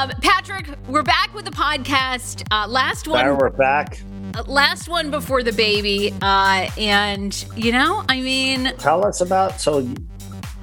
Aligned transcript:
Um, 0.00 0.08
Patrick, 0.22 0.66
we're 0.88 1.02
back 1.02 1.34
with 1.34 1.44
the 1.44 1.50
podcast. 1.50 2.42
Uh, 2.50 2.66
last 2.66 3.06
one. 3.06 3.22
There, 3.22 3.34
we're 3.34 3.50
back. 3.50 4.00
Uh, 4.34 4.44
last 4.46 4.88
one 4.88 5.10
before 5.10 5.42
the 5.42 5.52
baby. 5.52 6.10
Uh, 6.22 6.70
and 6.78 7.44
you 7.54 7.70
know, 7.70 8.02
I 8.08 8.22
mean, 8.22 8.72
Tell 8.78 9.04
us 9.04 9.20
about 9.20 9.60
so. 9.60 9.86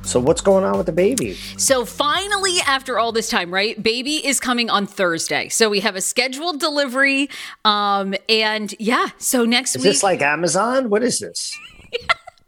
So 0.02 0.20
what's 0.20 0.42
going 0.42 0.64
on 0.64 0.78
with 0.78 0.88
the 0.88 0.92
baby? 0.92 1.34
so 1.58 1.86
finally, 1.86 2.56
after 2.66 2.98
all 2.98 3.12
this 3.12 3.30
time, 3.30 3.54
right? 3.54 3.82
Baby 3.82 4.26
is 4.26 4.40
coming 4.40 4.72
on 4.72 4.88
Thursday. 4.88 5.50
So 5.50 5.70
we 5.70 5.82
have 5.82 5.96
a 5.96 6.02
scheduled 6.02 6.60
delivery. 6.60 7.30
Um, 7.64 8.16
and 8.28 8.74
yeah, 8.80 9.10
so 9.20 9.46
next 9.46 9.76
Is 9.76 9.84
week. 9.84 9.90
Is 9.90 9.96
this 9.98 10.04
like 10.04 10.22
Amazon? 10.24 10.90
What 10.90 11.04
is 11.04 11.20
this? 11.20 11.56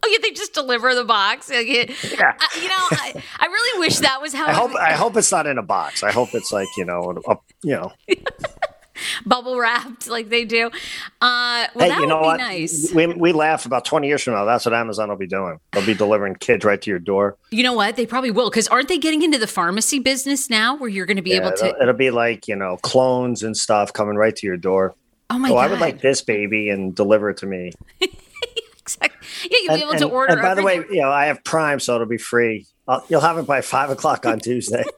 oh, 0.04 0.08
yeah, 0.10 0.18
they 0.22 0.30
just 0.30 0.54
deliver 0.54 0.94
the 0.94 1.04
box. 1.04 1.50
Like, 1.50 1.66
it- 1.68 1.90
Yeah. 2.12 2.34
I- 2.38 2.58
you 2.60 2.68
know, 2.68 2.74
I, 2.90 3.22
I 3.38 3.46
really 3.46 3.80
wish 3.80 3.98
that 3.98 4.20
was 4.22 4.32
how 4.32 4.46
I 4.46 4.52
hope 4.52 4.74
I 4.74 4.92
hope 4.92 5.16
it's 5.16 5.30
not 5.32 5.46
in 5.46 5.58
a 5.58 5.62
box. 5.62 6.02
I 6.02 6.10
hope 6.12 6.34
it's 6.34 6.52
like 6.52 6.68
you 6.76 6.84
know, 6.84 7.18
a, 7.28 7.36
you 7.62 7.76
know. 7.76 7.92
bubble 9.24 9.58
wrapped 9.58 10.08
like 10.08 10.28
they 10.28 10.44
do. 10.44 10.66
Uh, 10.66 10.70
well, 11.20 11.68
hey, 11.74 11.88
that 11.88 12.00
you 12.00 12.06
know 12.06 12.16
would 12.16 12.22
be 12.22 12.26
what? 12.26 12.36
nice. 12.38 12.92
We 12.94 13.06
we 13.06 13.32
laugh 13.32 13.64
about 13.66 13.84
twenty 13.84 14.08
years 14.08 14.22
from 14.22 14.34
now. 14.34 14.44
That's 14.44 14.64
what 14.66 14.74
Amazon 14.74 15.08
will 15.08 15.16
be 15.16 15.26
doing. 15.26 15.58
They'll 15.72 15.86
be 15.86 15.94
delivering 15.94 16.34
kids 16.36 16.64
right 16.64 16.80
to 16.80 16.90
your 16.90 16.98
door. 16.98 17.36
You 17.50 17.62
know 17.62 17.72
what? 17.72 17.96
They 17.96 18.06
probably 18.06 18.30
will 18.30 18.50
because 18.50 18.68
aren't 18.68 18.88
they 18.88 18.98
getting 18.98 19.22
into 19.22 19.38
the 19.38 19.46
pharmacy 19.46 19.98
business 20.00 20.50
now, 20.50 20.76
where 20.76 20.88
you're 20.90 21.06
going 21.06 21.16
to 21.16 21.22
be 21.22 21.30
Yeah, 21.30 21.46
able 21.46 21.52
to? 21.52 21.66
it'll, 21.68 21.82
it'll 21.82 21.94
be 21.94 22.10
like 22.10 22.46
you 22.48 22.56
know, 22.56 22.76
clones 22.82 23.42
and 23.42 23.56
stuff 23.56 23.92
coming 23.92 24.16
right 24.16 24.36
to 24.36 24.46
your 24.46 24.56
door. 24.58 24.94
Oh 25.30 25.38
my 25.38 25.48
god. 25.48 25.54
oh, 25.54 25.56
god! 25.56 25.64
I 25.64 25.70
would 25.70 25.80
like 25.80 26.00
this 26.00 26.22
baby 26.22 26.68
and 26.68 26.94
deliver 26.94 27.30
it 27.30 27.38
to 27.38 27.46
me. 27.46 27.72
Exactly. 28.96 29.50
Yeah, 29.50 29.58
you'll 29.62 29.76
be 29.76 29.82
able 29.82 30.08
to 30.08 30.08
order. 30.08 30.32
and 30.32 30.42
by 30.42 30.54
the 30.54 30.62
way, 30.62 30.76
you 30.76 31.00
know, 31.02 31.10
I 31.10 31.26
have 31.26 31.42
Prime, 31.44 31.80
so 31.80 31.94
it'll 31.94 32.06
be 32.06 32.18
free. 32.18 32.66
Uh, 32.88 33.00
you'll 33.08 33.20
have 33.20 33.38
it 33.38 33.46
by 33.46 33.60
five 33.60 33.90
o'clock 33.90 34.26
on 34.26 34.40
Tuesday. 34.40 34.84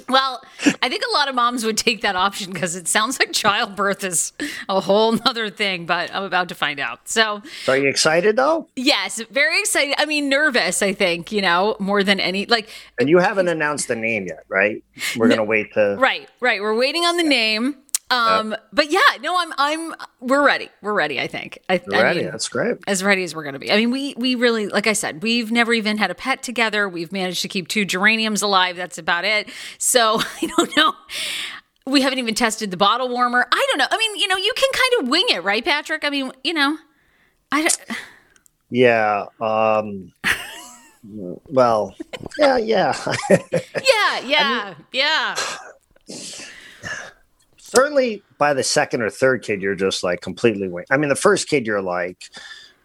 well, 0.08 0.42
I 0.82 0.88
think 0.88 1.02
a 1.08 1.12
lot 1.16 1.28
of 1.28 1.34
moms 1.34 1.64
would 1.64 1.76
take 1.76 2.02
that 2.02 2.14
option 2.16 2.52
because 2.52 2.76
it 2.76 2.86
sounds 2.88 3.18
like 3.18 3.32
childbirth 3.32 4.04
is 4.04 4.32
a 4.68 4.80
whole 4.80 5.12
nother 5.12 5.50
thing. 5.50 5.86
But 5.86 6.14
I'm 6.14 6.22
about 6.22 6.48
to 6.50 6.54
find 6.54 6.78
out. 6.78 7.08
So 7.08 7.42
so 7.64 7.72
are 7.72 7.78
you 7.78 7.88
excited 7.88 8.36
though? 8.36 8.68
yes, 8.76 9.20
very 9.30 9.58
excited. 9.60 9.94
I 9.98 10.06
mean, 10.06 10.28
nervous. 10.28 10.82
I 10.82 10.92
think 10.92 11.32
you 11.32 11.42
know 11.42 11.76
more 11.78 12.02
than 12.02 12.20
any. 12.20 12.46
Like, 12.46 12.68
And 12.98 13.08
you 13.08 13.18
haven't 13.18 13.48
announced 13.48 13.88
the 13.88 13.96
name 13.96 14.26
yet, 14.26 14.44
right? 14.48 14.82
We're 15.16 15.28
gonna 15.28 15.44
wait 15.44 15.72
to. 15.74 15.96
right, 15.98 16.28
right. 16.40 16.60
We're 16.60 16.76
waiting 16.76 17.04
on 17.04 17.16
the 17.16 17.24
name. 17.24 17.76
Um, 18.10 18.56
but 18.72 18.90
yeah, 18.90 19.00
no, 19.20 19.36
I'm, 19.38 19.52
I'm, 19.58 19.94
we're 20.20 20.44
ready. 20.44 20.70
We're 20.80 20.94
ready. 20.94 21.20
I 21.20 21.26
think. 21.26 21.58
I, 21.68 21.74
I 21.92 22.02
Ready? 22.02 22.20
mean, 22.22 22.30
That's 22.30 22.48
great. 22.48 22.78
as 22.86 23.04
ready 23.04 23.22
as 23.22 23.34
we're 23.34 23.42
going 23.42 23.52
to 23.52 23.58
be. 23.58 23.70
I 23.70 23.76
mean, 23.76 23.90
we 23.90 24.14
we 24.16 24.34
really, 24.34 24.68
like 24.68 24.86
I 24.86 24.94
said, 24.94 25.22
we've 25.22 25.52
never 25.52 25.74
even 25.74 25.98
had 25.98 26.10
a 26.10 26.14
pet 26.14 26.42
together. 26.42 26.88
We've 26.88 27.12
managed 27.12 27.42
to 27.42 27.48
keep 27.48 27.68
two 27.68 27.84
geraniums 27.84 28.40
alive. 28.40 28.76
That's 28.76 28.96
about 28.98 29.24
it. 29.24 29.50
So 29.76 30.20
I 30.42 30.46
don't 30.56 30.76
know. 30.76 30.94
We 31.86 32.00
haven't 32.02 32.18
even 32.18 32.34
tested 32.34 32.70
the 32.70 32.76
bottle 32.76 33.08
warmer. 33.08 33.46
I 33.50 33.66
don't 33.70 33.78
know. 33.78 33.86
I 33.90 33.96
mean, 33.98 34.16
you 34.16 34.28
know, 34.28 34.36
you 34.36 34.52
can 34.56 34.70
kind 34.72 35.02
of 35.02 35.08
wing 35.08 35.24
it, 35.30 35.42
right, 35.42 35.64
Patrick? 35.64 36.04
I 36.04 36.10
mean, 36.10 36.32
you 36.44 36.52
know, 36.54 36.76
I 37.52 37.62
don't, 37.62 37.78
Yeah. 38.70 39.24
Um, 39.40 40.12
well, 41.48 41.94
yeah, 42.38 42.58
yeah. 42.58 43.14
yeah, 43.30 44.20
yeah, 44.24 44.74
yeah. 44.92 45.36
Certainly 47.74 48.22
by 48.38 48.54
the 48.54 48.62
second 48.62 49.02
or 49.02 49.10
third 49.10 49.42
kid, 49.42 49.60
you're 49.60 49.74
just 49.74 50.02
like 50.02 50.22
completely. 50.22 50.70
I 50.90 50.96
mean, 50.96 51.10
the 51.10 51.14
first 51.14 51.48
kid, 51.48 51.66
you're 51.66 51.82
like, 51.82 52.24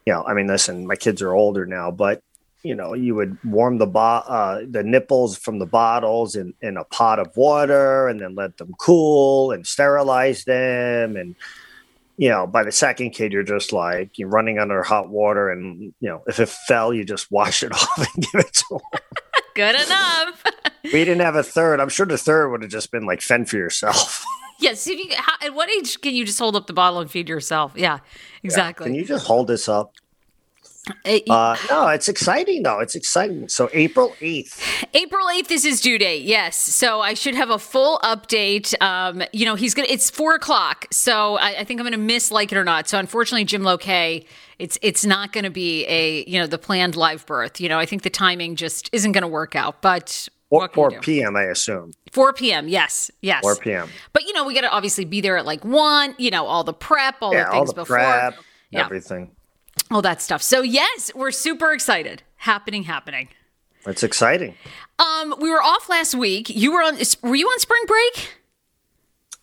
you 0.06 0.12
know, 0.12 0.23
I 0.23 0.34
mean, 0.34 0.48
listen, 0.48 0.86
my 0.86 0.98
kids 0.98 1.22
are 1.22 1.34
older 1.34 1.66
now, 1.66 1.90
but 1.90 2.22
you 2.64 2.75
know, 2.75 2.94
you 2.94 3.14
would 3.16 3.38
warm 3.44 3.78
the 3.78 3.86
bo- 3.86 4.00
uh, 4.00 4.62
the 4.70 4.84
nipples 4.84 5.38
from 5.38 5.59
the 5.59 5.66
bottles 5.66 6.36
in, 6.36 6.53
in 6.62 6.78
a 6.78 6.84
pot 6.86 7.20
of 7.20 7.36
water 7.36 8.08
and 8.08 8.20
then 8.20 8.36
let 8.36 8.58
them 8.58 8.73
cool 8.80 9.52
and 9.52 9.67
sterilize 9.67 10.45
them. 10.45 11.18
And, 11.18 11.36
you 12.18 12.30
know, 12.30 12.47
by 12.47 12.64
the 12.64 12.72
second 12.72 13.12
kid, 13.12 13.34
you're 13.34 13.44
just 13.44 13.74
like, 13.74 14.18
you're 14.18 14.30
running 14.30 14.59
under 14.59 14.81
hot 14.81 15.09
water. 15.09 15.50
And, 15.50 15.94
you 16.00 16.09
know, 16.09 16.24
if 16.28 16.40
it 16.40 16.47
fell, 16.47 16.94
you 16.94 17.03
just 17.03 17.31
wash 17.31 17.63
it 17.63 17.72
off 17.74 17.97
and 17.97 18.25
give 18.31 18.41
it 18.41 18.53
to 18.53 18.66
them. 18.69 19.02
Good 19.56 19.75
enough. 19.75 20.44
we 20.84 20.91
didn't 20.91 21.22
have 21.22 21.36
a 21.36 21.44
third. 21.44 21.80
I'm 21.80 21.90
sure 21.90 22.06
the 22.06 22.18
third 22.18 22.50
would 22.50 22.62
have 22.62 22.72
just 22.72 22.91
been 22.91 23.06
like 23.06 23.22
fend 23.22 23.50
for 23.50 23.58
yourself. 23.58 24.24
yes. 24.59 24.88
If 24.88 24.97
you, 24.97 25.16
how, 25.16 25.34
at 25.46 25.53
what 25.53 25.69
age 25.69 26.02
can 26.02 26.16
you 26.16 26.25
just 26.25 26.40
hold 26.40 26.56
up 26.56 26.68
the 26.68 26.74
bottle 26.74 27.00
and 27.00 27.09
feed 27.09 27.30
yourself? 27.30 27.74
Yeah, 27.75 28.00
exactly. 28.44 28.88
Can 28.88 28.96
you 28.96 29.06
just 29.06 29.25
hold 29.25 29.47
this 29.47 29.69
up? 29.69 29.94
Uh, 31.05 31.19
Uh, 31.29 31.55
no, 31.69 31.88
it's 31.88 32.09
exciting 32.09 32.63
though. 32.63 32.79
It's 32.79 32.95
exciting. 32.95 33.47
So 33.47 33.69
April 33.73 34.16
8th. 34.19 34.85
April 34.94 35.27
8th 35.27 35.51
is 35.51 35.63
his 35.63 35.79
due 35.79 35.97
date. 35.97 36.23
Yes. 36.23 36.57
So 36.57 36.99
I 36.99 37.13
should 37.13 37.35
have 37.35 37.49
a 37.49 37.57
full 37.59 37.99
update. 38.03 38.73
Um, 38.81 39.23
you 39.31 39.45
know, 39.45 39.55
he's 39.55 39.73
going 39.73 39.88
to, 39.88 39.94
it's 39.94 40.09
four 40.09 40.35
o'clock. 40.35 40.88
So 40.91 41.38
I, 41.38 41.59
I 41.59 41.63
think 41.63 41.79
I'm 41.79 41.85
going 41.85 41.94
to 41.94 41.97
miss 41.97 42.31
like 42.31 42.51
it 42.51 42.57
or 42.57 42.66
not. 42.66 42.89
So 42.89 42.99
unfortunately, 42.99 43.45
Jim 43.45 43.63
Loke, 43.63 43.88
it's, 43.88 44.77
it's 44.81 45.05
not 45.05 45.31
going 45.31 45.45
to 45.45 45.49
be 45.49 45.85
a, 45.88 46.25
you 46.25 46.38
know, 46.39 46.47
the 46.47 46.57
planned 46.57 46.95
live 46.97 47.25
birth. 47.25 47.61
You 47.61 47.69
know, 47.69 47.79
I 47.79 47.85
think 47.85 48.01
the 48.03 48.09
timing 48.09 48.55
just 48.57 48.89
isn't 48.91 49.13
going 49.13 49.21
to 49.23 49.27
work 49.27 49.55
out, 49.55 49.81
but 49.81 50.27
Or, 50.50 50.61
what 50.61 50.73
can 50.73 50.83
you 50.83 50.89
4 50.91 51.01
p.m. 51.01 51.35
I 51.38 51.44
assume. 51.44 51.94
4 52.11 52.33
p.m. 52.33 52.67
Yes. 52.67 53.09
Yes. 53.21 53.41
4 53.41 53.55
p.m. 53.55 53.89
But, 54.11 54.23
you 54.23 54.33
know, 54.33 54.44
we 54.45 54.53
got 54.53 54.61
to 54.61 54.69
obviously 54.71 55.05
be 55.05 55.21
there 55.21 55.38
at 55.38 55.45
like 55.45 55.63
one, 55.63 56.13
you 56.17 56.29
know, 56.29 56.45
all 56.45 56.65
the 56.65 56.73
prep, 56.73 57.15
all 57.21 57.33
Yeah, 57.33 57.45
the 57.45 57.51
all 57.51 57.59
things 57.61 57.69
the 57.69 57.75
before. 57.75 57.97
prep, 57.97 58.35
Yeah. 58.69 58.81
everything. 58.85 59.31
All 59.91 60.01
that 60.01 60.21
stuff. 60.21 60.41
So 60.41 60.61
yes, 60.61 61.11
we're 61.16 61.31
super 61.31 61.71
excited. 61.73 62.23
Happening, 62.38 62.83
happening. 62.83 63.29
It's 63.85 64.03
exciting. 64.03 64.55
Um, 64.99 65.35
we 65.39 65.49
were 65.51 65.61
off 65.61 65.89
last 65.89 66.16
week. 66.16 66.49
You 66.49 66.71
were 66.71 66.81
on. 66.81 66.97
Were 67.21 67.35
you 67.35 67.47
on 67.47 67.59
spring 67.59 67.81
break? 67.85 68.29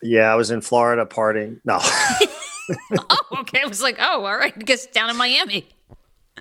Yeah, 0.01 0.31
I 0.31 0.35
was 0.35 0.49
in 0.51 0.61
Florida 0.61 1.05
partying. 1.05 1.59
No, 1.63 1.77
Oh, 3.09 3.37
okay. 3.41 3.61
I 3.63 3.67
was 3.67 3.81
like, 3.81 3.97
oh, 3.99 4.25
all 4.25 4.37
right. 4.37 4.53
I 4.55 4.59
guess 4.61 4.87
down 4.87 5.09
in 5.09 5.17
Miami. 5.17 5.67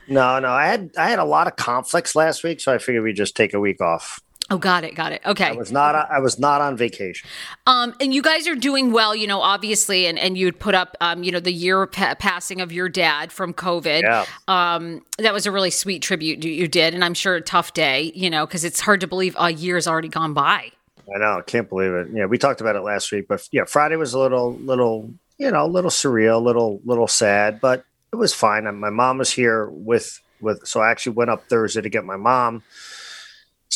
no, 0.08 0.38
no. 0.38 0.48
I 0.48 0.66
had 0.66 0.90
I 0.96 1.10
had 1.10 1.18
a 1.18 1.24
lot 1.24 1.46
of 1.46 1.56
conflicts 1.56 2.14
last 2.16 2.42
week, 2.44 2.60
so 2.60 2.72
I 2.72 2.78
figured 2.78 3.02
we'd 3.04 3.16
just 3.16 3.36
take 3.36 3.52
a 3.52 3.60
week 3.60 3.80
off. 3.80 4.20
Oh, 4.50 4.58
got 4.58 4.82
it. 4.82 4.96
Got 4.96 5.12
it. 5.12 5.20
Okay. 5.24 5.46
I 5.46 5.52
was 5.52 5.70
not 5.70 5.94
I 5.94 6.18
was 6.18 6.38
not 6.38 6.60
on 6.60 6.76
vacation. 6.76 7.28
Um, 7.66 7.94
and 8.00 8.12
you 8.12 8.20
guys 8.20 8.48
are 8.48 8.56
doing 8.56 8.90
well, 8.90 9.14
you 9.14 9.26
know, 9.26 9.40
obviously, 9.40 10.06
and 10.06 10.18
and 10.18 10.36
you'd 10.36 10.58
put 10.58 10.74
up, 10.74 10.96
um, 11.00 11.22
you 11.22 11.30
know, 11.30 11.40
the 11.40 11.52
year 11.52 11.86
pa- 11.86 12.16
passing 12.18 12.60
of 12.60 12.72
your 12.72 12.88
dad 12.88 13.30
from 13.30 13.54
COVID. 13.54 14.02
Yeah. 14.02 14.26
Um, 14.48 15.04
that 15.18 15.32
was 15.32 15.46
a 15.46 15.52
really 15.52 15.70
sweet 15.70 16.02
tribute 16.02 16.44
you 16.44 16.50
you 16.50 16.66
did, 16.66 16.94
and 16.94 17.04
I'm 17.04 17.14
sure 17.14 17.36
a 17.36 17.40
tough 17.40 17.74
day, 17.74 18.12
you 18.14 18.28
know, 18.28 18.44
because 18.44 18.64
it's 18.64 18.80
hard 18.80 19.00
to 19.02 19.06
believe 19.06 19.36
a 19.38 19.52
year's 19.52 19.86
already 19.86 20.08
gone 20.08 20.34
by. 20.34 20.72
I 21.14 21.18
know, 21.18 21.38
I 21.38 21.42
can't 21.42 21.68
believe 21.68 21.92
it. 21.92 22.08
Yeah, 22.12 22.26
we 22.26 22.38
talked 22.38 22.60
about 22.60 22.76
it 22.76 22.82
last 22.82 23.10
week, 23.10 23.26
but 23.26 23.48
yeah, 23.50 23.64
Friday 23.64 23.96
was 23.96 24.14
a 24.14 24.18
little, 24.18 24.54
little, 24.54 25.10
you 25.38 25.50
know, 25.50 25.64
a 25.64 25.66
little 25.66 25.90
surreal, 25.90 26.40
little, 26.40 26.80
little 26.84 27.08
sad, 27.08 27.60
but 27.60 27.84
it 28.12 28.16
was 28.16 28.32
fine. 28.32 28.66
And 28.66 28.80
my 28.80 28.90
mom 28.90 29.18
was 29.18 29.32
here 29.32 29.68
with, 29.70 30.20
with, 30.40 30.64
so 30.66 30.80
I 30.80 30.90
actually 30.90 31.14
went 31.14 31.30
up 31.30 31.48
Thursday 31.48 31.80
to 31.80 31.88
get 31.88 32.04
my 32.04 32.14
mom. 32.16 32.62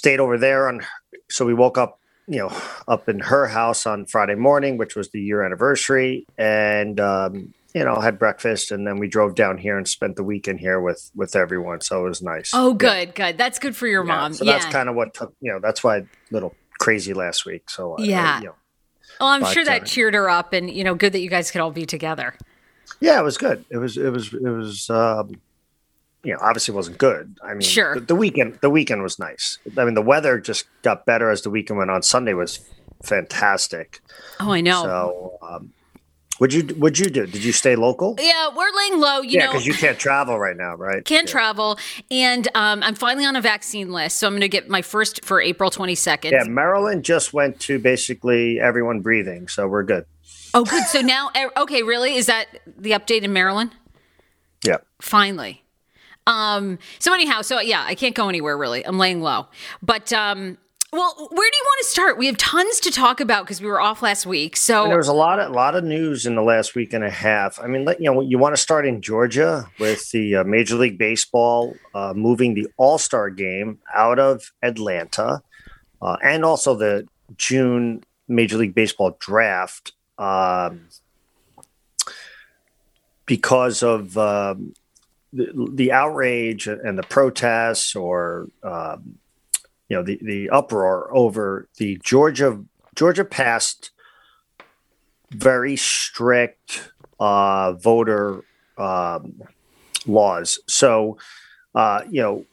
Stayed 0.05 0.21
over 0.21 0.37
there 0.37 0.69
on, 0.69 0.83
so 1.31 1.47
we 1.47 1.55
woke 1.55 1.79
up, 1.79 1.99
you 2.29 2.37
know, 2.37 2.53
up 2.87 3.09
in 3.09 3.21
her 3.21 3.47
house 3.47 3.87
on 3.87 4.05
Friday 4.05 4.35
morning, 4.35 4.77
which 4.77 4.95
was 4.95 5.09
the 5.13 5.19
year 5.19 5.43
anniversary, 5.43 6.27
and 6.37 7.01
um, 7.01 7.55
you 7.75 7.83
know, 7.83 7.99
had 7.99 8.19
breakfast, 8.19 8.71
and 8.71 8.87
then 8.87 8.99
we 8.99 9.09
drove 9.09 9.35
down 9.35 9.57
here 9.57 9.79
and 9.79 9.89
spent 9.89 10.17
the 10.17 10.23
weekend 10.23 10.61
here 10.61 10.79
with 10.79 11.11
with 11.17 11.35
everyone. 11.35 11.81
So 11.81 12.05
it 12.05 12.09
was 12.11 12.21
nice. 12.21 12.51
Oh, 12.53 12.73
Yeah. 12.73 12.77
good, 13.07 13.15
good. 13.15 13.39
That's 13.39 13.59
good 13.59 13.75
for 13.75 13.87
your 13.87 14.05
Yeah, 14.05 14.15
mom. 14.15 14.35
So 14.35 14.45
yeah. 14.45 14.53
that's 14.53 14.67
kind 14.67 14.91
of 14.91 14.95
what 14.95 15.15
took, 15.15 15.35
you 15.41 15.51
know, 15.51 15.59
that's 15.59 15.83
why 15.83 15.97
a 15.97 16.03
little 16.31 16.55
crazy 16.79 17.15
last 17.15 17.47
week. 17.47 17.71
So 17.71 17.97
I- 17.97 18.03
I, 18.03 18.05
Yeah. 18.05 18.39
you 18.41 18.45
know, 18.49 18.55
well, 19.21 19.31
I'm 19.31 19.45
sure 19.47 19.65
that 19.65 19.83
uh, 19.83 19.85
cheered 19.87 20.13
her 20.13 20.29
up, 20.29 20.53
and 20.53 20.69
you 20.71 20.85
know, 20.85 20.95
good 20.95 21.15
that 21.15 21.21
you 21.21 21.31
guys 21.31 21.51
could 21.51 21.63
all 21.63 21.71
be 21.71 21.87
together. 21.87 22.35
Yeah, 23.01 23.19
it 23.21 23.25
was 23.25 23.39
good. 23.39 23.65
It 23.71 23.79
was 23.79 23.97
it 23.97 24.11
was 24.11 24.35
it 24.35 24.51
was 24.51 24.91
um 24.91 25.31
you 26.25 26.33
know, 26.33 26.39
obviously 26.43 26.73
it 26.73 26.77
wasn't 26.77 26.99
good. 26.99 27.37
I 27.43 27.53
mean 27.53 27.61
Sure. 27.61 27.95
the, 27.95 28.01
the 28.01 28.15
weekend 28.15 28.59
the 28.63 28.71
weekend 28.71 29.03
was 29.03 29.19
nice. 29.19 29.59
I 29.77 29.85
mean 29.85 29.95
the 29.95 30.03
weather 30.03 30.39
just 30.41 30.67
got 30.83 31.07
better 31.07 31.31
as 31.31 31.43
the 31.43 31.51
weekend 31.51 31.79
went 31.79 31.91
on. 31.91 32.03
Sunday 32.03 32.35
was 32.35 32.61
fantastic. 33.03 34.01
Oh, 34.41 34.51
I 34.53 34.61
know. 34.61 34.83
So 34.83 35.39
um 35.43 35.73
what'd 36.39 36.55
you 36.55 36.75
what'd 36.77 36.99
you 36.99 37.07
do? 37.07 37.27
Did 37.27 37.45
you 37.45 37.53
stay 37.53 37.77
local? 37.77 38.17
yeah, 38.19 38.49
we're 38.55 38.71
laying 38.77 39.01
low. 39.01 39.21
You 39.21 39.31
yeah, 39.39 39.47
know, 39.47 39.53
because 39.53 39.67
you 39.67 39.75
can't 39.75 39.99
travel 39.99 40.39
right 40.39 40.57
now, 40.57 40.75
right? 40.75 41.05
can't 41.05 41.29
Yeah. 41.29 41.33
travel, 41.33 41.79
and 42.11 42.49
um, 42.55 42.83
I'm 42.83 42.95
finally 42.95 43.25
on 43.25 43.37
a 43.37 43.41
vaccine 43.41 43.93
list, 43.93 44.19
so 44.19 44.27
I'm 44.27 44.33
going 44.33 44.41
to 44.41 44.49
get 44.49 44.69
my 44.69 44.83
first 44.83 45.25
for 45.25 45.41
April 45.41 45.71
22nd. 45.71 46.31
Yeah, 46.33 46.45
Maryland 46.45 47.05
just 47.05 47.33
went 47.33 47.61
to 47.61 47.79
basically 47.79 48.59
everyone 48.61 49.01
breathing, 49.01 49.49
so 49.49 49.69
we're 49.69 49.85
good. 49.85 50.07
Oh, 50.55 50.65
good. 50.65 50.85
So 50.85 51.01
now, 51.01 51.31
okay, 51.57 51.83
really, 51.83 52.15
is 52.15 52.27
that 52.27 52.47
the 52.67 52.93
update 52.93 53.23
in 53.23 53.33
Maryland? 53.33 53.73
Yeah. 54.65 54.77
Finally. 55.01 55.64
Um. 56.27 56.79
So 56.99 57.13
anyhow, 57.13 57.43
so 57.43 57.61
yeah, 57.61 57.85
I 57.87 57.95
can't 57.95 58.15
go 58.15 58.29
anywhere 58.29 58.57
really. 58.57 58.87
I'm 58.87 58.99
laying 58.99 59.21
low, 59.21 59.47
but 59.83 60.13
um. 60.13 60.59
Well, 60.93 61.13
where 61.17 61.51
do 61.51 61.57
you 61.57 61.63
want 61.65 61.83
to 61.83 61.89
start? 61.91 62.19
We 62.19 62.27
have 62.27 62.37
tons 62.37 62.79
to 62.79 62.91
talk 62.93 63.19
about 63.19 63.45
because 63.47 63.61
we 63.61 63.67
were 63.67 63.81
off 63.81 64.01
last 64.01 64.27
week. 64.27 64.57
So 64.57 64.83
And 64.85 64.93
there 64.93 64.97
was 64.99 65.09
a 65.09 65.13
lot 65.13 65.41
of 65.41 65.51
lot 65.51 65.75
of 65.75 65.83
news 65.83 66.25
in 66.25 66.37
the 66.37 66.43
last 66.43 66.77
week 66.77 66.93
and 66.93 67.03
a 67.03 67.11
half. 67.11 67.59
I 67.61 67.67
mean, 67.67 67.85
let- 67.85 67.99
you 68.01 68.05
know, 68.05 68.21
you 68.21 68.39
want 68.39 68.55
to 68.55 68.63
start 68.63 68.87
in 68.87 69.03
Georgia 69.03 69.67
with 69.81 70.09
the 70.13 70.37
uh, 70.37 70.45
Major 70.45 70.77
League 70.77 70.97
Baseball 70.97 71.75
uh, 71.97 72.13
moving 72.15 72.55
the 72.55 72.69
All 72.77 72.97
Star 72.99 73.29
game 73.29 73.81
out 73.93 74.21
of 74.21 74.53
Atlanta, 74.63 75.43
uh, 76.01 76.17
and 76.23 76.45
also 76.45 76.77
the 76.77 77.09
June 77.37 78.05
Major 78.29 78.57
League 78.57 78.77
Baseball 78.77 79.17
draft 79.19 79.95
um, 80.19 80.87
because 83.27 83.83
of 83.83 84.17
um, 84.17 84.75
the, 85.35 85.93
outrage 85.93 86.67
and 86.67 86.97
the 86.99 87.03
protests 87.03 87.95
or 87.97 88.49
um, 88.63 89.19
you 89.89 89.97
know 89.97 90.03
the, 90.03 90.19
the 90.23 90.51
uproar 90.51 91.15
over 91.15 91.69
the 91.79 92.01
Georgia 92.03 92.63
Georgia 92.95 93.25
passed 93.25 93.91
very 95.31 95.77
strict 95.77 96.93
uh, 97.19 97.73
voter 97.73 98.43
um, 98.79 99.43
laws. 100.07 100.59
So, 100.67 101.19
uh, 101.75 102.03
you 102.09 102.23
know, 102.23 102.45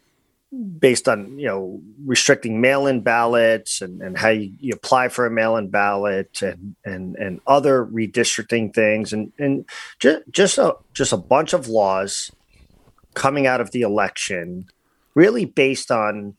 based 0.80 1.08
on 1.08 1.40
you 1.40 1.48
know 1.48 1.82
restricting 2.06 2.60
mail-in 2.60 3.02
ballots 3.02 3.82
and, 3.82 4.02
and 4.02 4.18
how 4.18 4.30
you, 4.30 4.52
you 4.60 4.74
apply 4.74 5.08
for 5.08 5.26
a 5.26 5.32
mail-in 5.32 5.70
ballot 5.70 6.42
and 6.42 6.76
and 6.84 7.16
and 7.16 7.40
other 7.48 7.86
redistricting 7.86 8.74
things 8.74 9.14
and 9.14 9.32
and 9.40 9.66
just 10.00 10.24
just 10.32 10.58
a 10.58 10.76
just 10.94 11.14
a 11.14 11.18
bunch 11.18 11.54
of 11.54 11.70
laws 11.70 12.32
coming 13.14 13.48
out 13.48 13.62
of 13.62 13.72
the 13.72 13.82
election, 13.82 14.66
really 15.16 15.46
based 15.46 15.92
on 15.92 16.36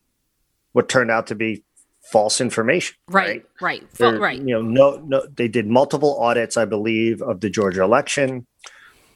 what 0.73 0.89
turned 0.89 1.11
out 1.11 1.27
to 1.29 1.35
be 1.35 1.63
false 2.11 2.41
information. 2.41 2.97
Right, 3.09 3.45
right, 3.61 3.83
right. 3.99 4.19
right. 4.19 4.39
You 4.39 4.55
know, 4.55 4.63
no, 4.63 5.03
no. 5.07 5.27
They 5.27 5.49
did 5.49 5.67
multiple 5.67 6.19
audits, 6.19 6.57
I 6.57 6.65
believe, 6.65 7.23
of 7.23 7.41
the 7.41 7.51
Georgia 7.51 7.83
election. 7.83 8.47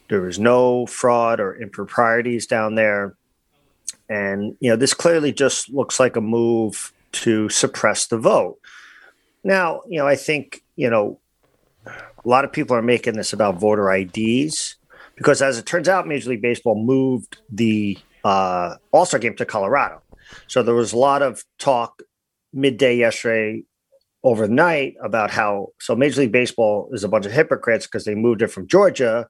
There 0.09 0.21
was 0.21 0.39
no 0.39 0.87
fraud 0.87 1.41
or 1.41 1.61
improprieties 1.61 2.47
down 2.47 2.77
there, 2.77 3.17
and 4.09 4.57
you 4.61 4.71
know, 4.71 4.77
this 4.77 4.95
clearly 4.95 5.33
just 5.33 5.69
looks 5.71 5.99
like 5.99 6.17
a 6.17 6.21
move 6.21 6.93
to 7.13 7.49
suppress 7.49 8.07
the 8.07 8.19
vote. 8.19 8.59
Now, 9.43 9.83
you 9.89 9.99
know, 9.99 10.07
I 10.07 10.17
think 10.17 10.63
you 10.77 10.91
know, 10.91 11.19
a 11.87 12.29
lot 12.29 12.45
of 12.45 12.53
people 12.53 12.77
are 12.77 12.83
making 12.83 13.15
this 13.15 13.33
about 13.33 13.59
voter 13.59 13.91
IDs 13.91 14.76
because, 15.17 15.43
as 15.43 15.59
it 15.59 15.67
turns 15.67 15.89
out, 15.89 16.07
Major 16.07 16.31
League 16.31 16.43
Baseball 16.43 16.83
moved 16.83 17.39
the 17.51 17.99
uh, 18.25 18.77
All 18.93 19.07
Star 19.07 19.21
game 19.21 19.37
to 19.37 19.47
Colorado. 19.47 20.03
So 20.47 20.63
there 20.63 20.75
was 20.75 20.93
a 20.93 20.99
lot 20.99 21.23
of 21.23 21.45
talk 21.59 22.03
midday 22.53 22.97
yesterday 22.97 23.65
overnight 24.25 24.95
about 25.03 25.31
how 25.31 25.69
so 25.81 25.95
Major 25.95 26.23
League 26.23 26.33
Baseball 26.33 26.89
is 26.93 27.05
a 27.05 27.09
bunch 27.09 27.27
of 27.27 27.33
hypocrites 27.33 27.87
because 27.87 28.05
they 28.05 28.15
moved 28.15 28.43
it 28.43 28.49
from 28.49 28.67
Georgia. 28.67 29.29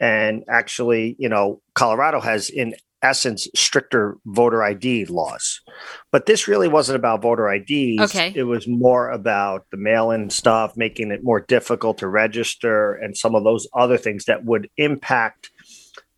And 0.00 0.44
actually, 0.48 1.16
you 1.18 1.28
know, 1.28 1.60
Colorado 1.74 2.20
has 2.20 2.50
in 2.50 2.74
essence 3.02 3.48
stricter 3.54 4.16
voter 4.26 4.62
ID 4.62 5.06
laws. 5.06 5.60
But 6.10 6.26
this 6.26 6.48
really 6.48 6.68
wasn't 6.68 6.96
about 6.96 7.22
voter 7.22 7.50
IDs. 7.52 8.00
Okay. 8.00 8.32
It 8.34 8.44
was 8.44 8.66
more 8.66 9.10
about 9.10 9.66
the 9.70 9.76
mail-in 9.76 10.30
stuff, 10.30 10.76
making 10.76 11.10
it 11.10 11.22
more 11.22 11.40
difficult 11.40 11.98
to 11.98 12.08
register 12.08 12.94
and 12.94 13.16
some 13.16 13.34
of 13.34 13.44
those 13.44 13.66
other 13.74 13.98
things 13.98 14.24
that 14.24 14.44
would 14.44 14.68
impact 14.76 15.50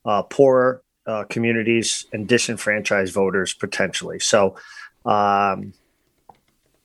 uh, 0.04 0.22
poorer 0.22 0.82
uh, 1.06 1.24
communities 1.24 2.06
and 2.12 2.28
disenfranchised 2.28 3.12
voters 3.12 3.52
potentially. 3.52 4.18
So 4.18 4.56
um, 5.04 5.72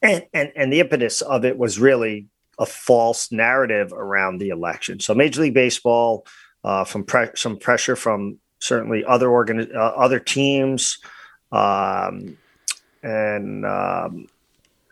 and, 0.02 0.26
and 0.34 0.52
and 0.56 0.74
the 0.74 0.80
impetus 0.80 1.22
of 1.22 1.46
it 1.46 1.58
was 1.58 1.80
really 1.80 2.28
a 2.60 2.66
false 2.66 3.32
narrative 3.32 3.92
around 3.92 4.38
the 4.38 4.50
election. 4.50 5.00
So 5.00 5.14
Major 5.14 5.42
League 5.42 5.54
Baseball, 5.54 6.26
uh, 6.64 6.86
from 6.86 7.04
pre- 7.04 7.36
some 7.36 7.58
pressure 7.58 7.96
from 7.96 8.40
certainly 8.66 9.04
other 9.06 9.30
organ 9.30 9.70
uh, 9.76 9.80
other 9.80 10.20
teams, 10.20 10.98
um, 11.52 12.38
and 13.04 13.66
um, 13.66 14.28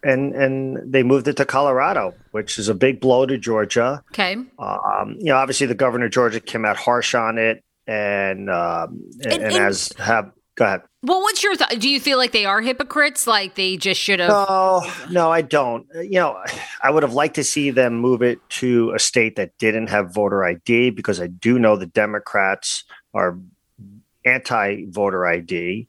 and 0.03 0.33
and 0.33 0.93
they 0.93 1.03
moved 1.03 1.27
it 1.27 1.37
to 1.37 1.45
Colorado, 1.45 2.13
which 2.31 2.59
is 2.59 2.69
a 2.69 2.75
big 2.75 2.99
blow 2.99 3.25
to 3.25 3.37
Georgia. 3.37 4.03
Okay. 4.11 4.33
Um, 4.59 5.15
you 5.19 5.25
know, 5.25 5.37
obviously 5.37 5.67
the 5.67 5.75
governor 5.75 6.05
of 6.05 6.11
Georgia 6.11 6.39
came 6.39 6.65
out 6.65 6.77
harsh 6.77 7.15
on 7.15 7.37
it, 7.37 7.63
and 7.87 8.49
um, 8.49 9.09
and, 9.23 9.33
and, 9.33 9.43
and, 9.43 9.55
as 9.55 9.91
have 9.97 10.31
go 10.55 10.65
ahead. 10.65 10.81
Well, 11.01 11.21
what's 11.21 11.43
your 11.43 11.55
thought? 11.55 11.79
Do 11.79 11.89
you 11.89 11.99
feel 11.99 12.17
like 12.17 12.31
they 12.31 12.45
are 12.45 12.61
hypocrites? 12.61 13.27
Like 13.27 13.55
they 13.55 13.77
just 13.77 13.99
should 13.99 14.19
have? 14.19 14.29
No, 14.29 14.83
no, 15.09 15.31
I 15.31 15.41
don't. 15.41 15.87
You 15.95 16.19
know, 16.19 16.43
I 16.81 16.91
would 16.91 17.03
have 17.03 17.13
liked 17.13 17.35
to 17.35 17.43
see 17.43 17.71
them 17.71 17.95
move 17.95 18.21
it 18.21 18.39
to 18.49 18.91
a 18.91 18.99
state 18.99 19.35
that 19.35 19.57
didn't 19.57 19.87
have 19.87 20.13
voter 20.13 20.43
ID 20.43 20.91
because 20.91 21.19
I 21.19 21.27
do 21.27 21.59
know 21.59 21.75
the 21.75 21.85
Democrats 21.85 22.83
are 23.13 23.37
anti-voter 24.25 25.25
ID. 25.25 25.87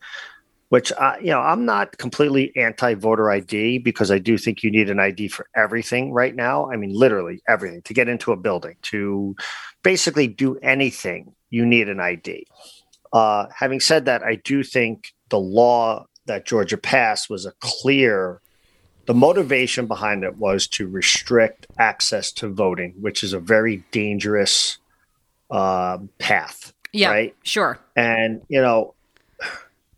Which 0.70 0.92
I, 0.92 1.18
you 1.18 1.26
know, 1.26 1.40
I'm 1.40 1.64
not 1.64 1.98
completely 1.98 2.52
anti-voter 2.56 3.30
ID 3.30 3.78
because 3.78 4.10
I 4.10 4.18
do 4.18 4.36
think 4.36 4.64
you 4.64 4.72
need 4.72 4.90
an 4.90 4.98
ID 4.98 5.28
for 5.28 5.46
everything 5.54 6.12
right 6.12 6.34
now. 6.34 6.68
I 6.68 6.76
mean, 6.76 6.92
literally 6.92 7.42
everything 7.46 7.82
to 7.82 7.94
get 7.94 8.08
into 8.08 8.32
a 8.32 8.36
building, 8.36 8.76
to 8.82 9.36
basically 9.84 10.26
do 10.26 10.56
anything, 10.56 11.32
you 11.50 11.64
need 11.64 11.88
an 11.88 12.00
ID. 12.00 12.46
Uh, 13.12 13.46
having 13.56 13.78
said 13.78 14.06
that, 14.06 14.24
I 14.24 14.34
do 14.34 14.64
think 14.64 15.14
the 15.28 15.38
law 15.38 16.06
that 16.26 16.46
Georgia 16.46 16.76
passed 16.76 17.30
was 17.30 17.46
a 17.46 17.52
clear. 17.60 18.40
The 19.06 19.14
motivation 19.14 19.86
behind 19.86 20.24
it 20.24 20.36
was 20.36 20.66
to 20.68 20.88
restrict 20.88 21.66
access 21.78 22.32
to 22.32 22.48
voting, 22.48 22.94
which 23.00 23.22
is 23.22 23.32
a 23.32 23.38
very 23.38 23.84
dangerous 23.92 24.78
uh, 25.50 25.98
path. 26.18 26.73
Yeah, 26.94 27.10
right. 27.10 27.34
Sure. 27.42 27.78
And 27.96 28.42
you 28.48 28.62
know, 28.62 28.94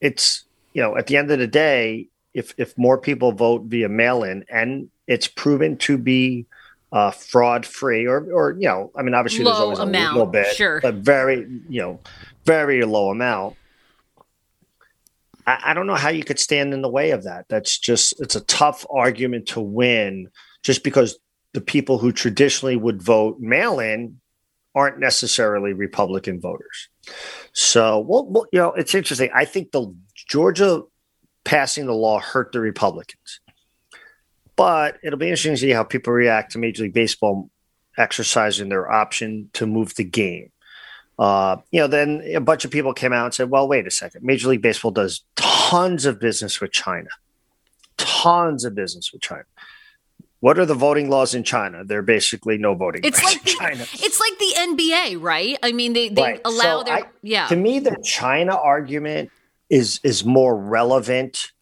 it's 0.01 0.45
you 0.73 0.83
know, 0.83 0.97
at 0.97 1.07
the 1.07 1.17
end 1.17 1.31
of 1.31 1.39
the 1.39 1.47
day, 1.47 2.09
if 2.33 2.55
if 2.57 2.77
more 2.79 2.99
people 2.99 3.33
vote 3.33 3.65
via 3.65 3.89
mail-in, 3.89 4.45
and 4.49 4.89
it's 5.07 5.29
proven 5.29 5.77
to 5.79 5.99
be 5.99 6.47
uh, 6.93 7.11
fraud 7.11 7.67
free, 7.67 8.07
or 8.07 8.27
or 8.33 8.53
you 8.53 8.67
know, 8.67 8.91
I 8.97 9.03
mean, 9.03 9.15
obviously 9.15 9.45
Low 9.45 9.53
there's 9.53 9.61
always 9.61 9.79
amount, 9.79 10.17
a 10.17 10.19
little 10.19 10.33
bit, 10.33 10.55
sure, 10.57 10.81
but 10.81 10.95
very 10.95 11.47
you 11.69 11.81
know 11.81 12.01
very 12.47 12.83
low 12.85 13.11
amount. 13.11 13.57
I, 15.47 15.61
I 15.67 15.75
don't 15.75 15.87
know 15.87 15.97
how 15.97 16.09
you 16.09 16.25
could 16.25 16.39
stand 16.39 16.73
in 16.73 16.81
the 16.81 16.89
way 16.89 17.11
of 17.11 17.25
that. 17.25 17.45
That's 17.49 17.79
just 17.79 18.19
it's 18.21 18.37
a 18.37 18.43
tough 18.43 18.87
argument 18.89 19.49
to 19.49 19.61
win 19.61 20.31
just 20.63 20.83
because 20.83 21.19
the 21.53 21.61
people 21.61 21.99
who 21.99 22.11
traditionally 22.11 22.77
would 22.77 23.03
vote 23.03 23.39
mail 23.39 23.81
in 23.81 24.19
aren't 24.77 25.01
necessarily 25.01 25.73
Republican 25.73 26.39
voters. 26.39 26.89
So, 27.53 27.99
well, 28.01 28.27
well, 28.27 28.47
you 28.53 28.61
know, 28.61 28.73
it's 28.75 28.95
interesting. 28.95 29.31
I 29.35 29.47
think 29.47 29.73
the 29.73 29.93
Georgia 30.29 30.83
passing 31.45 31.87
the 31.87 31.95
law 31.95 32.21
hurt 32.21 32.53
the 32.53 32.61
Republicans, 32.61 33.41
but 34.55 34.99
it'll 35.03 35.19
be 35.19 35.27
interesting 35.27 35.55
to 35.55 35.59
see 35.59 35.71
how 35.71 35.83
people 35.83 36.13
react 36.13 36.53
to 36.53 36.59
Major 36.59 36.83
League 36.83 36.93
Baseball 36.93 37.51
exercising 37.97 38.69
their 38.69 38.93
option 38.93 39.49
to 39.55 39.67
move 39.67 39.95
the 39.95 40.05
game. 40.05 40.53
Uh, 41.19 41.57
you 41.71 41.81
know, 41.81 41.87
then 41.87 42.21
a 42.35 42.41
bunch 42.41 42.67
of 42.67 42.71
people 42.71 42.93
came 42.93 43.15
out 43.15 43.25
and 43.25 43.33
said, 43.35 43.49
well, 43.49 43.67
wait 43.67 43.87
a 43.87 43.91
second. 43.91 44.23
Major 44.23 44.49
League 44.49 44.61
Baseball 44.61 44.91
does 44.91 45.25
tons 45.37 46.05
of 46.05 46.21
business 46.21 46.61
with 46.61 46.73
China, 46.73 47.09
tons 47.97 48.67
of 48.67 48.75
business 48.75 49.11
with 49.11 49.23
China. 49.23 49.45
What 50.41 50.59
are 50.59 50.67
the 50.67 50.75
voting 50.75 51.09
laws 51.09 51.35
in 51.35 51.45
China? 51.45 51.85
They're 51.85 52.03
basically 52.03 52.59
no 52.59 52.75
voting. 52.75 53.03
It's 53.05 53.23
like 53.23 53.43
the, 53.43 53.51
China. 53.51 53.83
It's 53.95 54.21
like 54.21 54.39
the 54.39 54.83
NBA, 54.83 55.21
right? 55.21 55.59
I 55.63 55.73
mean, 55.73 55.93
they, 55.93 56.09
they 56.09 56.23
right. 56.23 56.41
allow 56.45 56.79
so 56.81 56.85
their 56.85 56.95
I, 56.95 57.03
yeah. 57.23 57.47
To 57.49 57.57
me, 57.57 57.79
the 57.79 57.97
China 58.05 58.55
argument 58.55 59.31
is 59.71 60.01
is 60.05 60.25
more 60.25 60.57
relevant 60.57 61.53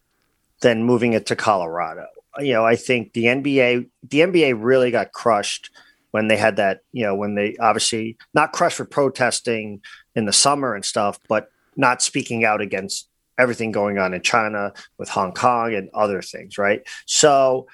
than 0.61 0.83
moving 0.83 1.13
it 1.13 1.25
to 1.27 1.35
Colorado. 1.35 2.07
You 2.39 2.53
know, 2.53 2.65
I 2.65 2.75
think 2.75 3.13
the 3.13 3.25
NBA 3.25 3.89
the 4.09 4.19
NBA 4.19 4.55
really 4.57 4.91
got 4.91 5.13
crushed 5.13 5.71
when 6.11 6.27
they 6.27 6.37
had 6.37 6.57
that, 6.57 6.81
you 6.91 7.05
know, 7.05 7.15
when 7.15 7.35
they 7.35 7.57
obviously 7.59 8.17
not 8.33 8.53
crushed 8.53 8.77
for 8.77 8.85
protesting 8.85 9.81
in 10.15 10.25
the 10.25 10.33
summer 10.33 10.73
and 10.73 10.85
stuff, 10.85 11.19
but 11.27 11.49
not 11.75 12.01
speaking 12.01 12.45
out 12.45 12.61
against 12.61 13.09
everything 13.37 13.71
going 13.71 13.97
on 13.97 14.13
in 14.13 14.21
China 14.21 14.71
with 14.97 15.09
Hong 15.09 15.33
Kong 15.33 15.73
and 15.73 15.89
other 15.93 16.21
things, 16.21 16.57
right? 16.57 16.87
So 17.05 17.67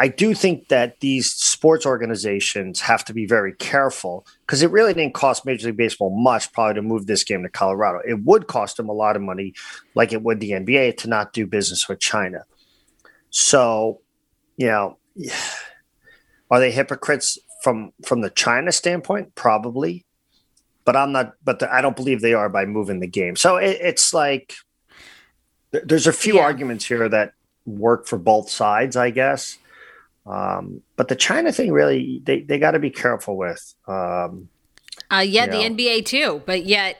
I 0.00 0.08
do 0.08 0.32
think 0.32 0.68
that 0.68 0.98
these 1.00 1.30
sports 1.30 1.84
organizations 1.84 2.80
have 2.80 3.04
to 3.04 3.12
be 3.12 3.26
very 3.26 3.52
careful 3.52 4.26
because 4.46 4.62
it 4.62 4.70
really 4.70 4.94
didn't 4.94 5.12
cost 5.12 5.44
Major 5.44 5.66
League 5.66 5.76
Baseball 5.76 6.08
much 6.08 6.50
probably 6.54 6.76
to 6.76 6.82
move 6.82 7.06
this 7.06 7.22
game 7.22 7.42
to 7.42 7.50
Colorado. 7.50 8.00
It 8.08 8.24
would 8.24 8.46
cost 8.46 8.78
them 8.78 8.88
a 8.88 8.94
lot 8.94 9.14
of 9.14 9.20
money, 9.20 9.52
like 9.94 10.14
it 10.14 10.22
would 10.22 10.40
the 10.40 10.52
NBA, 10.52 10.96
to 10.98 11.08
not 11.08 11.34
do 11.34 11.46
business 11.46 11.86
with 11.86 12.00
China. 12.00 12.46
So, 13.28 14.00
you 14.56 14.68
know, 14.68 14.96
are 16.50 16.60
they 16.60 16.72
hypocrites 16.72 17.38
from 17.62 17.92
from 18.02 18.22
the 18.22 18.30
China 18.30 18.72
standpoint, 18.72 19.34
probably, 19.34 20.06
but 20.86 20.96
I'm 20.96 21.12
not. 21.12 21.34
But 21.44 21.58
the, 21.58 21.70
I 21.70 21.82
don't 21.82 21.94
believe 21.94 22.22
they 22.22 22.32
are 22.32 22.48
by 22.48 22.64
moving 22.64 23.00
the 23.00 23.06
game. 23.06 23.36
So 23.36 23.56
it, 23.56 23.76
it's 23.82 24.14
like 24.14 24.54
there's 25.72 26.06
a 26.06 26.12
few 26.14 26.36
yeah. 26.36 26.42
arguments 26.44 26.86
here 26.86 27.06
that 27.10 27.34
work 27.66 28.06
for 28.06 28.18
both 28.18 28.48
sides, 28.48 28.96
I 28.96 29.10
guess. 29.10 29.58
Um, 30.26 30.82
but 30.96 31.08
the 31.08 31.16
China 31.16 31.52
thing 31.52 31.72
really, 31.72 32.20
they 32.24 32.42
they 32.42 32.58
got 32.58 32.72
to 32.72 32.78
be 32.78 32.90
careful 32.90 33.36
with. 33.36 33.74
Um, 33.86 34.48
uh, 35.10 35.24
yeah, 35.26 35.46
the 35.46 35.68
know. 35.68 35.76
NBA 35.76 36.06
too, 36.06 36.42
but 36.46 36.64
yet. 36.64 36.96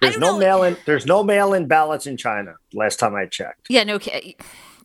There's 0.00 0.18
no 0.18 0.38
mail 0.38 0.62
in. 0.62 0.76
There's 0.86 1.04
no 1.04 1.24
mail 1.24 1.52
in 1.52 1.66
ballots 1.66 2.06
in 2.06 2.16
China. 2.16 2.54
Last 2.72 2.98
time 3.00 3.14
I 3.14 3.26
checked. 3.26 3.66
Yeah. 3.68 3.84
No. 3.84 3.98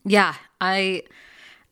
Yeah. 0.04 0.34
I. 0.60 1.04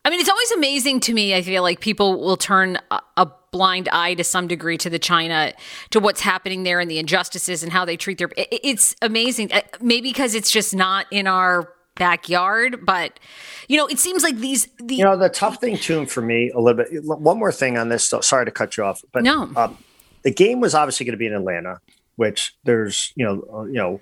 I 0.06 0.10
mean, 0.10 0.22
it's 0.22 0.30
always 0.30 0.52
amazing 0.52 1.02
to 1.02 1.14
me. 1.14 1.36
I 1.36 1.42
feel 1.42 1.64
like 1.64 1.82
people 1.82 2.22
will 2.22 2.38
turn 2.38 2.80
a, 2.92 3.02
a 3.18 3.30
blind 3.52 3.90
eye 3.90 4.14
to 4.14 4.24
some 4.24 4.48
degree 4.48 4.78
to 4.78 4.90
the 4.90 5.00
China, 5.00 5.52
to 5.90 6.00
what's 6.00 6.22
happening 6.22 6.64
there 6.64 6.80
and 6.80 6.90
the 6.90 6.98
injustices 6.98 7.62
and 7.64 7.74
how 7.74 7.84
they 7.84 7.98
treat 7.98 8.20
their. 8.20 8.30
It, 8.38 8.48
it's 8.52 8.96
amazing. 9.02 9.52
Uh, 9.52 9.62
maybe 9.82 10.10
because 10.10 10.36
it's 10.36 10.52
just 10.52 10.76
not 10.76 11.08
in 11.12 11.28
our 11.28 11.74
backyard, 11.98 12.86
but 12.86 13.20
you 13.68 13.78
know, 13.78 13.88
it 13.88 14.00
seems 14.00 14.24
like 14.24 14.38
these. 14.38 14.68
The, 14.80 14.96
you 14.96 15.04
know, 15.04 15.18
the 15.18 15.30
tough 15.30 15.60
thing 15.60 15.78
too 15.78 16.06
for 16.06 16.22
me 16.22 16.52
a 16.52 16.60
little 16.60 16.84
bit. 16.84 17.04
One 17.04 17.38
more 17.40 17.52
thing 17.52 17.78
on 17.78 17.90
this. 17.90 18.14
Sorry 18.22 18.46
to 18.46 18.52
cut 18.52 18.78
you 18.78 18.84
off, 18.84 19.04
but 19.12 19.24
no. 19.24 19.52
Um, 19.56 19.78
the 20.24 20.32
game 20.32 20.60
was 20.60 20.76
obviously 20.76 21.06
going 21.06 21.14
to 21.14 21.18
be 21.18 21.28
in 21.28 21.34
Atlanta, 21.34 21.80
which 22.16 22.56
there's 22.64 23.14
you 23.16 23.26
know 23.26 23.44
uh, 23.54 23.64
you 23.66 23.74
know 23.74 24.02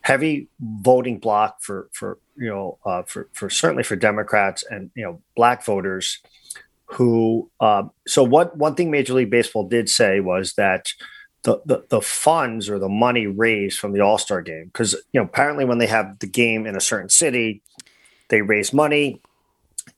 heavy 0.00 0.48
voting 0.60 1.18
block 1.18 1.62
for 1.62 1.88
for 1.92 2.18
you 2.36 2.48
know 2.48 2.78
uh, 2.84 3.02
for 3.02 3.28
for 3.32 3.48
certainly 3.50 3.82
for 3.82 3.96
Democrats 3.96 4.64
and 4.68 4.90
you 4.94 5.04
know 5.04 5.20
black 5.36 5.64
voters 5.64 6.20
who 6.86 7.50
uh, 7.60 7.82
so 8.06 8.22
what 8.22 8.56
one 8.56 8.74
thing 8.74 8.90
Major 8.90 9.14
League 9.14 9.30
Baseball 9.30 9.66
did 9.66 9.88
say 9.88 10.20
was 10.20 10.54
that 10.54 10.92
the, 11.44 11.60
the, 11.66 11.84
the 11.90 12.00
funds 12.00 12.68
or 12.68 12.78
the 12.78 12.88
money 12.88 13.26
raised 13.26 13.78
from 13.78 13.92
the 13.92 14.00
All 14.00 14.18
Star 14.18 14.42
game 14.42 14.64
because 14.66 14.94
you 15.12 15.20
know 15.20 15.24
apparently 15.24 15.64
when 15.64 15.78
they 15.78 15.86
have 15.86 16.18
the 16.18 16.26
game 16.26 16.66
in 16.66 16.74
a 16.74 16.80
certain 16.80 17.10
city, 17.10 17.62
they 18.28 18.42
raise 18.42 18.72
money 18.72 19.20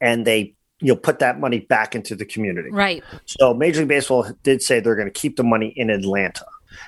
and 0.00 0.26
they 0.26 0.54
you'll 0.80 0.96
put 0.96 1.20
that 1.20 1.40
money 1.40 1.60
back 1.60 1.94
into 1.94 2.14
the 2.14 2.26
community. 2.26 2.70
Right. 2.70 3.02
So 3.24 3.54
Major 3.54 3.80
League 3.80 3.88
Baseball 3.88 4.30
did 4.42 4.60
say 4.60 4.80
they're 4.80 4.96
going 4.96 5.08
to 5.08 5.20
keep 5.20 5.36
the 5.36 5.44
money 5.44 5.72
in 5.76 5.88
Atlanta. 5.88 6.44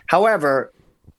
However, 0.08 0.72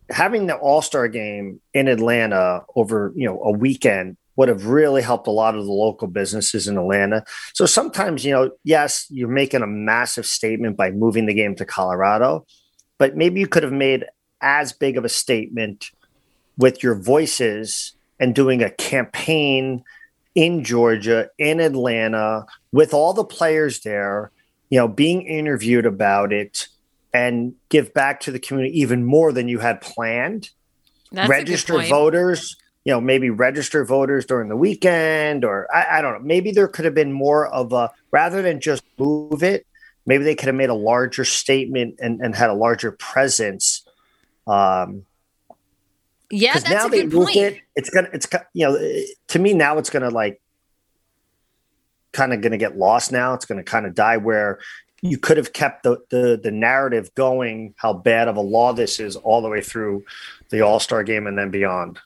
having 0.09 0.47
the 0.47 0.55
All 0.55 0.81
Star 0.81 1.07
game 1.07 1.61
in 1.73 1.87
Atlanta 1.87 2.65
over 2.75 3.13
you 3.15 3.25
know 3.25 3.41
a 3.41 3.51
weekend 3.51 4.17
would 4.35 4.49
have 4.49 4.67
really 4.67 5.01
helped 5.01 5.27
a 5.27 5.31
lot 5.31 5.55
of 5.55 5.65
the 5.65 5.71
local 5.71 6.07
businesses 6.07 6.67
in 6.67 6.77
Atlanta. 6.77 7.23
So 7.53 7.65
sometimes 7.65 8.25
you 8.25 8.33
know, 8.33 8.51
yes, 8.65 9.05
you're 9.09 9.29
making 9.29 9.61
a 9.61 9.67
massive 9.67 10.25
statement 10.25 10.75
by 10.75 10.91
moving 10.91 11.25
the 11.25 11.33
game 11.33 11.55
to 11.55 11.65
Colorado, 11.65 12.45
but 12.99 13.17
maybe 13.17 13.39
you 13.39 13.47
could 13.47 13.63
have 13.63 13.73
made 13.73 14.05
as 14.41 14.71
big 14.71 14.97
of 14.97 15.03
a 15.03 15.09
statement 15.09 15.89
with 16.57 16.83
your 16.83 16.93
voices 16.93 17.93
and 18.19 18.35
doing 18.35 18.61
a 18.61 18.69
campaign 18.69 19.83
in 20.35 20.63
Georgia, 20.63 21.29
in 21.39 21.59
Atlanta, 21.59 22.45
with 22.71 22.93
all 22.93 23.13
the 23.13 23.23
players 23.23 23.79
there, 23.79 24.31
you 24.69 24.77
know, 24.77 24.87
being 24.87 25.23
interviewed 25.23 25.85
about 25.85 26.31
it 26.31 26.67
and 27.13 27.55
give 27.69 27.93
back 27.93 28.19
to 28.19 28.31
the 28.31 28.39
community 28.39 28.79
even 28.79 29.03
more 29.03 29.31
than 29.31 29.47
you 29.47 29.59
had 29.59 29.81
planned. 29.81 30.49
That's 31.11 31.29
register 31.29 31.81
voters, 31.83 32.55
you 32.85 32.93
know, 32.93 33.01
maybe 33.01 33.29
register 33.29 33.83
voters 33.83 34.25
during 34.25 34.49
the 34.49 34.55
weekend, 34.55 35.43
or 35.43 35.67
I, 35.73 35.97
I, 35.97 36.01
don't 36.01 36.13
know. 36.13 36.27
Maybe 36.27 36.51
there 36.51 36.67
could 36.67 36.85
have 36.85 36.93
been 36.93 37.11
more 37.11 37.47
of 37.47 37.73
a 37.73 37.89
rather 38.11 38.43
than 38.43 38.61
just 38.61 38.83
move 38.97 39.41
it. 39.41 39.65
Maybe 40.09 40.23
they 40.23 40.33
could 40.33 40.47
have 40.47 40.55
made 40.55 40.71
a 40.71 40.73
larger 40.73 41.23
statement 41.23 41.99
and, 41.99 42.19
and 42.19 42.35
had 42.35 42.49
a 42.49 42.53
larger 42.55 42.91
presence. 42.91 43.87
Um, 44.47 45.05
yeah, 46.31 46.53
that's 46.53 46.67
now 46.67 46.87
a 46.87 46.89
they 46.89 47.03
good 47.03 47.11
point. 47.11 47.35
It, 47.37 47.61
it's 47.75 47.91
gonna, 47.91 48.09
it's 48.11 48.27
you 48.53 48.65
know, 48.65 49.03
to 49.27 49.37
me 49.37 49.53
now 49.53 49.77
it's 49.77 49.91
gonna 49.91 50.09
like 50.09 50.41
kind 52.11 52.33
of 52.33 52.41
gonna 52.41 52.57
get 52.57 52.75
lost. 52.75 53.11
Now 53.11 53.35
it's 53.35 53.45
gonna 53.45 53.61
kind 53.61 53.85
of 53.85 53.93
die 53.93 54.17
where 54.17 54.57
you 55.03 55.19
could 55.19 55.37
have 55.37 55.53
kept 55.53 55.83
the, 55.83 55.97
the 56.09 56.39
the 56.41 56.49
narrative 56.49 57.13
going 57.13 57.75
how 57.77 57.93
bad 57.93 58.27
of 58.27 58.35
a 58.35 58.41
law 58.41 58.73
this 58.73 58.99
is 58.99 59.15
all 59.15 59.43
the 59.43 59.47
way 59.47 59.61
through 59.61 60.03
the 60.49 60.61
All 60.61 60.79
Star 60.79 61.03
game 61.03 61.27
and 61.27 61.37
then 61.37 61.51
beyond. 61.51 61.99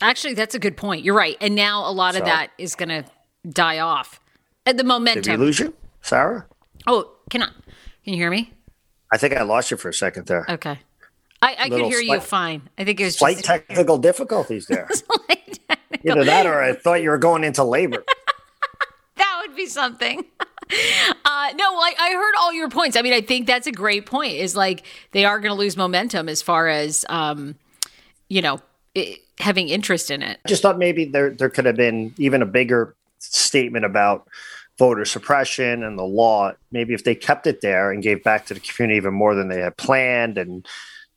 Actually, 0.00 0.34
that's 0.34 0.56
a 0.56 0.58
good 0.58 0.76
point. 0.76 1.04
You're 1.04 1.14
right, 1.14 1.36
and 1.40 1.54
now 1.54 1.88
a 1.88 1.92
lot 1.92 2.14
so, 2.14 2.18
of 2.18 2.26
that 2.26 2.50
is 2.58 2.74
going 2.74 2.88
to 2.88 3.04
die 3.48 3.78
off. 3.78 4.18
At 4.66 4.76
the 4.76 4.82
momentum. 4.82 5.22
Did 5.22 5.38
we 5.38 5.46
lose 5.46 5.60
you, 5.60 5.72
Sarah? 6.02 6.46
Oh, 6.88 7.12
can 7.34 7.42
I? 7.42 7.46
Can 8.04 8.14
you 8.14 8.16
hear 8.16 8.30
me? 8.30 8.52
I 9.12 9.18
think 9.18 9.34
I 9.34 9.42
lost 9.42 9.72
you 9.72 9.76
for 9.76 9.88
a 9.88 9.94
second 9.94 10.26
there. 10.26 10.46
Okay. 10.48 10.78
I, 11.42 11.56
I 11.58 11.68
could 11.68 11.86
hear 11.86 12.00
slight, 12.00 12.14
you 12.14 12.20
fine. 12.20 12.62
I 12.78 12.84
think 12.84 13.00
it 13.00 13.04
was 13.04 13.16
slight 13.16 13.38
just... 13.38 13.46
technical 13.46 13.98
difficulties 13.98 14.66
there. 14.66 14.88
technical. 15.68 16.12
Either 16.12 16.24
that 16.24 16.46
or 16.46 16.62
I 16.62 16.74
thought 16.74 17.02
you 17.02 17.10
were 17.10 17.18
going 17.18 17.42
into 17.42 17.64
labor. 17.64 18.04
that 19.16 19.42
would 19.42 19.56
be 19.56 19.66
something. 19.66 20.24
Uh, 21.26 21.52
no, 21.56 21.74
like 21.74 21.94
I 22.00 22.12
heard 22.12 22.32
all 22.40 22.50
your 22.50 22.70
points. 22.70 22.96
I 22.96 23.02
mean, 23.02 23.12
I 23.12 23.20
think 23.20 23.46
that's 23.46 23.66
a 23.66 23.72
great 23.72 24.06
point. 24.06 24.32
Is 24.32 24.56
like 24.56 24.82
they 25.10 25.26
are 25.26 25.38
going 25.38 25.50
to 25.50 25.58
lose 25.58 25.76
momentum 25.76 26.26
as 26.26 26.40
far 26.40 26.68
as 26.68 27.04
um, 27.10 27.56
you 28.30 28.40
know 28.40 28.62
it, 28.94 29.20
having 29.38 29.68
interest 29.68 30.10
in 30.10 30.22
it. 30.22 30.40
I 30.44 30.48
just 30.48 30.62
thought 30.62 30.78
maybe 30.78 31.04
there 31.04 31.30
there 31.30 31.50
could 31.50 31.66
have 31.66 31.76
been 31.76 32.14
even 32.16 32.40
a 32.40 32.46
bigger 32.46 32.96
statement 33.18 33.84
about 33.84 34.26
voter 34.78 35.04
suppression 35.04 35.82
and 35.82 35.98
the 35.98 36.04
law. 36.04 36.52
Maybe 36.72 36.94
if 36.94 37.04
they 37.04 37.14
kept 37.14 37.46
it 37.46 37.60
there 37.60 37.90
and 37.90 38.02
gave 38.02 38.22
back 38.22 38.46
to 38.46 38.54
the 38.54 38.60
community 38.60 38.96
even 38.96 39.14
more 39.14 39.34
than 39.34 39.48
they 39.48 39.60
had 39.60 39.76
planned, 39.76 40.38
and 40.38 40.66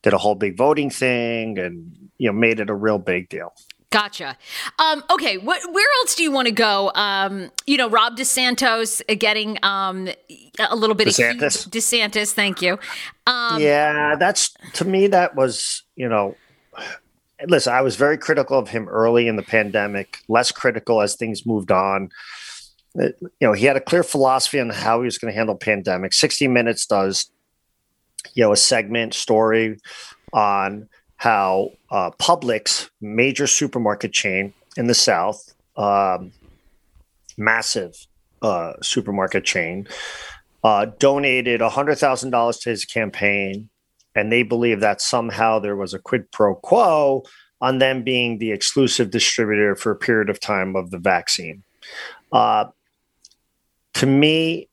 did 0.03 0.13
a 0.13 0.17
whole 0.17 0.35
big 0.35 0.57
voting 0.57 0.89
thing, 0.89 1.57
and 1.57 2.09
you 2.17 2.27
know 2.27 2.33
made 2.33 2.59
it 2.59 2.69
a 2.69 2.75
real 2.75 2.99
big 2.99 3.29
deal. 3.29 3.53
Gotcha. 3.89 4.37
Um, 4.79 5.01
okay, 5.09 5.37
where 5.37 5.87
else 6.01 6.15
do 6.15 6.21
you 6.23 6.31
want 6.31 6.47
to 6.47 6.53
go? 6.53 6.91
Um, 6.93 7.51
you 7.65 7.77
know, 7.77 7.89
Ron 7.89 8.17
DeSantos 8.17 9.01
getting 9.17 9.57
um, 9.63 10.09
a 10.59 10.75
little 10.75 10.95
bit 10.95 11.07
DeSantis. 11.07 11.65
of 11.65 11.71
DeSantis. 11.71 12.33
Thank 12.33 12.61
you. 12.61 12.77
Um, 13.27 13.61
yeah, 13.61 14.15
that's 14.19 14.53
to 14.73 14.85
me. 14.85 15.07
That 15.07 15.35
was 15.35 15.83
you 15.95 16.09
know. 16.09 16.35
Listen, 17.47 17.71
I 17.71 17.81
was 17.81 17.95
very 17.95 18.17
critical 18.17 18.57
of 18.57 18.69
him 18.69 18.89
early 18.89 19.27
in 19.27 19.35
the 19.35 19.43
pandemic. 19.43 20.17
Less 20.27 20.51
critical 20.51 21.01
as 21.01 21.15
things 21.15 21.45
moved 21.45 21.71
on. 21.71 22.09
You 22.97 23.29
know, 23.41 23.53
he 23.53 23.65
had 23.65 23.77
a 23.77 23.81
clear 23.81 24.03
philosophy 24.03 24.59
on 24.59 24.69
how 24.69 25.01
he 25.01 25.05
was 25.05 25.17
going 25.17 25.31
to 25.31 25.37
handle 25.37 25.55
pandemic. 25.55 26.13
60 26.13 26.47
Minutes 26.47 26.85
does, 26.85 27.31
you 28.33 28.43
know, 28.43 28.51
a 28.51 28.57
segment 28.57 29.13
story 29.13 29.77
on 30.33 30.89
how 31.17 31.71
uh, 31.91 32.11
Publix, 32.19 32.89
major 33.01 33.47
supermarket 33.47 34.13
chain 34.13 34.53
in 34.77 34.87
the 34.87 34.93
South, 34.93 35.53
um, 35.75 36.31
massive 37.37 37.93
uh, 38.41 38.73
supermarket 38.81 39.43
chain, 39.43 39.87
uh, 40.63 40.85
donated 40.99 41.61
$100,000 41.61 42.61
to 42.61 42.69
his 42.69 42.85
campaign. 42.85 43.69
And 44.15 44.31
they 44.31 44.43
believe 44.43 44.79
that 44.79 45.01
somehow 45.01 45.59
there 45.59 45.75
was 45.75 45.93
a 45.93 45.99
quid 45.99 46.31
pro 46.31 46.55
quo 46.55 47.23
on 47.61 47.79
them 47.79 48.03
being 48.03 48.37
the 48.37 48.51
exclusive 48.51 49.11
distributor 49.11 49.75
for 49.75 49.91
a 49.91 49.95
period 49.95 50.29
of 50.29 50.39
time 50.39 50.75
of 50.75 50.91
the 50.91 50.99
vaccine. 50.99 51.63
Uh, 52.31 52.65
to 53.97 54.05
me, 54.05 54.69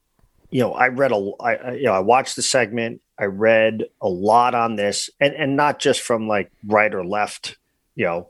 you 0.50 0.60
know, 0.60 0.72
I 0.72 0.88
read 0.88 1.12
a, 1.12 1.30
I, 1.40 1.72
you 1.72 1.84
know, 1.84 1.92
I 1.92 2.00
watched 2.00 2.36
the 2.36 2.42
segment. 2.42 3.00
I 3.18 3.24
read 3.24 3.84
a 4.00 4.08
lot 4.08 4.54
on 4.54 4.76
this, 4.76 5.08
and 5.20 5.34
and 5.34 5.56
not 5.56 5.78
just 5.78 6.00
from 6.00 6.28
like 6.28 6.52
right 6.66 6.94
or 6.94 7.04
left, 7.04 7.56
you 7.94 8.04
know, 8.04 8.28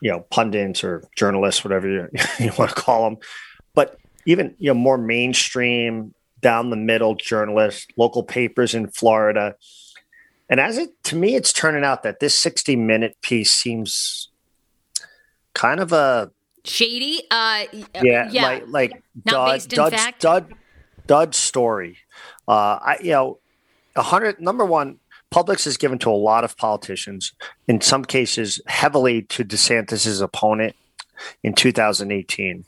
you 0.00 0.10
know, 0.10 0.20
pundits 0.30 0.82
or 0.82 1.04
journalists, 1.16 1.62
whatever 1.62 1.88
you, 1.88 2.08
you 2.40 2.52
want 2.58 2.70
to 2.70 2.76
call 2.76 3.04
them, 3.04 3.18
but 3.74 3.98
even 4.26 4.54
you 4.58 4.68
know 4.68 4.74
more 4.74 4.98
mainstream, 4.98 6.14
down 6.40 6.70
the 6.70 6.76
middle 6.76 7.14
journalists, 7.14 7.86
local 7.96 8.24
papers 8.24 8.74
in 8.74 8.88
Florida. 8.88 9.54
And 10.48 10.58
as 10.58 10.76
it 10.76 10.90
to 11.04 11.16
me, 11.16 11.36
it's 11.36 11.52
turning 11.52 11.84
out 11.84 12.02
that 12.02 12.18
this 12.18 12.34
60 12.34 12.74
minute 12.74 13.16
piece 13.22 13.52
seems 13.52 14.28
kind 15.54 15.78
of 15.78 15.92
a 15.92 16.32
shady. 16.70 17.22
Uh, 17.30 17.64
yeah, 18.02 18.28
yeah, 18.30 18.42
like 18.42 18.64
like 18.68 19.02
Not 19.24 19.60
Dud, 19.68 19.90
Dud, 19.92 20.14
Dud, 20.18 20.54
Dud 21.06 21.34
story. 21.34 21.98
Uh, 22.48 22.78
I 22.80 22.98
you 23.02 23.10
know 23.10 23.38
a 23.96 24.02
hundred 24.02 24.40
number 24.40 24.64
one 24.64 24.98
Publix 25.32 25.66
is 25.66 25.76
given 25.76 25.98
to 26.00 26.10
a 26.10 26.12
lot 26.12 26.42
of 26.42 26.56
politicians, 26.56 27.32
in 27.68 27.80
some 27.80 28.04
cases 28.04 28.60
heavily 28.66 29.22
to 29.22 29.44
DeSantis's 29.44 30.20
opponent 30.20 30.74
in 31.44 31.54
2018. 31.54 32.64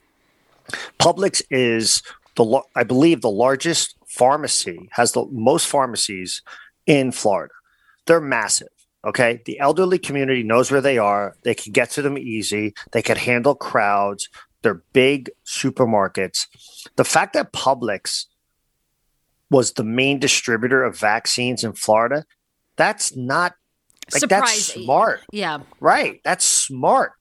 Publix 1.01 1.43
is 1.51 2.03
the 2.37 2.63
I 2.77 2.85
believe 2.85 3.21
the 3.21 3.31
largest 3.31 3.97
pharmacy 4.07 4.89
has 4.93 5.13
the 5.13 5.27
most 5.33 5.67
pharmacies 5.67 6.43
in 6.87 7.11
Florida. 7.11 7.53
They're 8.07 8.21
massive. 8.21 8.69
Okay. 9.05 9.41
The 9.45 9.59
elderly 9.59 9.99
community 9.99 10.43
knows 10.43 10.71
where 10.71 10.81
they 10.81 10.99
are. 10.99 11.37
They 11.43 11.55
can 11.55 11.73
get 11.73 11.91
to 11.93 12.03
them 12.03 12.17
easy. 12.17 12.75
They 12.93 13.03
can 13.03 13.17
handle 13.17 13.55
crowds. 13.55 14.29
They're 14.63 14.83
big 14.93 15.31
supermarkets. 15.45 16.47
The 16.97 17.05
fact 17.05 17.33
that 17.33 17.53
Publix 17.53 18.27
was 19.51 19.73
the 19.73 19.85
main 19.85 20.19
distributor 20.19 20.83
of 20.83 20.99
vaccines 20.99 21.65
in 21.65 21.73
Florida. 21.73 22.25
That's 22.77 23.15
not 23.17 23.55
like 24.13 24.21
Surprising. 24.21 24.47
that's 24.47 24.85
smart. 24.85 25.21
Yeah. 25.33 25.61
Right. 25.81 26.21
That's 26.25 26.45
smart. 26.45 27.13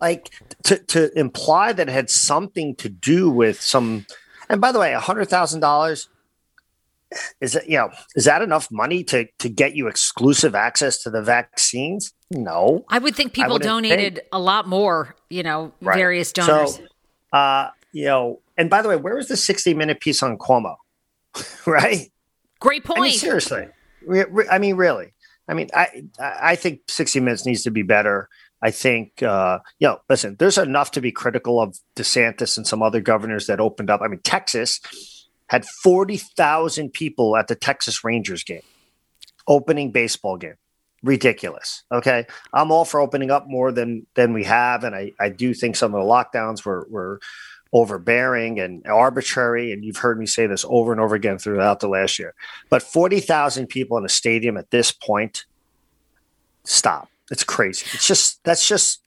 Like 0.00 0.30
to 0.64 0.78
to 0.78 1.16
imply 1.18 1.72
that 1.72 1.88
it 1.88 1.92
had 1.92 2.10
something 2.10 2.74
to 2.76 2.88
do 2.88 3.30
with 3.30 3.60
some 3.60 4.06
and 4.48 4.60
by 4.60 4.72
the 4.72 4.78
way, 4.78 4.92
a 4.92 5.00
hundred 5.00 5.28
thousand 5.28 5.60
dollars 5.60 6.08
is 7.42 7.54
it 7.54 7.68
you 7.68 7.76
know 7.76 7.90
is 8.16 8.24
that 8.24 8.40
enough 8.40 8.68
money 8.70 9.04
to 9.04 9.26
to 9.38 9.50
get 9.50 9.76
you 9.76 9.88
exclusive 9.88 10.54
access 10.54 11.02
to 11.02 11.10
the 11.10 11.20
vaccines 11.20 12.14
no 12.30 12.82
i 12.88 12.98
would 12.98 13.14
think 13.14 13.34
people 13.34 13.58
donated 13.58 14.14
think. 14.14 14.28
a 14.32 14.38
lot 14.38 14.66
more 14.66 15.14
you 15.28 15.42
know 15.42 15.70
right. 15.82 15.96
various 15.96 16.32
donors 16.32 16.76
so, 16.76 17.38
uh 17.38 17.68
you 17.92 18.06
know 18.06 18.38
and 18.56 18.70
by 18.70 18.82
the 18.82 18.88
way, 18.88 18.96
where 18.96 19.16
was 19.16 19.28
the 19.28 19.36
60 19.36 19.74
minute 19.74 20.00
piece 20.00 20.22
on 20.22 20.38
Cuomo? 20.38 20.76
right? 21.66 22.10
Great 22.60 22.84
point. 22.84 23.00
I 23.00 23.02
mean, 23.02 23.12
seriously. 23.12 23.66
I 24.50 24.58
mean, 24.58 24.76
really. 24.76 25.14
I 25.48 25.54
mean, 25.54 25.68
I 25.74 26.04
I 26.20 26.54
think 26.54 26.82
60 26.88 27.20
minutes 27.20 27.46
needs 27.46 27.62
to 27.64 27.70
be 27.70 27.82
better. 27.82 28.28
I 28.62 28.70
think, 28.70 29.22
uh, 29.22 29.58
you 29.80 29.88
know, 29.88 29.98
listen, 30.08 30.36
there's 30.38 30.58
enough 30.58 30.92
to 30.92 31.00
be 31.00 31.10
critical 31.10 31.60
of 31.60 31.76
DeSantis 31.96 32.56
and 32.56 32.64
some 32.66 32.80
other 32.80 33.00
governors 33.00 33.48
that 33.48 33.58
opened 33.58 33.90
up. 33.90 34.00
I 34.02 34.06
mean, 34.06 34.20
Texas 34.22 34.80
had 35.52 35.66
40,000 35.66 36.94
people 36.94 37.36
at 37.36 37.46
the 37.46 37.54
Texas 37.54 38.02
Rangers 38.02 38.42
game, 38.42 38.62
opening 39.46 39.90
baseball 39.90 40.38
game. 40.38 40.54
Ridiculous. 41.02 41.82
Okay. 41.92 42.26
I'm 42.54 42.72
all 42.72 42.86
for 42.86 43.00
opening 43.00 43.30
up 43.30 43.46
more 43.48 43.70
than 43.70 44.06
than 44.14 44.32
we 44.32 44.44
have. 44.44 44.82
And 44.82 44.94
I, 44.94 45.12
I 45.20 45.28
do 45.28 45.52
think 45.52 45.76
some 45.76 45.94
of 45.94 46.00
the 46.00 46.08
lockdowns 46.08 46.64
were 46.64 46.86
were 46.88 47.20
overbearing 47.70 48.60
and 48.60 48.86
arbitrary. 48.86 49.72
And 49.72 49.84
you've 49.84 49.98
heard 49.98 50.18
me 50.18 50.24
say 50.24 50.46
this 50.46 50.64
over 50.68 50.90
and 50.90 51.00
over 51.00 51.14
again 51.14 51.36
throughout 51.38 51.80
the 51.80 51.88
last 51.88 52.18
year. 52.18 52.34
But 52.70 52.82
40,000 52.82 53.66
people 53.66 53.98
in 53.98 54.06
a 54.06 54.08
stadium 54.08 54.56
at 54.56 54.70
this 54.70 54.90
point, 54.90 55.44
stop. 56.64 57.10
It's 57.30 57.44
crazy. 57.44 57.84
It's 57.92 58.06
just, 58.06 58.42
that's 58.44 58.66
just, 58.66 59.02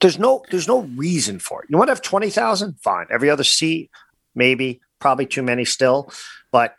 there's 0.00 0.18
no, 0.18 0.42
there's 0.50 0.68
no 0.68 0.82
reason 0.96 1.38
for 1.38 1.62
it. 1.62 1.70
You 1.70 1.76
want 1.76 1.88
to 1.88 1.92
have 1.92 2.02
20,000? 2.02 2.80
Fine. 2.80 3.06
Every 3.10 3.28
other 3.28 3.44
seat, 3.44 3.90
maybe, 4.34 4.80
probably 5.04 5.26
too 5.26 5.42
many 5.42 5.66
still. 5.66 6.10
But 6.50 6.76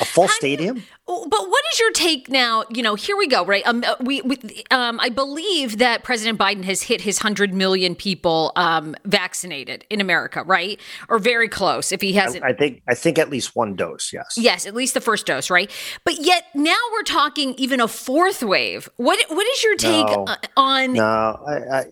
a 0.00 0.04
full 0.04 0.26
stadium. 0.26 0.82
but 1.06 1.30
what 1.30 1.64
is 1.72 1.78
your 1.78 1.92
take 1.92 2.28
now? 2.28 2.64
You 2.68 2.82
know, 2.82 2.96
here 2.96 3.16
we 3.16 3.28
go. 3.28 3.44
Right. 3.44 3.64
Um, 3.64 3.84
uh, 3.84 3.94
we, 4.00 4.22
we 4.22 4.64
um, 4.72 4.98
I 4.98 5.08
believe 5.08 5.78
that 5.78 6.02
President 6.02 6.36
Biden 6.36 6.64
has 6.64 6.82
hit 6.82 7.02
his 7.02 7.18
hundred 7.18 7.54
million 7.54 7.94
people 7.94 8.50
um, 8.56 8.96
vaccinated 9.04 9.84
in 9.90 10.00
America, 10.00 10.42
right, 10.42 10.80
or 11.08 11.20
very 11.20 11.48
close. 11.48 11.92
If 11.92 12.00
he 12.00 12.14
hasn't, 12.14 12.42
I, 12.42 12.48
I, 12.48 12.52
think 12.54 12.82
I 12.88 12.94
think 12.94 13.18
at 13.18 13.30
least 13.30 13.54
one 13.54 13.76
dose. 13.76 14.12
Yes. 14.12 14.34
Yes, 14.36 14.66
at 14.66 14.74
least 14.74 14.94
the 14.94 15.00
first 15.00 15.26
dose, 15.26 15.48
right? 15.48 15.70
But 16.04 16.18
yet 16.18 16.46
now 16.56 16.80
we're 16.92 17.04
talking 17.04 17.54
even 17.56 17.80
a 17.80 17.86
fourth 17.86 18.42
wave. 18.42 18.88
What 18.96 19.24
What 19.28 19.46
is 19.46 19.62
your 19.62 19.76
take 19.76 20.06
no, 20.06 20.24
uh, 20.26 20.36
on? 20.56 20.94
No, 20.94 21.04
I, 21.04 21.78
I 21.78 21.84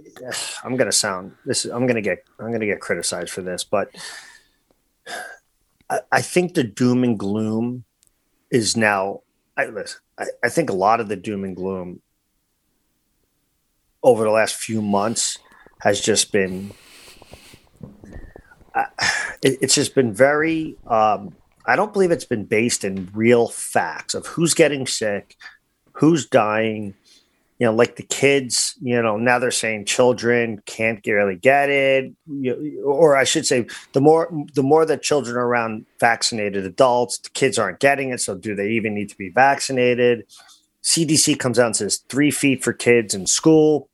I'm 0.65 0.77
going 0.77 0.91
to 0.91 0.97
sound 0.97 1.37
this. 1.47 1.67
I'm 1.67 1.87
going 1.87 1.95
to 1.95 2.03
get 2.03 2.25
I'm 2.41 2.49
going 2.49 2.61
to 2.61 2.67
get 2.67 2.81
criticized 2.81 3.31
for 3.31 3.43
this, 3.43 3.63
but. 3.63 3.91
I 6.11 6.23
think 6.23 6.55
the 6.55 6.65
doom 6.65 7.05
and 7.05 7.19
gloom 7.19 7.85
is 8.51 8.77
now 8.77 9.21
I, 9.57 9.67
listen, 9.67 10.01
I, 10.19 10.27
I 10.45 10.49
think 10.49 10.71
a 10.71 10.75
lot 10.75 11.01
of 11.01 11.09
the 11.09 11.17
doom 11.17 11.45
and 11.45 11.55
gloom 11.55 12.01
over 14.03 14.25
the 14.25 14.31
last 14.31 14.55
few 14.57 14.83
months 14.83 15.39
has 15.81 16.01
just 16.01 16.33
been 16.33 16.73
uh, 18.75 18.85
it, 19.43 19.59
it's 19.61 19.75
just 19.75 19.95
been 19.95 20.13
very 20.13 20.77
um, 20.87 21.35
i 21.67 21.77
don't 21.77 21.93
believe 21.93 22.11
it's 22.11 22.25
been 22.25 22.45
based 22.45 22.85
in 22.85 23.11
real 23.15 23.49
facts 23.49 24.15
of 24.15 24.27
who's 24.27 24.55
getting 24.55 24.87
sick 24.87 25.37
who's 25.93 26.27
dying 26.27 26.95
you 27.63 27.69
know, 27.69 27.75
like 27.75 27.95
the 27.95 28.03
kids, 28.03 28.77
you 28.83 29.01
know, 29.01 29.17
now 29.17 29.39
they're 29.39 29.53
saying 29.53 29.85
children 29.85 30.61
can't 30.67 30.99
really 31.07 31.37
get 31.37 31.71
it, 31.71 32.13
you, 32.27 32.83
or 32.85 33.17
I 33.17 33.23
should 33.23 33.47
say, 33.47 33.69
the 33.93 34.01
more 34.01 34.29
the 34.55 34.65
more 34.65 34.85
that 34.85 35.01
children 35.01 35.37
are 35.37 35.47
around 35.47 35.87
vaccinated 36.01 36.67
adults, 36.67 37.19
the 37.19 37.31
kids 37.31 37.61
aren't 37.61 37.79
getting 37.79 38.11
it. 38.11 38.21
So, 38.21 38.35
do 38.35 38.57
they 38.57 38.71
even 38.71 38.95
need 38.95 39.11
to 39.11 39.17
be 39.17 39.29
vaccinated? 39.29 40.27
CDC 40.83 41.39
comes 41.39 41.61
out 41.61 41.67
and 41.67 41.77
says 41.77 41.99
three 42.09 42.33
feet 42.33 42.65
for 42.65 42.73
kids 42.73 43.15
in 43.15 43.29
school. 43.29 43.89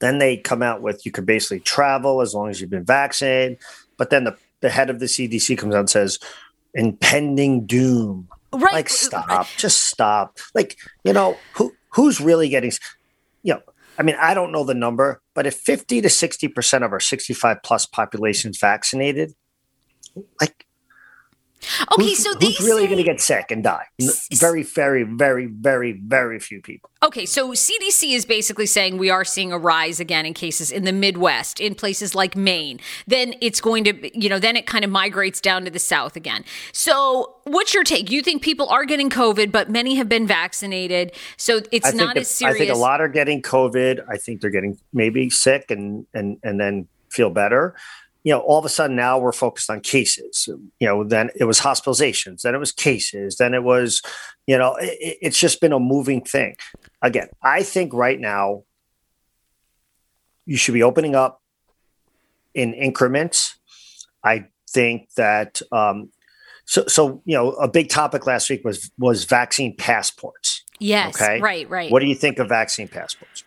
Then 0.00 0.18
they 0.18 0.36
come 0.36 0.62
out 0.62 0.82
with 0.82 1.06
you 1.06 1.12
can 1.12 1.24
basically 1.24 1.60
travel 1.60 2.20
as 2.20 2.34
long 2.34 2.50
as 2.50 2.60
you've 2.60 2.68
been 2.68 2.84
vaccinated. 2.84 3.56
But 3.96 4.10
then 4.10 4.24
the, 4.24 4.36
the 4.60 4.68
head 4.68 4.90
of 4.90 5.00
the 5.00 5.06
CDC 5.06 5.56
comes 5.56 5.74
out 5.74 5.78
and 5.78 5.88
says 5.88 6.18
impending 6.74 7.64
doom. 7.64 8.28
Right. 8.52 8.74
Like 8.74 8.90
stop, 8.90 9.48
just 9.56 9.86
stop. 9.86 10.38
Like 10.54 10.76
you 11.04 11.14
know 11.14 11.38
who 11.54 11.72
who's 11.96 12.20
really 12.20 12.48
getting, 12.48 12.70
you 13.42 13.54
know, 13.54 13.62
I 13.98 14.02
mean, 14.02 14.16
I 14.20 14.34
don't 14.34 14.52
know 14.52 14.64
the 14.64 14.74
number, 14.74 15.22
but 15.34 15.46
if 15.46 15.54
50 15.56 16.02
to 16.02 16.08
60% 16.08 16.84
of 16.84 16.92
our 16.92 17.00
65 17.00 17.62
plus 17.62 17.86
population 17.86 18.50
is 18.50 18.58
vaccinated, 18.58 19.32
like 20.38 20.65
Okay, 21.92 22.04
who's, 22.04 22.22
so 22.22 22.34
who's 22.34 22.60
really 22.60 22.86
going 22.86 22.98
to 22.98 23.02
get 23.02 23.20
sick 23.20 23.50
and 23.50 23.62
die? 23.62 23.86
Very, 24.32 24.62
very, 24.62 25.02
very, 25.02 25.46
very, 25.46 25.92
very 25.92 26.38
few 26.38 26.60
people. 26.60 26.90
Okay, 27.02 27.26
so 27.26 27.50
CDC 27.50 28.14
is 28.14 28.24
basically 28.24 28.66
saying 28.66 28.98
we 28.98 29.10
are 29.10 29.24
seeing 29.24 29.52
a 29.52 29.58
rise 29.58 30.00
again 30.00 30.26
in 30.26 30.34
cases 30.34 30.70
in 30.70 30.84
the 30.84 30.92
Midwest, 30.92 31.60
in 31.60 31.74
places 31.74 32.14
like 32.14 32.36
Maine. 32.36 32.80
Then 33.06 33.34
it's 33.40 33.60
going 33.60 33.84
to, 33.84 34.18
you 34.18 34.28
know, 34.28 34.38
then 34.38 34.56
it 34.56 34.66
kind 34.66 34.84
of 34.84 34.90
migrates 34.90 35.40
down 35.40 35.64
to 35.64 35.70
the 35.70 35.78
South 35.78 36.16
again. 36.16 36.44
So, 36.72 37.36
what's 37.44 37.74
your 37.74 37.84
take? 37.84 38.10
You 38.10 38.22
think 38.22 38.42
people 38.42 38.68
are 38.68 38.84
getting 38.84 39.10
COVID, 39.10 39.52
but 39.52 39.70
many 39.70 39.96
have 39.96 40.08
been 40.08 40.26
vaccinated, 40.26 41.12
so 41.36 41.60
it's 41.70 41.92
not 41.94 42.16
as 42.16 42.30
serious. 42.30 42.56
I 42.56 42.58
think 42.58 42.72
a 42.72 42.78
lot 42.78 43.00
are 43.00 43.08
getting 43.08 43.42
COVID. 43.42 44.04
I 44.08 44.16
think 44.16 44.40
they're 44.40 44.50
getting 44.50 44.78
maybe 44.92 45.30
sick 45.30 45.70
and 45.70 46.06
and 46.14 46.38
and 46.42 46.58
then 46.58 46.88
feel 47.10 47.30
better 47.30 47.74
you 48.26 48.32
know, 48.32 48.40
all 48.40 48.58
of 48.58 48.64
a 48.64 48.68
sudden 48.68 48.96
now 48.96 49.20
we're 49.20 49.30
focused 49.30 49.70
on 49.70 49.78
cases. 49.78 50.48
You 50.80 50.88
know, 50.88 51.04
then 51.04 51.30
it 51.36 51.44
was 51.44 51.60
hospitalizations, 51.60 52.42
then 52.42 52.56
it 52.56 52.58
was 52.58 52.72
cases, 52.72 53.36
then 53.36 53.54
it 53.54 53.62
was, 53.62 54.02
you 54.48 54.58
know, 54.58 54.74
it, 54.80 55.18
it's 55.22 55.38
just 55.38 55.60
been 55.60 55.72
a 55.72 55.78
moving 55.78 56.22
thing. 56.22 56.56
Again, 57.02 57.28
I 57.40 57.62
think 57.62 57.94
right 57.94 58.18
now 58.18 58.64
you 60.44 60.56
should 60.56 60.74
be 60.74 60.82
opening 60.82 61.14
up 61.14 61.40
in 62.52 62.74
increments. 62.74 63.60
I 64.24 64.46
think 64.70 65.08
that 65.16 65.62
um, 65.70 66.10
so 66.64 66.84
so 66.88 67.22
you 67.26 67.36
know 67.36 67.52
a 67.52 67.68
big 67.68 67.90
topic 67.90 68.26
last 68.26 68.50
week 68.50 68.64
was 68.64 68.90
was 68.98 69.22
vaccine 69.22 69.76
passports. 69.76 70.64
Yes. 70.80 71.14
Okay. 71.14 71.40
Right. 71.40 71.70
Right. 71.70 71.92
What 71.92 72.00
do 72.00 72.06
you 72.06 72.16
think 72.16 72.40
of 72.40 72.48
vaccine 72.48 72.88
passports? 72.88 73.44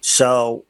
So 0.00 0.64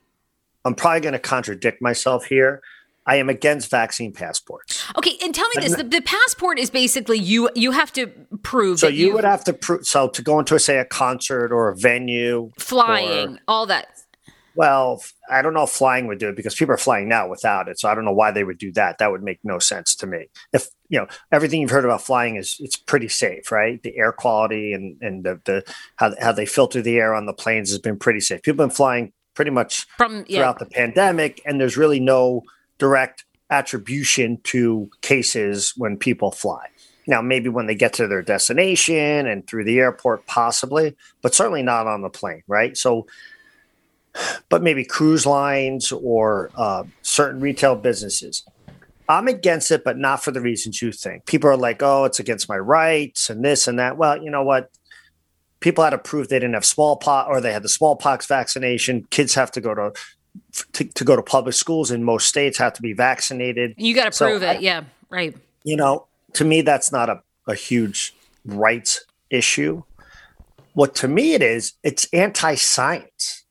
I'm 0.65 0.75
probably 0.75 1.01
going 1.01 1.13
to 1.13 1.19
contradict 1.19 1.83
myself 1.83 2.25
here. 2.25 2.63
I 3.09 3.17
am 3.17 3.31
against 3.31 3.71
vaccine 3.71 4.13
passports. 4.13 4.85
Okay, 4.97 5.17
and 5.23 5.35
tell 5.35 5.49
me 5.49 5.63
this: 5.63 5.75
the, 5.75 5.83
the, 5.83 6.03
passport 6.03 6.59
is 6.59 6.69
basically 6.69 7.19
you 7.19 7.49
you 7.55 7.73
have 7.73 7.91
to 7.95 8.09
prove. 8.43 8.81
So 8.81 8.89
you 8.89 9.15
would 9.15 9.25
have 9.25 9.43
to 9.45 9.55
prove. 9.55 9.87
So 9.87 10.09
to 10.09 10.23
go 10.23 10.39
into 10.39 10.59
say 10.59 10.79
a 10.79 10.85
concert 10.85 11.51
or 11.51 11.71
a 11.71 11.77
venue, 11.77 12.51
flying, 12.59 13.37
or, 13.37 13.41
all 13.49 13.67
that. 13.67 13.89
Well, 14.55 15.03
I 15.31 15.41
don't 15.41 15.55
know 15.55 15.63
if 15.63 15.71
flying 15.71 16.07
would 16.09 16.19
do 16.19 16.29
it 16.29 16.37
because 16.37 16.55
people 16.55 16.75
are 16.75 16.79
flying 16.79 17.09
now 17.09 17.29
without 17.29 17.69
it. 17.69 17.79
So 17.79 17.89
I 17.89 17.95
don't 17.95 18.05
know 18.05 18.13
why 18.13 18.31
they 18.31 18.45
would 18.45 18.59
do 18.59 18.73
that. 18.73 18.99
That 18.99 19.11
would 19.11 19.23
make 19.23 19.39
no 19.43 19.59
sense 19.59 19.95
to 19.97 20.07
me. 20.07 20.27
If 20.53 20.69
you 20.91 20.99
know 20.99 21.07
everything 21.33 21.63
you've 21.63 21.71
heard 21.71 21.87
about 21.87 22.03
flying 22.03 22.37
is 22.37 22.57
it's 22.61 22.77
pretty 22.77 23.09
safe, 23.09 23.51
right? 23.51 23.83
The 23.83 23.97
air 23.97 24.13
quality 24.13 24.75
and 24.75 24.99
and 25.01 25.25
the, 25.25 25.41
the 25.47 25.75
how 25.97 26.15
how 26.21 26.33
they 26.33 26.45
filter 26.45 26.83
the 26.83 26.99
air 26.99 27.15
on 27.15 27.25
the 27.25 27.33
planes 27.33 27.71
has 27.71 27.79
been 27.79 27.99
pretty 27.99 28.21
safe. 28.21 28.43
People 28.43 28.65
have 28.65 28.71
been 28.71 28.77
flying 28.77 29.13
pretty 29.35 29.51
much 29.51 29.87
from 29.97 30.27
yeah. 30.29 30.41
throughout 30.41 30.59
the 30.59 30.67
pandemic, 30.67 31.41
and 31.47 31.59
there's 31.59 31.79
really 31.79 32.01
no 32.01 32.43
direct 32.79 33.25
attribution 33.51 34.41
to 34.45 34.91
cases 35.01 35.75
when 35.77 35.97
people 35.97 36.31
fly. 36.31 36.67
Now, 37.07 37.23
maybe 37.23 37.49
when 37.49 37.67
they 37.67 37.75
get 37.75 37.95
to 37.95 38.07
their 38.07 38.23
destination 38.23 39.27
and 39.27 39.47
through 39.47 39.65
the 39.65 39.79
airport, 39.79 40.27
possibly, 40.27 40.95
but 41.23 41.35
certainly 41.35 41.63
not 41.63 41.87
on 41.87 42.03
the 42.03 42.11
plane, 42.11 42.43
right? 42.47 42.77
So, 42.77 43.07
but 44.51 44.63
maybe 44.63 44.85
cruise 44.85 45.25
lines 45.25 45.91
or 45.91 46.51
uh, 46.55 46.85
certain 47.01 47.41
retail 47.41 47.77
businesses. 47.77 48.45
I'm 49.09 49.27
against 49.27 49.71
it, 49.71 49.85
but 49.85 49.97
not 49.97 50.23
for 50.23 50.33
the 50.33 50.43
reasons 50.43 50.83
you 50.83 50.93
think. 50.93 51.25
People 51.25 51.49
are 51.49 51.57
like, 51.57 51.83
oh, 51.83 52.05
it's 52.05 52.21
against 52.21 52.49
my 52.49 52.59
rights 52.59 53.31
and 53.31 53.43
this 53.43 53.67
and 53.67 53.79
that. 53.79 53.97
Well, 53.97 54.23
you 54.23 54.31
know 54.31 54.43
what? 54.43 54.71
People 55.61 55.83
had 55.83 55.91
to 55.91 55.99
prove 55.99 56.29
they 56.29 56.39
didn't 56.39 56.55
have 56.55 56.65
smallpox 56.65 57.27
or 57.29 57.41
they 57.41 57.55
had 57.55 57.63
the 57.63 57.71
smallpox 57.71 58.27
vaccination. 58.27 59.07
Kids 59.11 59.35
have 59.35 59.51
to 59.53 59.63
go 59.63 59.75
to 59.75 59.93
to, 60.73 60.85
to 60.85 61.05
go 61.05 61.17
to 61.17 61.23
public 61.23 61.55
schools 61.55 61.91
in 61.91 62.05
most 62.05 62.27
states 62.27 62.59
have 62.59 62.73
to 62.75 62.83
be 62.83 62.93
vaccinated. 62.93 63.75
You 63.77 63.95
got 63.95 64.05
to 64.05 64.13
so 64.13 64.27
prove 64.27 64.43
it. 64.43 64.57
I, 64.57 64.59
yeah, 64.59 64.85
right. 65.11 65.37
You 65.65 65.77
know, 65.77 66.07
to 66.35 66.45
me, 66.45 66.63
that's 66.63 66.93
not 66.93 67.09
a, 67.09 67.23
a 67.47 67.55
huge 67.55 68.15
rights 68.45 69.05
issue. 69.31 69.83
What 70.75 70.95
to 70.97 71.09
me 71.09 71.35
it 71.35 71.43
is, 71.43 71.75
it's 71.83 72.07
anti 72.13 72.55
science. 72.55 73.45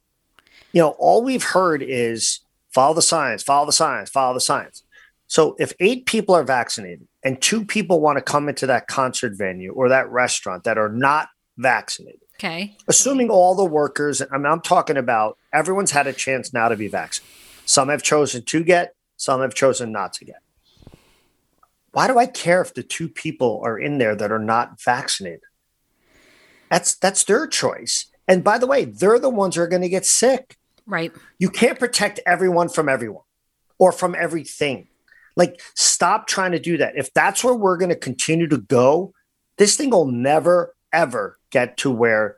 You 0.72 0.82
know, 0.82 0.90
all 1.00 1.24
we've 1.24 1.44
heard 1.44 1.82
is 1.82 2.40
follow 2.74 2.94
the 2.94 3.02
science, 3.02 3.44
follow 3.44 3.66
the 3.66 3.72
science, 3.72 4.10
follow 4.10 4.34
the 4.34 4.42
science. 4.42 4.84
So 5.28 5.56
if 5.60 5.74
eight 5.80 6.06
people 6.06 6.36
are 6.36 6.44
vaccinated 6.44 7.08
and 7.24 7.42
two 7.42 7.66
people 7.66 8.00
want 8.00 8.18
to 8.18 8.22
come 8.22 8.48
into 8.48 8.66
that 8.68 8.88
concert 8.88 9.34
venue 9.36 9.74
or 9.74 9.90
that 9.90 10.10
restaurant 10.10 10.63
that 10.63 10.78
are 10.78 10.90
not 10.90 11.28
vaccinated, 11.58 12.22
Okay. 12.39 12.76
Assuming 12.88 13.30
all 13.30 13.56
the 13.56 13.65
workers, 13.65 14.21
I 14.21 14.38
mean, 14.38 14.45
I'm 14.45 14.62
talking 14.62 14.97
about 14.97 15.38
everyone's 15.52 15.91
had 15.91 16.08
a 16.08 16.13
chance 16.13 16.54
now 16.54 16.69
to 16.69 16.76
be 16.76 16.88
vaccinated. 16.88 17.36
Some 17.65 17.89
have 17.89 18.04
chosen 18.04 18.43
to 18.43 18.63
get, 18.63 18.95
some 19.15 19.41
have 19.41 19.56
chosen 19.56 19.91
not 19.91 20.13
to 20.13 20.26
get. 20.26 20.41
Why 21.91 22.08
do 22.08 22.19
I 22.19 22.28
care 22.28 22.62
if 22.62 22.73
the 22.73 22.84
two 22.84 23.10
people 23.10 23.62
are 23.63 23.80
in 23.80 23.97
there 23.97 24.15
that 24.15 24.32
are 24.32 24.39
not 24.39 24.80
vaccinated? 24.82 25.41
That's 26.69 26.95
that's 26.95 27.23
their 27.23 27.47
choice. 27.47 28.06
And 28.28 28.43
by 28.43 28.58
the 28.60 28.67
way, 28.67 28.86
they're 28.86 29.19
the 29.19 29.30
ones 29.30 29.56
who 29.56 29.62
are 29.62 29.67
going 29.67 29.82
to 29.82 29.89
get 29.89 30.06
sick. 30.06 30.58
Right. 30.86 31.12
You 31.39 31.50
can't 31.50 31.80
protect 31.80 32.19
everyone 32.26 32.69
from 32.69 32.88
everyone. 32.88 33.23
or 33.80 33.91
from 33.91 34.15
everything. 34.15 34.88
Like, 35.36 35.62
stop 35.76 36.28
trying 36.28 36.52
to 36.54 36.60
do 36.60 36.78
that. 36.78 36.97
If 36.97 37.13
that's 37.13 37.43
where 37.43 37.54
we're 37.54 37.78
going 37.78 37.89
to 37.89 37.95
continue 37.95 38.47
to 38.47 38.58
go, 38.58 39.13
this 39.58 39.76
thing 39.76 39.91
will 39.91 40.08
never, 40.08 40.76
ever 40.91 41.37
get 41.52 41.78
to 41.78 41.92
where 41.92 42.38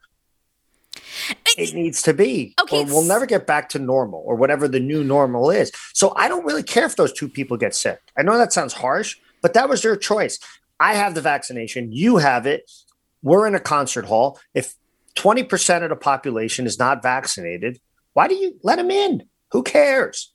it 1.57 1.73
needs 1.73 2.01
to 2.03 2.13
be. 2.13 2.53
Okay, 2.61 2.81
or 2.81 2.85
we'll 2.85 3.03
never 3.03 3.25
get 3.25 3.47
back 3.47 3.69
to 3.69 3.79
normal 3.79 4.23
or 4.25 4.35
whatever 4.35 4.67
the 4.67 4.79
new 4.79 5.03
normal 5.03 5.49
is. 5.49 5.71
So 5.93 6.13
I 6.15 6.27
don't 6.27 6.45
really 6.45 6.63
care 6.63 6.85
if 6.85 6.95
those 6.95 7.13
two 7.13 7.29
people 7.29 7.57
get 7.57 7.75
sick. 7.75 7.99
I 8.17 8.23
know 8.23 8.37
that 8.37 8.53
sounds 8.53 8.73
harsh, 8.73 9.17
but 9.41 9.53
that 9.53 9.69
was 9.69 9.81
their 9.81 9.95
choice. 9.95 10.39
I 10.79 10.93
have 10.93 11.13
the 11.13 11.21
vaccination, 11.21 11.91
you 11.91 12.17
have 12.17 12.45
it. 12.45 12.69
We're 13.21 13.47
in 13.47 13.55
a 13.55 13.59
concert 13.59 14.05
hall. 14.05 14.39
If 14.53 14.75
20% 15.15 15.83
of 15.83 15.89
the 15.89 15.95
population 15.95 16.65
is 16.65 16.79
not 16.79 17.03
vaccinated, 17.03 17.79
why 18.13 18.27
do 18.27 18.35
you 18.35 18.57
let 18.63 18.77
them 18.77 18.89
in? 18.89 19.27
Who 19.51 19.63
cares? 19.63 20.33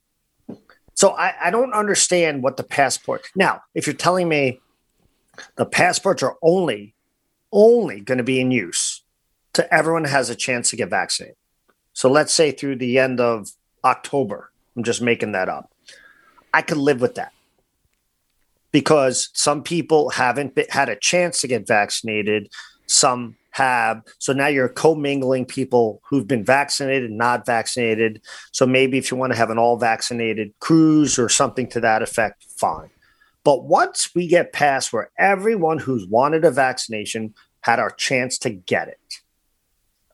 So 0.95 1.11
I, 1.11 1.35
I 1.45 1.51
don't 1.51 1.73
understand 1.73 2.43
what 2.43 2.57
the 2.57 2.63
passport. 2.63 3.23
Now, 3.35 3.63
if 3.75 3.87
you're 3.87 3.95
telling 3.95 4.29
me 4.29 4.61
the 5.57 5.67
passports 5.67 6.23
are 6.23 6.37
only, 6.43 6.95
only 7.55 8.01
going 8.01 8.19
to 8.19 8.25
be 8.25 8.41
in 8.41 8.51
use 8.51 9.03
to 9.55 9.73
everyone 9.73 10.05
has 10.05 10.29
a 10.29 10.35
chance 10.35 10.69
to 10.71 10.77
get 10.77 10.91
vaccinated. 10.91 11.37
So 11.95 12.11
let's 12.11 12.35
say 12.35 12.51
through 12.51 12.77
the 12.77 12.99
end 12.99 13.21
of 13.21 13.49
October, 13.85 14.51
I'm 14.77 14.83
just 14.83 15.01
making 15.01 15.33
that 15.33 15.49
up. 15.49 15.71
I 16.53 16.61
could 16.61 16.77
live 16.77 17.01
with 17.01 17.15
that 17.15 17.33
because 18.73 19.31
some 19.33 19.63
people 19.63 20.11
haven't 20.11 20.55
been, 20.55 20.67
had 20.69 20.89
a 20.89 20.97
chance 20.97 21.41
to 21.41 21.49
get 21.49 21.67
vaccinated. 21.67 22.51
Some 22.87 23.37
have. 23.53 24.03
So 24.19 24.33
now 24.33 24.49
you're 24.49 24.69
commingling 24.69 25.47
people 25.47 26.03
who've 26.05 26.27
been 26.27 26.45
vaccinated 26.45 27.11
and 27.11 27.19
not 27.19 27.47
vaccinated. 27.47 28.21
So 28.51 28.67
maybe 28.67 28.99
if 28.99 29.13
you 29.13 29.17
want 29.17 29.33
to 29.33 29.39
have 29.39 29.51
an 29.51 29.59
all 29.59 29.77
vaccinated 29.77 30.53
cruise 30.59 31.21
or 31.21 31.29
something 31.29 31.69
to 31.69 31.81
that 31.81 32.03
effect, 32.03 32.45
fine. 32.57 32.91
But 33.45 33.65
once 33.65 34.15
we 34.15 34.27
get 34.27 34.53
past 34.53 34.93
where 34.93 35.11
everyone 35.19 35.79
who's 35.79 36.07
wanted 36.07 36.45
a 36.45 36.51
vaccination 36.51 37.35
had 37.61 37.79
our 37.79 37.91
chance 37.91 38.39
to 38.39 38.51
get 38.51 38.89
it, 38.89 39.21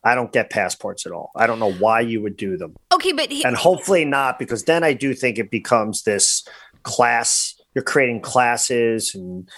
I 0.03 0.15
don't 0.15 0.31
get 0.31 0.49
passports 0.49 1.05
at 1.05 1.11
all. 1.11 1.31
I 1.35 1.47
don't 1.47 1.59
know 1.59 1.71
why 1.73 2.01
you 2.01 2.21
would 2.21 2.35
do 2.35 2.57
them. 2.57 2.75
Okay, 2.93 3.13
but 3.13 3.31
he- 3.31 3.43
and 3.43 3.55
hopefully 3.55 4.03
not, 4.03 4.37
because 4.37 4.65
then 4.65 4.83
I 4.83 4.93
do 4.93 5.13
think 5.13 5.37
it 5.37 5.51
becomes 5.51 6.03
this 6.03 6.45
class. 6.83 7.55
You're 7.73 7.83
creating 7.83 8.21
classes 8.21 9.15
and 9.15 9.49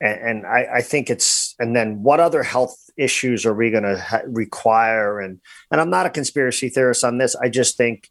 and, 0.00 0.20
and 0.20 0.46
I, 0.46 0.66
I, 0.76 0.82
think 0.82 1.08
it's 1.08 1.54
and 1.58 1.74
then 1.74 2.02
what 2.02 2.20
other 2.20 2.42
health 2.42 2.76
issues 2.98 3.46
are 3.46 3.54
we 3.54 3.70
going 3.70 3.84
to 3.84 3.98
ha- 3.98 4.20
require 4.26 5.20
and 5.20 5.40
and 5.70 5.80
i'm 5.80 5.90
not 5.90 6.06
a 6.06 6.10
conspiracy 6.10 6.68
theorist 6.68 7.04
on 7.04 7.18
this 7.18 7.34
i 7.36 7.48
just 7.48 7.76
think 7.76 8.10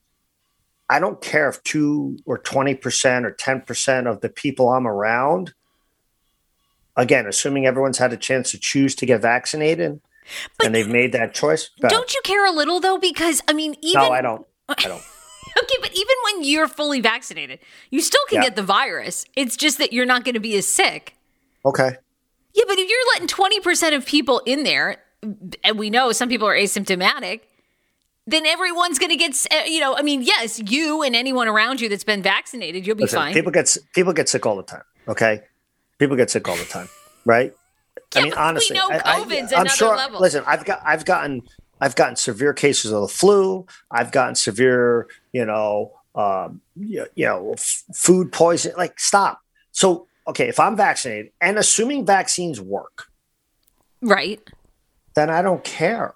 i 0.90 1.00
don't 1.00 1.22
care 1.22 1.50
if 1.50 1.62
2 1.64 2.20
or 2.26 2.40
20% 2.40 3.26
or 3.26 3.32
10% 3.32 4.12
of 4.12 4.22
the 4.22 4.30
people 4.30 4.70
i'm 4.70 4.88
around 4.88 5.54
again 6.96 7.26
assuming 7.26 7.66
everyone's 7.66 7.98
had 7.98 8.14
a 8.14 8.18
chance 8.18 8.52
to 8.52 8.60
choose 8.60 8.96
to 8.96 9.06
get 9.06 9.22
vaccinated 9.22 10.00
but 10.58 10.68
and 10.68 10.76
they've 10.76 10.88
made 10.88 11.12
that 11.12 11.34
choice 11.34 11.70
don't 11.88 12.14
you 12.14 12.22
care 12.24 12.46
a 12.46 12.52
little 12.52 12.80
though 12.80 12.98
because 12.98 13.42
i 13.48 13.54
mean 13.54 13.76
even 13.82 14.02
no 14.02 14.12
i 14.12 14.22
don't 14.22 14.46
i 14.70 14.88
don't 14.88 15.04
okay, 15.64 15.76
but 15.82 15.92
even 15.94 16.16
when 16.26 16.44
you're 16.44 16.68
fully 16.68 17.00
vaccinated, 17.00 17.60
you 17.90 18.02
still 18.02 18.22
can 18.28 18.38
yeah. 18.38 18.50
get 18.50 18.56
the 18.56 18.64
virus. 18.64 19.26
It's 19.36 19.56
just 19.56 19.78
that 19.78 19.94
you're 19.94 20.06
not 20.06 20.26
going 20.26 20.34
to 20.34 20.40
be 20.40 20.58
as 20.58 20.68
sick. 20.68 21.16
Okay. 21.66 21.96
Yeah, 22.54 22.64
but 22.68 22.78
if 22.78 22.90
you're 22.90 23.14
letting 23.14 23.28
20% 23.28 23.96
of 23.96 24.06
people 24.06 24.42
in 24.46 24.64
there, 24.64 24.98
and 25.64 25.80
we 25.80 25.90
know 25.90 26.12
some 26.12 26.30
people 26.30 26.48
are 26.48 26.56
asymptomatic, 26.56 27.42
then 28.28 28.46
everyone's 28.46 28.98
going 28.98 29.12
to 29.12 29.16
get, 29.16 29.36
eh, 29.52 29.66
you 29.66 29.80
know, 29.80 29.96
I 29.96 30.02
mean, 30.02 30.22
yes, 30.24 30.60
you 30.66 31.04
and 31.04 31.16
anyone 31.16 31.48
around 31.48 31.80
you 31.82 31.90
that's 31.90 32.04
been 32.04 32.24
vaccinated, 32.24 32.88
you'll 32.88 32.96
be 32.96 33.04
Listen, 33.04 33.18
fine. 33.18 33.34
People 33.34 33.52
get 33.52 33.78
people 33.94 34.14
get 34.14 34.30
sick 34.30 34.46
all 34.46 34.56
the 34.56 34.64
time. 34.64 34.84
Okay, 35.08 35.42
people 36.00 36.16
get 36.16 36.32
sick 36.32 36.48
all 36.48 36.56
the 36.56 36.66
time, 36.66 36.90
right? 37.26 37.54
Yeah, 38.16 38.22
I 38.22 38.24
mean, 38.24 38.34
honestly, 38.34 38.74
we 38.74 38.80
know 38.80 39.00
COVID's 39.00 39.54
I, 39.54 39.62
am 39.62 39.68
sure. 39.68 39.96
Level. 39.96 40.20
Listen, 40.20 40.44
I've 40.48 40.66
got, 40.66 40.82
I've 40.84 41.06
gotten, 41.06 41.44
I've 41.80 41.96
gotten 41.96 42.16
severe 42.16 42.54
cases 42.54 42.92
of 42.92 43.02
the 43.02 43.08
flu. 43.08 43.66
I've 43.92 44.12
gotten 44.12 44.36
severe, 44.36 45.08
you 45.32 45.46
know, 45.46 45.94
um, 46.16 46.62
you, 46.76 47.06
you 47.16 47.26
know, 47.26 47.54
f- 47.54 47.84
food 47.94 48.32
poison. 48.32 48.74
Like, 48.78 49.00
stop. 49.00 49.42
So 49.72 50.08
okay, 50.28 50.48
if 50.50 50.60
I'm 50.60 50.76
vaccinated 50.76 51.32
and 51.40 51.58
assuming 51.58 52.06
vaccines 52.06 52.60
work, 52.60 53.08
right, 54.02 54.42
then 55.16 55.30
I 55.30 55.42
don't 55.42 55.64
care. 55.64 56.16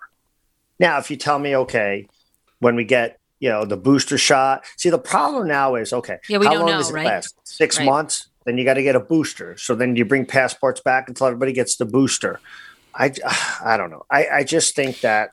Now, 0.80 0.98
if 0.98 1.12
you 1.12 1.18
tell 1.18 1.39
me, 1.39 1.56
okay, 1.56 2.08
when 2.60 2.76
we 2.76 2.84
get 2.84 3.20
you 3.39 3.50
know 3.50 3.65
the 3.65 3.78
booster 3.78 4.18
shot, 4.18 4.65
see 4.78 4.89
the 4.89 5.00
problem 5.00 5.48
now 5.48 5.76
is 5.76 5.94
okay. 5.94 6.18
Yeah, 6.28 6.38
we 6.38 6.48
don't 6.48 6.65
know, 6.65 6.89
right? 6.92 7.06
Last? 7.06 7.36
Six 7.44 7.78
right. 7.78 7.86
months. 7.86 8.28
Then 8.46 8.58
you 8.58 8.65
got 8.65 8.76
to 8.76 8.84
get 8.84 8.96
a 8.96 9.00
booster. 9.00 9.58
So 9.58 9.76
then 9.76 9.96
you 9.96 10.06
bring 10.06 10.26
passports 10.26 10.82
back 10.82 11.08
until 11.10 11.28
everybody 11.28 11.54
gets 11.54 11.76
the 11.76 11.86
booster. 11.86 12.39
I, 12.96 13.13
I 13.63 13.78
don't 13.78 13.92
know. 13.92 14.06
I, 14.10 14.28
I 14.28 14.44
just 14.44 14.76
think 14.76 15.02
that 15.02 15.32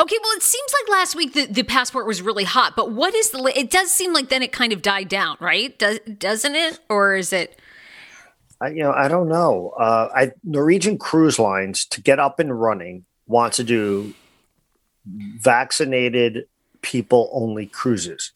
Okay, 0.00 0.16
well, 0.20 0.32
it 0.32 0.42
seems 0.42 0.74
like 0.82 0.98
last 0.98 1.14
week 1.14 1.34
the, 1.34 1.46
the 1.46 1.62
passport 1.62 2.04
was 2.04 2.20
really 2.20 2.42
hot, 2.42 2.74
but 2.74 2.90
what 2.90 3.14
is 3.14 3.30
the? 3.30 3.52
It 3.56 3.70
does 3.70 3.92
seem 3.92 4.12
like 4.12 4.28
then 4.28 4.42
it 4.42 4.50
kind 4.50 4.72
of 4.72 4.82
died 4.82 5.08
down, 5.08 5.36
right? 5.38 5.78
Does 5.78 6.00
doesn't 6.18 6.56
it, 6.56 6.80
or 6.88 7.14
is 7.14 7.32
it? 7.32 7.60
I, 8.60 8.68
you 8.70 8.82
know, 8.82 8.92
I 8.92 9.06
don't 9.06 9.28
know. 9.28 9.72
Uh, 9.78 10.08
I 10.12 10.32
Norwegian 10.42 10.98
Cruise 10.98 11.38
Lines 11.38 11.84
to 11.86 12.02
get 12.02 12.18
up 12.18 12.40
and 12.40 12.60
running 12.60 13.04
wants 13.28 13.58
to 13.58 13.64
do 13.64 14.12
vaccinated 15.06 16.46
people 16.82 17.30
only 17.32 17.66
cruises. 17.66 18.32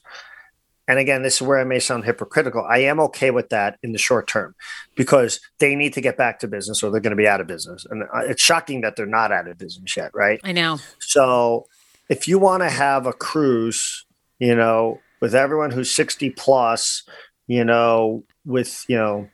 And 0.86 0.98
again, 0.98 1.22
this 1.22 1.36
is 1.36 1.42
where 1.42 1.58
I 1.58 1.64
may 1.64 1.80
sound 1.80 2.04
hypocritical. 2.06 2.64
I 2.64 2.78
am 2.78 2.98
okay 3.00 3.30
with 3.30 3.50
that 3.50 3.78
in 3.82 3.92
the 3.92 3.98
short 3.98 4.26
term 4.26 4.54
because 4.94 5.38
they 5.58 5.74
need 5.74 5.92
to 5.94 6.00
get 6.00 6.16
back 6.16 6.38
to 6.40 6.48
business 6.48 6.82
or 6.82 6.90
they're 6.90 7.00
going 7.00 7.10
to 7.10 7.16
be 7.16 7.28
out 7.28 7.42
of 7.42 7.46
business. 7.46 7.84
And 7.90 8.04
uh, 8.04 8.20
it's 8.20 8.42
shocking 8.42 8.80
that 8.80 8.96
they're 8.96 9.04
not 9.04 9.30
out 9.30 9.48
of 9.48 9.58
business 9.58 9.94
yet, 9.96 10.12
right? 10.14 10.40
I 10.44 10.52
know. 10.52 10.78
So 10.98 11.66
if 12.08 12.26
you 12.26 12.38
want 12.38 12.62
to 12.62 12.70
have 12.70 13.04
a 13.04 13.12
cruise, 13.12 14.06
you 14.38 14.54
know, 14.54 14.98
with 15.20 15.34
everyone 15.34 15.72
who's 15.72 15.94
60 15.94 16.30
plus, 16.30 17.02
you 17.46 17.64
know, 17.64 18.24
with, 18.46 18.86
you 18.88 18.96
know, 18.96 19.28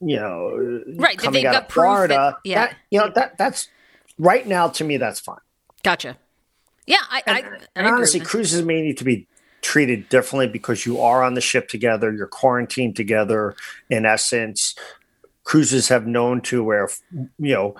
you 0.00 0.16
know, 0.16 0.82
right, 0.96 1.16
coming 1.16 1.46
out 1.46 1.54
of 1.54 1.68
Florida. 1.68 2.14
That, 2.14 2.36
yeah, 2.44 2.66
that, 2.66 2.76
you 2.90 3.00
know 3.00 3.10
that 3.14 3.38
that's 3.38 3.68
right 4.18 4.46
now 4.46 4.68
to 4.68 4.84
me 4.84 4.96
that's 4.96 5.20
fine. 5.20 5.38
Gotcha. 5.84 6.16
Yeah, 6.86 6.96
I, 7.10 7.22
and, 7.26 7.36
I, 7.36 7.40
I 7.40 7.58
and 7.76 7.86
honestly, 7.86 8.20
cruises 8.20 8.64
may 8.64 8.82
need 8.82 8.98
to 8.98 9.04
be 9.04 9.26
treated 9.60 10.08
differently 10.08 10.48
because 10.48 10.84
you 10.84 11.00
are 11.00 11.22
on 11.22 11.34
the 11.34 11.40
ship 11.40 11.68
together, 11.68 12.12
you're 12.12 12.26
quarantined 12.26 12.96
together. 12.96 13.54
In 13.88 14.04
essence, 14.04 14.74
cruises 15.44 15.88
have 15.88 16.06
known 16.06 16.40
to 16.42 16.64
where 16.64 16.88
you 17.12 17.54
know 17.54 17.76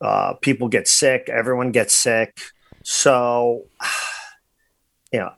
uh, 0.00 0.34
people 0.34 0.68
get 0.68 0.86
sick, 0.86 1.28
everyone 1.28 1.72
gets 1.72 1.94
sick, 1.94 2.38
so 2.82 3.64
you 5.14 5.20
know 5.20 5.32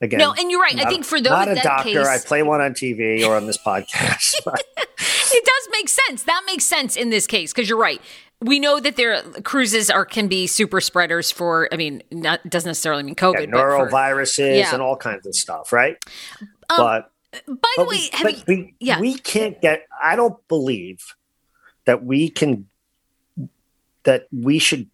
again. 0.00 0.18
No, 0.18 0.32
and 0.32 0.50
you're 0.50 0.60
right. 0.60 0.74
Not, 0.74 0.86
I 0.86 0.90
think 0.90 1.04
for 1.04 1.20
those 1.20 1.30
not 1.30 1.48
a 1.48 1.54
doctor, 1.54 1.84
case... 1.84 2.06
I 2.06 2.18
play 2.18 2.42
one 2.42 2.60
on 2.60 2.72
TV 2.72 3.24
or 3.24 3.36
on 3.36 3.46
this 3.46 3.56
podcast. 3.56 4.34
it 4.46 5.44
does 5.44 5.68
make 5.70 5.88
sense. 5.88 6.24
That 6.24 6.42
makes 6.46 6.64
sense 6.64 6.96
in 6.96 7.10
this 7.10 7.28
case 7.28 7.52
because 7.52 7.68
you're 7.68 7.78
right. 7.78 8.00
We 8.40 8.58
know 8.58 8.80
that 8.80 8.96
there 8.96 9.22
cruises 9.44 9.88
are 9.88 10.04
can 10.04 10.26
be 10.26 10.48
super 10.48 10.80
spreaders 10.80 11.30
for. 11.30 11.68
I 11.72 11.76
mean, 11.76 12.02
not 12.10 12.42
doesn't 12.50 12.68
necessarily 12.68 13.04
mean 13.04 13.14
COVID, 13.14 13.46
yeah, 13.46 13.54
noroviruses 13.54 14.58
yeah. 14.58 14.74
and 14.74 14.82
all 14.82 14.96
kinds 14.96 15.26
of 15.26 15.36
stuff, 15.36 15.72
right? 15.72 15.96
Um, 16.68 16.76
but 16.76 17.12
by 17.46 17.74
the 17.76 17.84
way, 17.84 18.10
we, 18.24 18.34
you, 18.34 18.44
we, 18.48 18.74
yeah. 18.80 19.00
we 19.00 19.14
can't 19.14 19.60
get. 19.62 19.86
I 20.02 20.16
don't 20.16 20.36
believe 20.48 21.14
that 21.84 22.04
we 22.04 22.30
can. 22.30 22.66
That 24.02 24.26
we 24.32 24.58
should 24.58 24.90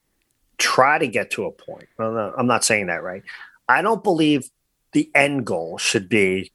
try 0.58 0.98
to 0.98 1.08
get 1.08 1.30
to 1.32 1.46
a 1.46 1.50
point. 1.50 1.88
Well, 1.98 2.12
no, 2.12 2.34
I'm 2.36 2.46
not 2.46 2.64
saying 2.64 2.86
that 2.86 3.02
right. 3.02 3.24
I 3.70 3.82
don't 3.82 4.02
believe 4.02 4.50
the 4.92 5.10
end 5.14 5.46
goal 5.46 5.78
should 5.78 6.08
be 6.08 6.52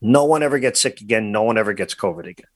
no 0.00 0.24
one 0.24 0.42
ever 0.42 0.58
gets 0.58 0.80
sick 0.80 1.00
again, 1.00 1.32
no 1.32 1.42
one 1.42 1.58
ever 1.58 1.72
gets 1.72 1.94
COVID 1.94 2.28
again. 2.28 2.46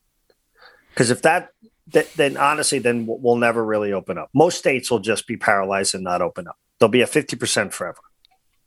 Because 0.90 1.10
if 1.10 1.22
that, 1.22 1.50
that, 1.88 2.12
then 2.14 2.36
honestly, 2.36 2.78
then 2.78 3.06
we'll 3.08 3.36
never 3.36 3.64
really 3.64 3.92
open 3.92 4.18
up. 4.18 4.28
Most 4.34 4.58
states 4.58 4.90
will 4.90 5.00
just 5.00 5.26
be 5.26 5.36
paralyzed 5.36 5.94
and 5.94 6.04
not 6.04 6.22
open 6.22 6.46
up. 6.46 6.56
There'll 6.78 6.90
be 6.90 7.00
a 7.00 7.06
fifty 7.06 7.36
percent 7.36 7.72
forever. 7.72 8.00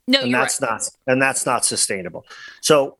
No, 0.08 0.21
and 0.21 0.34
that's 0.34 0.62
right. 0.62 0.71
not 0.71 0.89
and 1.08 1.21
that's 1.21 1.45
not 1.45 1.65
sustainable. 1.65 2.25
So 2.62 2.97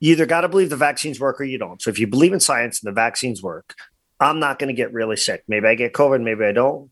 you 0.00 0.12
either 0.12 0.26
got 0.26 0.42
to 0.42 0.48
believe 0.48 0.70
the 0.70 0.76
vaccines 0.76 1.18
work 1.20 1.40
or 1.40 1.44
you 1.44 1.58
don't. 1.58 1.80
So 1.80 1.90
if 1.90 1.98
you 1.98 2.06
believe 2.06 2.32
in 2.32 2.40
science 2.40 2.82
and 2.82 2.88
the 2.88 2.94
vaccines 2.94 3.42
work, 3.42 3.74
I'm 4.20 4.38
not 4.38 4.58
going 4.58 4.68
to 4.68 4.74
get 4.74 4.92
really 4.92 5.16
sick. 5.16 5.44
Maybe 5.48 5.66
I 5.66 5.74
get 5.74 5.92
COVID, 5.92 6.22
maybe 6.22 6.44
I 6.44 6.52
don't. 6.52 6.90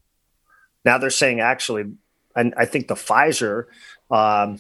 Now 0.85 0.99
they're 0.99 1.11
saying 1.11 1.41
actually, 1.41 1.93
and 2.35 2.55
I 2.57 2.65
think 2.65 2.89
the 2.89 2.95
Pfizer 2.95 3.65
um, 4.11 4.59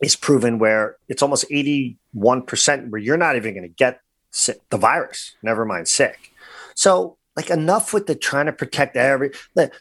is 0.00 0.16
proven 0.16 0.58
where 0.58 0.96
it's 1.08 1.22
almost 1.22 1.48
81% 1.50 1.96
where 2.90 3.00
you're 3.00 3.16
not 3.16 3.36
even 3.36 3.54
going 3.54 3.68
to 3.68 3.74
get 3.74 4.00
sick, 4.30 4.60
the 4.70 4.78
virus, 4.78 5.36
never 5.42 5.64
mind 5.64 5.88
sick. 5.88 6.32
So, 6.74 7.16
like, 7.36 7.50
enough 7.50 7.94
with 7.94 8.06
the 8.06 8.14
trying 8.14 8.46
to 8.46 8.52
protect 8.52 8.96
every. 8.96 9.30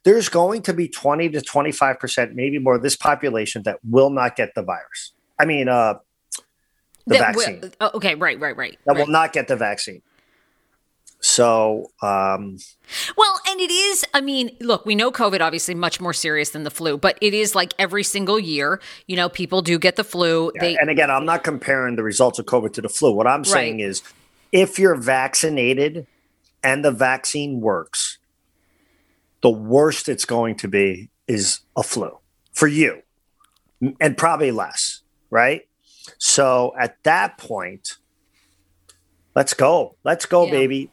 There's 0.04 0.30
going 0.30 0.62
to 0.64 0.74
be 0.74 0.88
20 0.88 1.30
to 1.30 1.42
25%, 1.42 2.34
maybe 2.34 2.60
more, 2.60 2.76
of 2.76 2.82
this 2.82 2.96
population 2.96 3.64
that 3.64 3.80
will 3.90 4.10
not 4.10 4.36
get 4.36 4.56
the 4.56 4.62
virus. 4.62 5.12
I 5.40 5.46
mean, 5.46 5.68
uh, 5.68 5.96
the 7.08 7.18
That 7.18 7.36
vaccine. 7.36 7.72
oh, 7.82 7.92
okay, 7.96 8.16
right, 8.16 8.40
right, 8.40 8.56
right. 8.56 8.78
that 8.86 8.94
right. 8.94 9.00
will 9.00 9.12
not 9.12 9.34
get 9.34 9.48
the 9.48 9.56
vaccine. 9.56 10.02
So, 11.22 11.92
um, 12.02 12.58
Well, 13.16 13.40
and 13.48 13.62
it 13.62 13.70
is, 13.70 14.04
I 14.14 14.22
mean, 14.22 14.58
look, 14.60 14.86
we 14.88 14.96
know 14.96 15.12
COVID 15.12 15.40
obviously 15.40 15.76
much 15.76 16.02
more 16.02 16.14
serious 16.14 16.50
than 16.50 16.64
the 16.64 16.72
flu, 16.72 16.98
but 16.98 17.18
it 17.22 17.36
is 17.36 17.54
like 17.54 17.74
every 17.78 18.04
single 18.04 18.40
year, 18.40 18.82
you 19.08 19.16
know, 19.16 19.30
people 19.30 19.62
do 19.62 19.78
get 19.78 19.96
the 19.98 20.04
flu. 20.04 20.52
They 20.60 20.76
and 20.78 20.90
again, 20.90 21.12
I'm 21.12 21.26
not 21.26 21.44
comparing 21.44 21.96
the 21.96 22.04
results 22.04 22.40
of 22.40 22.48
COVID 22.48 22.74
to 22.74 22.82
the 22.82 22.90
flu. 22.90 23.14
What 23.14 23.28
I'm 23.28 23.46
saying 23.46 23.78
Right. 23.78 23.86
is 23.86 24.02
if 24.52 24.80
you're 24.80 24.96
vaccinated 24.96 26.08
and 26.64 26.84
the 26.84 26.92
vaccine 26.92 27.62
works, 27.62 28.18
the 29.44 29.50
worst 29.52 30.10
it's 30.10 30.26
going 30.26 30.56
to 30.58 30.68
be 30.68 31.10
is 31.28 31.60
a 31.76 31.84
flu 31.84 32.18
for 32.52 32.68
you 32.68 33.04
and 34.00 34.18
probably 34.18 34.52
less, 34.52 35.02
right? 35.30 35.62
So 36.18 36.74
at 36.80 36.98
that 37.04 37.38
point, 37.38 37.98
let's 39.36 39.54
go. 39.54 39.98
Let's 40.04 40.26
go, 40.26 40.46
Yeah. 40.46 40.52
baby. 40.52 40.90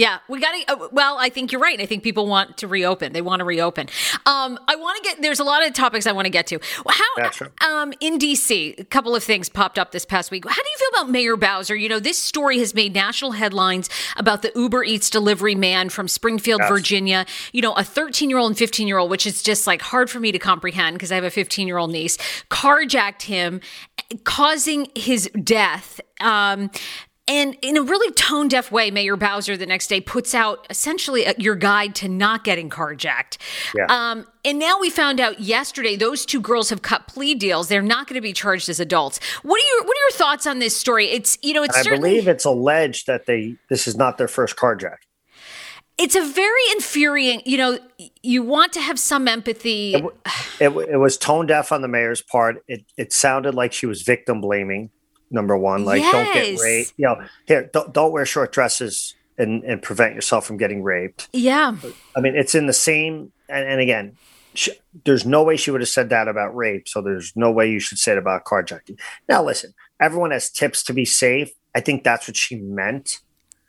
Yeah, 0.00 0.20
we 0.28 0.40
got 0.40 0.52
to. 0.52 0.72
Uh, 0.84 0.88
well, 0.92 1.18
I 1.20 1.28
think 1.28 1.52
you're 1.52 1.60
right. 1.60 1.78
I 1.78 1.84
think 1.84 2.02
people 2.02 2.26
want 2.26 2.56
to 2.56 2.66
reopen. 2.66 3.12
They 3.12 3.20
want 3.20 3.40
to 3.40 3.44
reopen. 3.44 3.88
Um, 4.24 4.58
I 4.66 4.74
want 4.76 4.96
to 4.96 5.02
get. 5.02 5.20
There's 5.20 5.40
a 5.40 5.44
lot 5.44 5.66
of 5.66 5.74
topics 5.74 6.06
I 6.06 6.12
want 6.12 6.24
to 6.24 6.30
get 6.30 6.46
to. 6.46 6.58
How 6.88 7.30
sure. 7.32 7.52
um, 7.62 7.92
in 8.00 8.18
DC, 8.18 8.80
a 8.80 8.84
couple 8.84 9.14
of 9.14 9.22
things 9.22 9.50
popped 9.50 9.78
up 9.78 9.92
this 9.92 10.06
past 10.06 10.30
week. 10.30 10.48
How 10.48 10.54
do 10.54 10.70
you 10.70 10.78
feel 10.78 11.00
about 11.02 11.10
Mayor 11.10 11.36
Bowser? 11.36 11.76
You 11.76 11.90
know, 11.90 11.98
this 12.00 12.18
story 12.18 12.58
has 12.60 12.74
made 12.74 12.94
national 12.94 13.32
headlines 13.32 13.90
about 14.16 14.40
the 14.40 14.50
Uber 14.56 14.84
Eats 14.84 15.10
delivery 15.10 15.54
man 15.54 15.90
from 15.90 16.08
Springfield, 16.08 16.60
Yes. 16.62 16.70
Virginia. 16.70 17.26
You 17.52 17.60
know, 17.60 17.74
a 17.74 17.84
13 17.84 18.30
year 18.30 18.38
old 18.38 18.52
and 18.52 18.58
15 18.58 18.88
year 18.88 18.96
old, 18.96 19.10
which 19.10 19.26
is 19.26 19.42
just 19.42 19.66
like 19.66 19.82
hard 19.82 20.08
for 20.08 20.18
me 20.18 20.32
to 20.32 20.38
comprehend 20.38 20.94
because 20.94 21.12
I 21.12 21.16
have 21.16 21.24
a 21.24 21.30
15 21.30 21.66
year 21.68 21.76
old 21.76 21.90
niece, 21.92 22.16
carjacked 22.48 23.24
him, 23.24 23.60
causing 24.24 24.88
his 24.96 25.28
death. 25.44 26.00
Um, 26.22 26.70
and 27.30 27.56
in 27.62 27.76
a 27.76 27.82
really 27.82 28.12
tone 28.14 28.48
deaf 28.48 28.72
way, 28.72 28.90
Mayor 28.90 29.16
Bowser 29.16 29.56
the 29.56 29.64
next 29.64 29.86
day 29.86 30.00
puts 30.00 30.34
out 30.34 30.66
essentially 30.68 31.24
a, 31.26 31.34
your 31.38 31.54
guide 31.54 31.94
to 31.96 32.08
not 32.08 32.42
getting 32.42 32.68
carjacked. 32.68 33.38
Yeah. 33.72 33.86
Um, 33.88 34.26
and 34.44 34.58
now 34.58 34.80
we 34.80 34.90
found 34.90 35.20
out 35.20 35.38
yesterday 35.38 35.94
those 35.94 36.26
two 36.26 36.40
girls 36.40 36.70
have 36.70 36.82
cut 36.82 37.06
plea 37.06 37.36
deals. 37.36 37.68
They're 37.68 37.82
not 37.82 38.08
going 38.08 38.16
to 38.16 38.20
be 38.20 38.32
charged 38.32 38.68
as 38.68 38.80
adults. 38.80 39.20
What 39.44 39.60
are 39.62 39.76
your 39.76 39.84
What 39.86 39.96
are 39.96 40.00
your 40.00 40.10
thoughts 40.12 40.44
on 40.44 40.58
this 40.58 40.76
story? 40.76 41.06
It's 41.06 41.38
you 41.40 41.54
know 41.54 41.62
it's 41.62 41.76
I 41.76 41.82
certainly 41.82 42.10
believe 42.10 42.26
it's 42.26 42.44
alleged 42.44 43.06
that 43.06 43.26
they 43.26 43.54
this 43.68 43.86
is 43.86 43.96
not 43.96 44.18
their 44.18 44.28
first 44.28 44.56
carjack. 44.56 44.96
it's 45.98 46.16
a 46.16 46.26
very 46.26 46.62
infuriating. 46.72 47.42
You 47.44 47.58
know, 47.58 47.78
you 48.22 48.42
want 48.42 48.72
to 48.72 48.80
have 48.80 48.98
some 48.98 49.28
empathy. 49.28 49.94
It, 49.94 50.64
w- 50.64 50.86
it 50.90 50.96
was 50.96 51.16
tone 51.16 51.46
deaf 51.46 51.70
on 51.70 51.82
the 51.82 51.88
mayor's 51.88 52.22
part. 52.22 52.64
It 52.66 52.84
it 52.96 53.12
sounded 53.12 53.54
like 53.54 53.72
she 53.72 53.86
was 53.86 54.02
victim 54.02 54.40
blaming. 54.40 54.90
Number 55.30 55.56
one, 55.56 55.84
like 55.84 56.02
don't 56.02 56.32
get 56.32 56.58
raped. 56.60 56.94
You 56.96 57.06
know, 57.06 57.24
here 57.46 57.70
don't 57.72 57.92
don't 57.92 58.12
wear 58.12 58.26
short 58.26 58.52
dresses 58.52 59.14
and 59.38 59.62
and 59.64 59.80
prevent 59.80 60.14
yourself 60.14 60.46
from 60.46 60.56
getting 60.56 60.82
raped. 60.82 61.28
yeah, 61.32 61.76
I 62.16 62.20
mean, 62.20 62.34
it's 62.36 62.54
in 62.54 62.66
the 62.66 62.72
same. 62.72 63.32
And, 63.48 63.68
and 63.68 63.80
again, 63.80 64.16
sh 64.54 64.70
there's 65.04 65.24
no 65.24 65.42
way 65.42 65.56
she 65.56 65.70
would 65.70 65.80
have 65.80 65.88
said 65.88 66.08
that 66.10 66.28
about 66.28 66.54
rape. 66.56 66.88
So 66.88 67.00
there's 67.00 67.32
no 67.36 67.50
way 67.50 67.70
you 67.70 67.80
should 67.80 67.98
say 67.98 68.12
it 68.12 68.18
about 68.18 68.44
carjacking. 68.44 68.98
Now, 69.28 69.44
listen, 69.44 69.72
everyone 70.00 70.32
has 70.32 70.50
tips 70.50 70.82
to 70.84 70.92
be 70.92 71.04
safe. 71.04 71.50
I 71.74 71.80
think 71.80 72.02
that's 72.02 72.26
what 72.26 72.36
she 72.36 72.56
meant. 72.56 73.20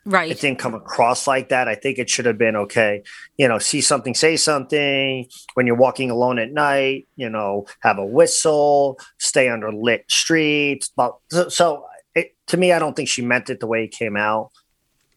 Right. 0.04 0.30
it 0.30 0.40
didn't 0.40 0.58
come 0.58 0.74
across 0.74 1.26
like 1.26 1.48
that. 1.50 1.68
I 1.68 1.74
think 1.74 1.98
it 1.98 2.10
should 2.10 2.26
have 2.26 2.38
been 2.38 2.56
okay. 2.56 3.02
You 3.36 3.48
know, 3.48 3.58
see 3.58 3.80
something, 3.80 4.14
say 4.14 4.36
something. 4.36 5.28
When 5.54 5.66
you're 5.66 5.76
walking 5.76 6.10
alone 6.10 6.38
at 6.38 6.52
night, 6.52 7.08
you 7.16 7.28
know, 7.28 7.66
have 7.80 7.98
a 7.98 8.06
whistle, 8.06 8.98
stay 9.18 9.48
under 9.48 9.72
lit 9.72 10.04
streets. 10.10 10.90
But 10.94 11.16
so, 11.48 11.86
it, 12.14 12.34
to 12.48 12.56
me, 12.56 12.72
I 12.72 12.78
don't 12.78 12.94
think 12.94 13.08
she 13.08 13.22
meant 13.22 13.50
it 13.50 13.60
the 13.60 13.66
way 13.66 13.84
it 13.84 13.92
came 13.92 14.16
out. 14.16 14.50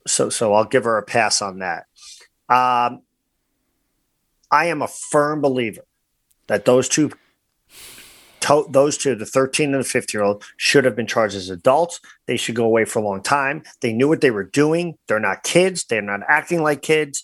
So, 0.08 0.30
so 0.30 0.54
I'll 0.54 0.66
give 0.66 0.84
her 0.84 0.98
a 0.98 1.04
pass 1.04 1.42
on 1.42 1.60
that. 1.60 1.86
Um, 2.48 3.02
I 4.52 4.66
am 4.66 4.82
a 4.82 4.88
firm 4.88 5.42
believer 5.42 5.86
that 6.48 6.66
those 6.66 6.88
two, 6.88 7.12
to, 8.46 8.66
those 8.70 8.98
two, 8.98 9.16
the 9.16 9.26
13 9.26 9.74
and 9.74 9.84
the 9.84 9.88
15 9.88 10.18
year 10.18 10.26
old, 10.26 10.44
should 10.58 10.86
have 10.86 10.96
been 10.96 11.08
charged 11.08 11.36
as 11.36 11.50
adults. 11.50 12.00
They 12.28 12.38
should 12.38 12.56
go 12.56 12.66
away 12.66 12.86
for 12.86 13.00
a 13.00 13.02
long 13.04 13.22
time. 13.22 13.64
They 13.82 13.94
knew 13.94 14.08
what 14.08 14.22
they 14.22 14.32
were 14.32 14.44
doing. 14.44 14.98
They're 15.08 15.20
not 15.20 15.44
kids. 15.44 15.86
They're 15.86 16.02
not 16.02 16.22
acting 16.28 16.64
like 16.64 16.82
kids. 16.82 17.24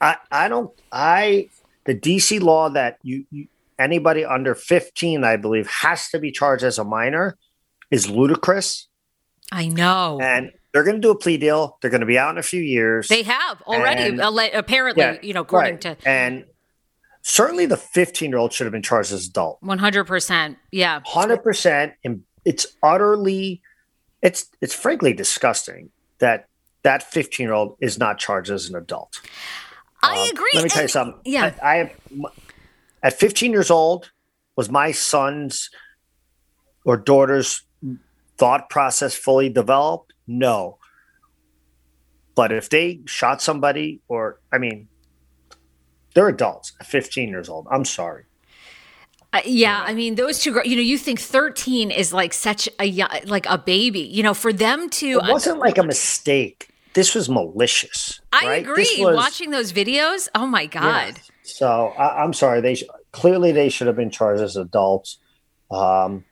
I, 0.00 0.16
I 0.30 0.48
don't, 0.48 0.70
I, 0.92 1.48
the 1.84 1.94
DC 1.94 2.40
law 2.40 2.68
that 2.70 2.98
you, 3.02 3.24
you, 3.30 3.46
anybody 3.78 4.24
under 4.24 4.54
15, 4.54 5.24
I 5.24 5.36
believe, 5.36 5.66
has 5.68 6.08
to 6.10 6.18
be 6.18 6.30
charged 6.30 6.64
as 6.64 6.78
a 6.78 6.84
minor 6.84 7.36
is 7.90 8.08
ludicrous. 8.10 8.88
I 9.52 9.68
know. 9.68 10.18
And 10.20 10.50
they're 10.72 10.84
going 10.84 10.96
to 10.96 11.00
do 11.00 11.10
a 11.10 11.16
plea 11.18 11.36
deal. 11.36 11.78
They're 11.80 11.90
going 11.90 12.00
to 12.00 12.06
be 12.06 12.18
out 12.18 12.30
in 12.30 12.38
a 12.38 12.42
few 12.42 12.60
years. 12.60 13.08
they 13.08 13.22
have 13.22 13.62
already, 13.62 14.18
And- 14.18 14.20
apparently, 14.54 15.02
Yeah, 15.02 15.16
you 15.22 15.32
know, 15.32 15.42
according 15.42 15.74
right. 15.74 15.98
to 16.00 16.08
and 16.08 16.44
certainly 17.26 17.64
the 17.66 17.76
15 17.76 18.30
year 18.30 18.38
old 18.38 18.52
should 18.52 18.64
have 18.66 18.72
been 18.72 18.82
charged 18.82 19.10
as 19.12 19.26
adult. 19.26 19.60
100%. 19.62 20.56
Yeah. 20.70 21.00
100% 21.00 21.92
and 22.04 22.22
it's 22.44 22.66
utterly 22.82 23.62
it's 24.22 24.46
it's 24.60 24.74
frankly 24.74 25.12
disgusting 25.14 25.90
that 26.18 26.46
that 26.82 27.02
15 27.02 27.44
year 27.44 27.54
old 27.54 27.76
is 27.80 27.98
not 27.98 28.18
charged 28.18 28.50
as 28.50 28.68
an 28.68 28.76
adult 28.76 29.20
I 30.02 30.20
Um, 30.20 30.28
agree. 30.30 30.50
let 30.54 30.64
me 30.64 30.68
tell 30.68 30.82
you 30.82 30.88
something 30.88 31.18
Yeah. 31.24 31.54
I, 31.62 31.80
I 31.80 31.94
at 33.02 33.14
15 33.18 33.50
years 33.52 33.70
old 33.70 34.12
was 34.56 34.70
my 34.70 34.92
son's 34.92 35.70
or 36.84 36.98
daughter's 36.98 37.62
thought 38.36 38.68
process 38.68 39.14
fully 39.14 39.48
developed 39.48 40.12
no 40.26 40.78
but 42.34 42.52
if 42.52 42.68
they 42.68 43.00
shot 43.06 43.40
somebody 43.40 44.02
or 44.08 44.40
i 44.52 44.58
mean 44.58 44.88
they're 46.14 46.28
adults 46.28 46.72
15 46.82 47.28
years 47.28 47.48
old 47.48 47.66
i'm 47.70 47.84
sorry 47.84 48.24
Uh, 49.34 49.40
yeah, 49.44 49.82
I 49.84 49.94
mean 49.94 50.14
those 50.14 50.38
two 50.38 50.52
girls. 50.52 50.66
You 50.66 50.76
know, 50.76 50.82
you 50.82 50.96
think 50.96 51.18
thirteen 51.18 51.90
is 51.90 52.12
like 52.12 52.32
such 52.32 52.68
a 52.78 52.86
like 53.26 53.46
a 53.50 53.58
baby. 53.58 53.98
You 54.16 54.22
know, 54.22 54.32
for 54.32 54.52
them 54.52 54.88
to. 55.00 55.06
it 55.18 55.26
wasn't 55.28 55.58
like 55.58 55.76
a 55.76 55.82
mistake 55.82 56.68
this 56.94 57.16
was 57.16 57.28
malicious 57.28 58.20
I 58.32 58.46
right? 58.46 58.62
agree. 58.62 58.84
This 58.84 58.98
was- 59.00 59.16
Watching 59.16 59.50
those 59.50 59.72
videos, 59.72 60.28
oh 60.36 60.46
my 60.46 60.66
god. 60.66 61.18
So 61.42 61.88
I, 61.98 62.22
I'm 62.22 62.32
sorry. 62.32 62.60
They 62.60 62.76
sh- 62.76 62.84
clearly 63.10 63.50
they 63.50 63.70
should 63.70 63.88
have 63.88 63.96
been 63.96 64.10
charged 64.10 64.40
as 64.40 64.54
adults. 64.56 65.18
Um, 65.68 66.24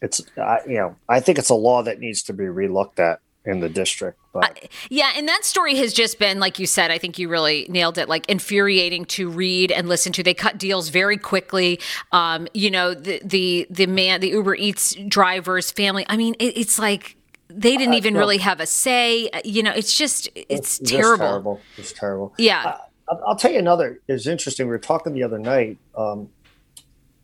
it's 0.00 0.22
I, 0.38 0.60
you 0.66 0.78
know 0.80 0.96
I 1.06 1.20
think 1.20 1.36
it's 1.38 1.50
a 1.50 1.54
law 1.68 1.82
that 1.82 2.00
needs 2.00 2.22
to 2.24 2.32
be 2.32 2.44
relooked 2.44 2.98
at 2.98 3.20
in 3.44 3.60
the 3.60 3.68
district. 3.68 4.18
But 4.32 4.68
Yeah, 4.88 5.12
and 5.16 5.28
that 5.28 5.44
story 5.44 5.76
has 5.76 5.92
just 5.92 6.18
been, 6.18 6.40
like 6.40 6.58
you 6.58 6.66
said, 6.66 6.90
I 6.90 6.98
think 6.98 7.18
you 7.18 7.28
really 7.28 7.66
nailed 7.68 7.98
it, 7.98 8.08
like 8.08 8.28
infuriating 8.28 9.04
to 9.06 9.28
read 9.28 9.72
and 9.72 9.88
listen 9.88 10.12
to. 10.14 10.22
They 10.22 10.34
cut 10.34 10.58
deals 10.58 10.88
very 10.88 11.16
quickly. 11.16 11.80
Um, 12.12 12.48
you 12.54 12.70
know, 12.70 12.94
the 12.94 13.20
the 13.24 13.66
the 13.68 13.86
man, 13.86 14.20
the 14.20 14.28
Uber 14.30 14.54
Eats 14.54 14.94
driver's 15.08 15.70
family. 15.70 16.06
I 16.08 16.16
mean, 16.16 16.34
it, 16.38 16.56
it's 16.56 16.78
like 16.78 17.16
they 17.48 17.76
didn't 17.76 17.94
even 17.94 18.14
no. 18.14 18.20
really 18.20 18.38
have 18.38 18.60
a 18.60 18.66
say. 18.66 19.28
Uh, 19.30 19.40
You 19.44 19.62
know, 19.62 19.72
it's 19.72 19.96
just 19.96 20.28
it's 20.34 20.78
just 20.78 20.86
terrible. 20.86 21.26
terrible. 21.26 21.60
It's 21.76 21.92
terrible. 21.92 22.34
Yeah. 22.38 22.78
I'll, 23.08 23.22
I'll 23.28 23.36
tell 23.36 23.52
you 23.52 23.58
another. 23.58 24.00
It's 24.08 24.26
interesting. 24.26 24.66
We 24.66 24.70
were 24.70 24.78
talking 24.78 25.12
the 25.12 25.24
other 25.24 25.38
night, 25.38 25.76
um, 25.96 26.30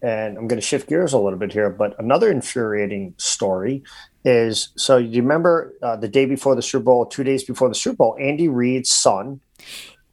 and 0.02 0.37
I'm 0.38 0.46
going 0.48 0.61
to 0.61 0.66
shift 0.66 0.88
gears 0.88 1.12
a 1.12 1.18
little 1.18 1.38
bit 1.38 1.52
here. 1.52 1.70
But 1.70 1.98
another 1.98 2.30
infuriating 2.30 3.14
story 3.16 3.82
is 4.24 4.70
so 4.76 4.96
you 4.96 5.22
remember 5.22 5.74
uh, 5.82 5.96
the 5.96 6.08
day 6.08 6.24
before 6.26 6.54
the 6.54 6.62
Super 6.62 6.84
Bowl, 6.84 7.06
two 7.06 7.24
days 7.24 7.44
before 7.44 7.68
the 7.68 7.74
Super 7.74 7.96
Bowl, 7.96 8.16
Andy 8.20 8.48
Reid's 8.48 8.90
son, 8.90 9.40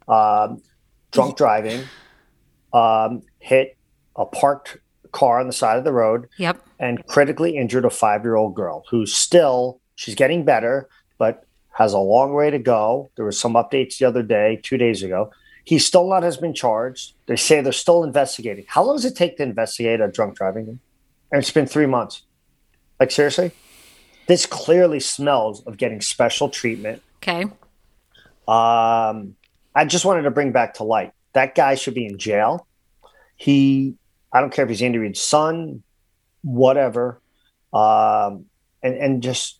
um, 0.08 0.62
drunk 1.12 1.38
driving, 1.38 1.84
um, 2.74 3.22
hit 3.40 3.78
a 4.16 4.26
parked 4.26 4.78
car 5.12 5.40
on 5.40 5.48
the 5.48 5.54
side 5.54 5.78
of 5.78 5.84
the 5.84 5.92
road 5.94 6.28
Yep. 6.38 6.62
and 6.80 7.06
critically 7.08 7.58
injured 7.58 7.86
a 7.86 7.90
five 7.90 8.24
year 8.24 8.36
old 8.36 8.54
girl 8.56 8.84
who's 8.90 9.14
still, 9.14 9.80
she's 9.96 10.16
getting 10.16 10.44
better, 10.44 10.90
but 11.18 11.46
has 11.72 11.94
a 11.94 12.00
long 12.00 12.34
way 12.34 12.50
to 12.50 12.60
go. 12.60 13.12
There 13.16 13.26
were 13.26 13.32
some 13.32 13.54
updates 13.54 13.98
the 13.98 14.06
other 14.06 14.24
day, 14.24 14.60
two 14.64 14.78
days 14.78 15.04
ago. 15.04 15.32
He 15.66 15.80
still 15.80 16.08
not 16.08 16.24
has 16.24 16.38
been 16.38 16.54
charged. 16.54 17.14
They 17.26 17.36
say 17.36 17.62
they're 17.62 17.74
still 17.74 18.04
investigating. 18.04 18.66
How 18.68 18.84
long 18.84 18.96
does 18.96 19.06
it 19.06 19.16
take 19.16 19.38
to 19.38 19.44
investigate 19.44 20.00
a 20.00 20.08
drunk 20.08 20.38
driving? 20.38 20.80
And 21.32 21.40
it's 21.40 21.52
been 21.52 21.66
three 21.66 21.88
months. 21.88 22.22
Like, 23.00 23.12
seriously? 23.12 23.52
This 24.28 24.46
clearly 24.46 25.00
smells 25.00 25.62
of 25.66 25.78
getting 25.78 26.02
special 26.02 26.50
treatment. 26.50 27.02
Okay. 27.18 27.44
Um, 28.48 29.36
I 29.76 29.86
just 29.86 30.06
wanted 30.06 30.22
to 30.22 30.32
bring 30.32 30.52
back 30.52 30.76
to 30.76 30.84
light 30.84 31.12
that 31.36 31.54
guy 31.54 31.76
should 31.76 31.94
be 31.94 32.06
in 32.06 32.18
jail. 32.18 32.66
He, 33.36 33.96
I 34.34 34.42
don't 34.42 34.52
care 34.52 34.66
if 34.66 34.70
he's 34.70 34.82
Andy 34.82 34.98
Reid's 34.98 35.22
son, 35.22 35.84
whatever, 36.42 37.22
um, 37.74 38.46
and 38.82 38.96
and 38.96 39.22
just 39.22 39.60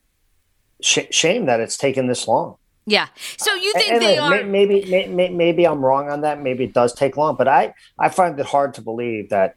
sh- 0.82 1.12
shame 1.12 1.46
that 1.46 1.60
it's 1.60 1.78
taken 1.78 2.08
this 2.08 2.28
long. 2.28 2.56
Yeah. 2.86 3.08
So 3.38 3.54
you 3.56 3.74
think 3.74 3.92
And- 3.94 4.02
they 4.02 4.18
and 4.18 4.26
are? 4.26 4.30
may- 4.30 4.44
maybe 4.44 4.86
may, 4.90 5.08
may, 5.08 5.30
maybe 5.30 5.66
I'm 5.66 5.84
wrong 5.84 6.10
on 6.10 6.22
that. 6.22 6.42
Maybe 6.42 6.66
it 6.66 6.74
does 6.74 6.94
take 6.94 7.18
long, 7.18 7.36
but 7.36 7.48
I 7.48 7.74
I 7.98 8.10
find 8.10 8.40
it 8.40 8.46
hard 8.46 8.74
to 8.76 8.82
believe 8.82 9.30
that. 9.30 9.56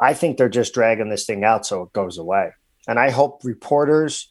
I 0.00 0.12
think 0.12 0.36
they're 0.36 0.48
just 0.48 0.74
dragging 0.74 1.08
this 1.08 1.24
thing 1.24 1.44
out 1.44 1.64
so 1.64 1.82
it 1.82 1.92
goes 1.92 2.18
away. 2.18 2.50
and 2.88 2.98
I 2.98 3.10
hope 3.10 3.42
reporters 3.44 4.28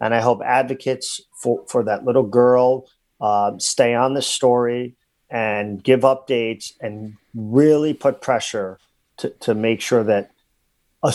and 0.00 0.12
I 0.14 0.20
hope 0.20 0.40
advocates 0.44 1.20
for, 1.40 1.62
for 1.68 1.84
that 1.84 2.04
little 2.04 2.24
girl 2.24 2.88
uh, 3.20 3.52
stay 3.58 3.94
on 3.94 4.14
the 4.14 4.22
story 4.22 4.96
and 5.30 5.84
give 5.84 6.00
updates 6.00 6.72
and 6.80 7.14
really 7.34 7.94
put 7.94 8.20
pressure 8.20 8.78
to, 9.18 9.28
to 9.40 9.54
make 9.54 9.80
sure 9.80 10.02
that 10.02 10.30
a, 11.04 11.12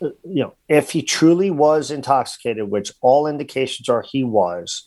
you 0.00 0.42
know 0.42 0.54
if 0.68 0.92
he 0.92 1.02
truly 1.02 1.50
was 1.50 1.90
intoxicated 1.90 2.70
which 2.70 2.92
all 3.02 3.26
indications 3.26 3.88
are 3.88 4.02
he 4.02 4.22
was 4.24 4.86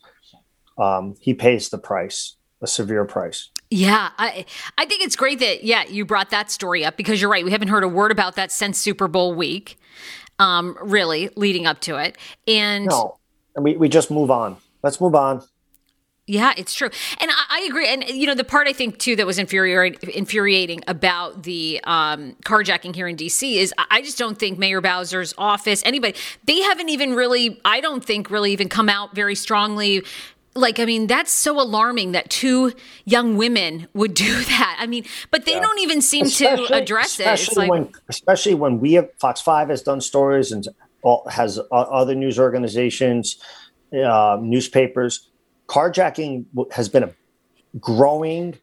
um, 0.78 1.16
he 1.20 1.34
pays 1.34 1.70
the 1.70 1.78
price 1.78 2.36
a 2.62 2.68
severe 2.68 3.06
price 3.06 3.50
yeah, 3.74 4.12
I 4.20 4.46
I 4.78 4.86
think 4.86 5.02
it's 5.02 5.16
great 5.16 5.40
that 5.40 5.64
yeah 5.64 5.84
you 5.86 6.06
brought 6.06 6.30
that 6.30 6.52
story 6.52 6.86
up 6.86 6.96
because 6.96 7.20
you're 7.20 7.30
right. 7.30 7.44
We 7.44 7.50
haven't 7.50 7.70
heard 7.70 7.84
a 7.84 7.88
word 7.88 8.12
about 8.12 8.36
that 8.36 8.52
since 8.52 8.78
Super 8.78 9.08
Bowl 9.08 9.34
week, 9.34 9.80
um, 10.38 10.78
really 10.80 11.30
leading 11.36 11.66
up 11.66 11.82
to 11.82 11.98
it. 11.98 12.16
And 12.48 12.86
no, 12.86 13.18
we 13.58 13.76
we 13.76 13.90
just 13.90 14.12
move 14.12 14.30
on. 14.30 14.58
Let's 14.84 15.02
move 15.02 15.16
on. 15.16 15.42
Yeah, 16.26 16.54
it's 16.56 16.74
true, 16.74 16.90
and 17.20 17.32
I, 17.32 17.46
I, 17.50 17.68
agree. 17.68 17.86
And 17.86 18.04
you 18.08 18.28
know, 18.28 18.36
the 18.36 18.46
part 18.46 18.68
I 18.68 18.74
think 18.74 18.98
too 18.98 19.18
that 19.18 19.26
was 19.26 19.38
infuriating, 19.38 20.10
infuriating 20.14 20.82
about 20.88 21.44
the 21.44 21.82
um, 21.84 22.38
carjacking 22.46 22.96
here 22.96 23.10
in 23.10 23.18
DC 23.18 23.56
is 23.56 23.74
I 23.92 24.02
just 24.02 24.18
don't 24.18 24.38
think 24.38 24.58
Mayor 24.58 24.80
Bowser's 24.80 25.34
office, 25.38 25.84
anybody, 25.86 26.16
they 26.46 26.62
haven't 26.62 26.88
even 26.88 27.14
really, 27.14 27.60
I 27.66 27.82
don't 27.82 28.06
think, 28.06 28.30
really 28.30 28.54
even 28.54 28.70
come 28.70 28.88
out 28.88 29.14
very 29.14 29.36
strongly 29.36 30.04
like 30.56 30.80
i 30.80 30.86
mean 30.86 31.08
that's 31.08 31.32
so 31.32 31.60
alarming 31.60 32.12
that 32.12 32.30
two 32.30 32.74
young 33.06 33.38
women 33.38 33.88
would 33.94 34.14
do 34.14 34.44
that. 34.44 34.78
I 34.80 34.88
mean 34.88 35.06
but 35.32 35.46
they 35.46 35.54
yeah. 35.54 35.62
don't 35.62 35.80
even 35.80 36.02
seem 36.02 36.26
especially, 36.26 36.68
to 36.68 36.76
address 36.76 37.20
it. 37.20 37.28
It's 37.28 37.56
like, 37.56 37.70
when, 37.70 37.92
especially 38.10 38.54
when 38.54 38.80
we 38.80 38.94
have 38.94 39.10
fox 39.20 39.42
5 39.42 39.70
has 39.70 39.82
done 39.82 40.02
stories 40.02 40.52
and 40.52 40.68
all, 41.02 41.28
has 41.30 41.60
other 41.72 42.16
news 42.16 42.40
organizations 42.40 43.38
uh, 43.94 44.38
newspapers. 44.42 45.30
Carjacking 45.68 46.46
has 46.72 46.90
been 46.90 47.04
a 47.04 47.14
growing 47.80 48.58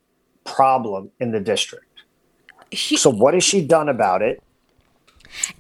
problem 0.44 1.10
in 1.20 1.32
the 1.32 1.40
district. 1.40 1.86
So 2.74 3.10
what 3.10 3.34
has 3.34 3.44
she 3.44 3.64
done 3.64 3.88
about 3.88 4.22
it? 4.22 4.42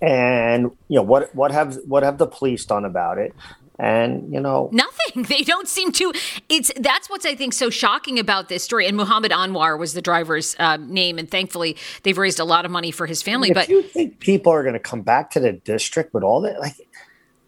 And 0.02 0.72
you 0.88 0.96
know 0.96 1.02
what 1.02 1.32
what 1.34 1.52
have 1.52 1.78
what 1.86 2.02
have 2.02 2.18
the 2.18 2.26
police 2.26 2.64
done 2.64 2.84
about 2.84 3.18
it 3.18 3.32
and 3.80 4.32
you 4.32 4.40
know 4.40 4.68
nothing. 4.72 5.24
They 5.30 5.42
don't 5.42 5.66
seem 5.66 5.90
to 5.92 6.12
it's 6.48 6.70
that's 6.76 7.08
what's 7.08 7.24
i 7.24 7.34
think 7.34 7.52
so 7.52 7.70
shocking 7.70 8.18
about 8.18 8.48
this 8.48 8.62
story. 8.62 8.86
And 8.86 8.96
muhammad 8.96 9.32
anwar 9.32 9.78
was 9.78 9.94
the 9.94 10.02
driver's 10.02 10.54
uh, 10.58 10.76
name. 10.76 11.18
And 11.18 11.30
thankfully 11.30 11.76
they've 12.02 12.16
raised 12.18 12.38
a 12.38 12.44
lot 12.44 12.64
of 12.64 12.70
money 12.70 12.90
for 12.90 13.06
his 13.06 13.22
family 13.22 13.50
if 13.50 13.54
but 13.54 13.68
you 13.68 13.82
think 13.82 14.20
people 14.20 14.52
are 14.52 14.62
going 14.62 14.74
to 14.74 14.80
come 14.80 15.02
back 15.02 15.30
to 15.32 15.40
the 15.40 15.52
district 15.52 16.12
with 16.14 16.22
all 16.22 16.40
that 16.42 16.60
like 16.60 16.74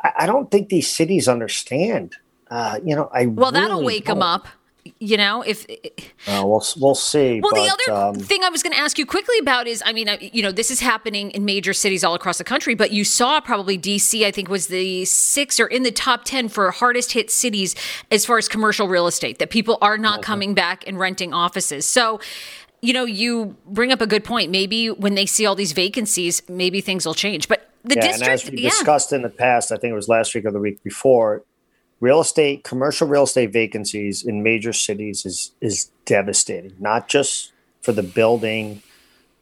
i, 0.01 0.13
I 0.21 0.27
don't 0.27 0.51
think 0.51 0.69
these 0.69 0.89
cities 0.89 1.29
understand. 1.29 2.17
Uh, 2.51 2.79
you 2.85 2.95
know 2.95 3.09
i 3.13 3.27
well 3.27 3.51
really 3.51 3.63
that'll 3.63 3.83
wake 3.85 4.07
don't. 4.07 4.19
them 4.19 4.23
up 4.23 4.49
you 4.99 5.17
know 5.17 5.43
if 5.43 5.65
uh, 6.27 6.43
we'll 6.45 6.65
we'll 6.79 6.95
see 6.95 7.41
well 7.41 7.53
but, 7.53 7.63
the 7.63 7.71
other 7.71 8.07
um, 8.09 8.15
thing 8.17 8.43
i 8.43 8.49
was 8.49 8.63
going 8.63 8.73
to 8.73 8.79
ask 8.79 8.99
you 8.99 9.07
quickly 9.07 9.39
about 9.39 9.69
is 9.69 9.83
i 9.87 9.93
mean 9.93 10.09
you 10.21 10.43
know 10.43 10.51
this 10.51 10.71
is 10.71 10.81
happening 10.81 11.31
in 11.31 11.45
major 11.45 11.73
cities 11.73 12.03
all 12.03 12.15
across 12.15 12.39
the 12.39 12.45
country 12.45 12.75
but 12.75 12.91
you 12.91 13.05
saw 13.05 13.41
probably 13.41 13.79
dc 13.79 14.25
i 14.25 14.31
think 14.31 14.49
was 14.49 14.67
the 14.67 15.05
six 15.05 15.61
or 15.61 15.67
in 15.69 15.85
the 15.85 15.93
top 15.93 16.25
10 16.25 16.49
for 16.49 16.71
hardest 16.73 17.13
hit 17.13 17.31
cities 17.31 17.77
as 18.11 18.27
far 18.27 18.39
as 18.39 18.49
commercial 18.49 18.89
real 18.89 19.07
estate 19.07 19.39
that 19.39 19.51
people 19.51 19.79
are 19.81 19.97
not 19.97 20.19
okay. 20.19 20.27
coming 20.27 20.55
back 20.55 20.85
and 20.87 20.99
renting 20.99 21.33
offices 21.33 21.87
so 21.87 22.21
you 22.81 22.93
know 22.93 23.05
you 23.05 23.57
bring 23.67 23.93
up 23.93 24.01
a 24.01 24.07
good 24.07 24.25
point 24.25 24.51
maybe 24.51 24.91
when 24.91 25.15
they 25.15 25.27
see 25.27 25.47
all 25.47 25.55
these 25.55 25.73
vacancies 25.73 26.43
maybe 26.49 26.81
things 26.81 27.07
will 27.07 27.15
change 27.15 27.47
but 27.47 27.71
the 27.85 27.95
yeah, 27.95 28.01
district 28.03 28.23
and 28.23 28.33
as 28.33 28.51
we 28.51 28.59
yeah. 28.59 28.69
discussed 28.69 29.13
in 29.13 29.23
the 29.23 29.29
past 29.29 29.71
i 29.71 29.77
think 29.77 29.93
it 29.93 29.95
was 29.95 30.09
last 30.09 30.35
week 30.35 30.45
or 30.45 30.51
the 30.51 30.59
week 30.59 30.83
before 30.83 31.45
real 32.03 32.21
estate, 32.21 32.65
commercial 32.65 33.07
real 33.07 33.23
estate 33.23 33.53
vacancies 33.53 34.25
in 34.25 34.43
major 34.43 34.75
cities 34.75 35.25
is 35.25 35.53
is 35.63 35.91
devastating. 36.05 36.75
Not 36.79 37.09
just 37.09 37.53
for 37.81 37.93
the 37.93 38.03
building 38.03 38.83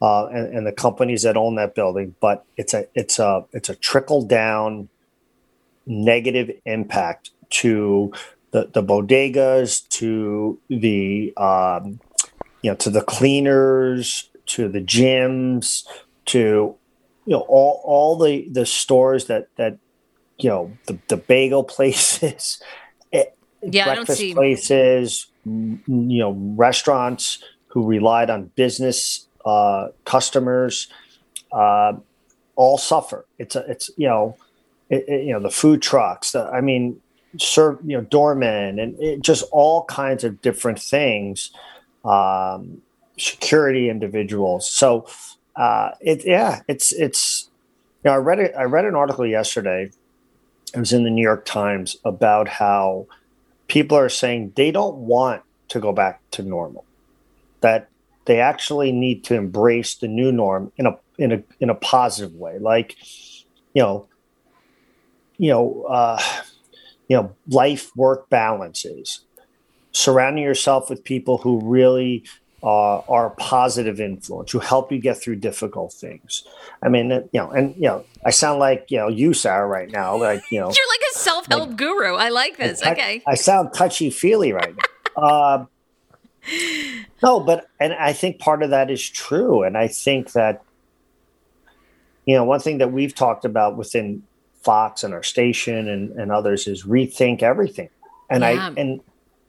uh, 0.01 0.27
and, 0.27 0.55
and, 0.55 0.66
the 0.66 0.73
companies 0.73 1.23
that 1.23 1.37
own 1.37 1.57
that 1.57 1.75
building, 1.75 2.14
but 2.20 2.44
it's 2.57 2.75
a 2.75 2.87
it's 2.94 3.18
a 3.18 3.44
it's 3.53 3.68
a 3.68 3.75
trickle 3.75 4.23
down 4.23 4.88
negative 5.87 6.51
impact 6.66 7.31
to 7.51 8.12
the, 8.53 8.70
the 8.73 8.83
bodegas, 8.83 9.88
to 9.88 10.61
the 10.68 11.33
um, 11.37 11.99
you 12.62 12.70
know 12.70 12.77
to 12.77 12.90
the 12.90 13.03
cleaners, 13.03 14.31
to 14.46 14.68
the 14.68 14.81
gyms, 14.81 15.87
to 16.27 16.77
you 17.25 17.33
know 17.33 17.46
all 17.49 17.81
all 17.85 18.18
the 18.18 18.46
the 18.51 18.66
stores 18.66 19.27
that 19.27 19.49
that 19.57 19.79
you 20.42 20.50
know 20.50 20.72
the, 20.87 20.98
the 21.09 21.16
bagel 21.16 21.64
places 21.64 22.62
eh, 23.12 23.24
yeah, 23.62 23.94
breakfast 23.94 24.35
places 24.35 25.26
you 25.44 25.81
know 25.87 26.33
restaurants 26.57 27.42
who 27.68 27.87
relied 27.87 28.31
on 28.31 28.50
business 28.57 29.26
uh, 29.44 29.88
customers 30.05 30.88
uh, 31.53 31.92
all 32.57 32.79
suffer 32.79 33.24
it's 33.38 33.57
a, 33.57 33.61
it's 33.70 33.90
you 33.96 34.09
know 34.09 34.37
it, 34.88 35.05
it, 35.09 35.26
you 35.26 35.33
know 35.33 35.40
the 35.40 35.50
food 35.50 35.81
trucks 35.81 36.33
the, 36.33 36.44
i 36.46 36.61
mean 36.61 37.00
serve 37.38 37.79
you 37.85 37.96
know 37.96 38.03
doormen 38.05 38.79
and 38.79 38.98
it, 39.00 39.20
just 39.20 39.44
all 39.53 39.85
kinds 39.85 40.24
of 40.24 40.40
different 40.42 40.79
things 40.79 41.50
um, 42.05 42.83
security 43.18 43.88
individuals 43.88 44.70
so 44.70 45.07
uh, 45.57 45.90
it 46.00 46.24
yeah 46.26 46.62
it's 46.68 46.92
it's 46.92 47.50
you 48.05 48.11
know, 48.11 48.14
I 48.14 48.18
read 48.18 48.38
it. 48.38 48.55
I 48.57 48.62
read 48.62 48.85
an 48.85 48.94
article 48.94 49.26
yesterday 49.26 49.90
it 50.74 50.78
was 50.78 50.92
in 50.92 51.04
the 51.04 51.11
New 51.11 51.22
York 51.22 51.44
Times 51.44 51.96
about 52.04 52.48
how 52.48 53.06
people 53.68 53.96
are 53.96 54.09
saying 54.09 54.52
they 54.56 54.70
don't 54.70 54.96
want 54.96 55.42
to 55.68 55.80
go 55.80 55.92
back 55.92 56.20
to 56.33 56.42
normal, 56.42 56.85
that 57.61 57.88
they 58.26 58.40
actually 58.40 58.92
need 58.92 59.24
to 59.24 59.35
embrace 59.35 59.94
the 59.94 60.09
new 60.09 60.30
norm 60.33 60.72
in 60.76 60.87
a 60.87 60.98
in 61.18 61.33
a 61.33 61.42
in 61.61 61.70
a 61.70 61.74
positive 61.74 62.35
way, 62.35 62.59
like 62.59 62.96
you 63.74 63.83
know, 63.83 64.06
you 65.38 65.50
know, 65.50 65.83
uh, 65.88 66.20
you 67.09 67.16
know, 67.16 67.35
life 67.48 67.90
work 67.96 68.28
balances, 68.28 69.20
surrounding 69.92 70.44
yourself 70.44 70.90
with 70.90 71.02
people 71.04 71.38
who 71.38 71.61
really 71.61 72.24
uh, 72.62 72.99
are 72.99 73.27
a 73.27 73.31
positive 73.31 74.01
influence 74.01 74.53
who 74.53 74.59
help 74.59 74.92
you 74.92 74.99
get 74.99 75.16
through 75.16 75.37
difficult 75.37 75.92
things. 75.92 76.44
I 76.83 76.88
mean, 76.88 77.11
you 77.11 77.29
know, 77.35 77.51
and 77.51 77.75
you 77.77 77.83
know, 77.83 78.05
I 78.25 78.31
sound 78.31 78.59
like 78.59 78.87
you 78.88 78.99
know 78.99 79.09
you, 79.09 79.33
Sarah, 79.33 79.66
right 79.66 79.90
now. 79.90 80.16
Like 80.16 80.42
you 80.51 80.61
know, 80.61 80.66
you're 80.77 80.88
like 80.88 81.03
a 81.14 81.18
self-help 81.18 81.68
like, 81.68 81.77
guru. 81.77 82.14
I 82.14 82.29
like 82.29 82.57
this. 82.57 82.83
I, 82.83 82.92
okay, 82.92 83.23
I, 83.27 83.33
I 83.33 83.35
sound 83.35 83.73
touchy-feely 83.75 84.53
right 84.53 84.75
now. 84.77 85.23
uh, 85.23 85.64
no, 87.23 87.40
but 87.40 87.66
and 87.79 87.94
I 87.94 88.12
think 88.12 88.38
part 88.38 88.62
of 88.62 88.70
that 88.70 88.90
is 88.90 89.09
true, 89.09 89.62
and 89.62 89.77
I 89.77 89.88
think 89.88 90.33
that 90.33 90.62
you 92.27 92.35
know 92.35 92.44
one 92.44 92.61
thing 92.61 92.79
that 92.79 92.92
we've 92.92 93.14
talked 93.14 93.44
about 93.44 93.77
within 93.77 94.23
Fox 94.62 95.03
and 95.03 95.14
our 95.14 95.23
station 95.23 95.88
and, 95.88 96.12
and 96.12 96.31
others 96.31 96.66
is 96.66 96.85
rethink 96.85 97.42
everything. 97.42 97.88
And 98.29 98.42
yeah. 98.42 98.68
I 98.68 98.81
and 98.81 99.01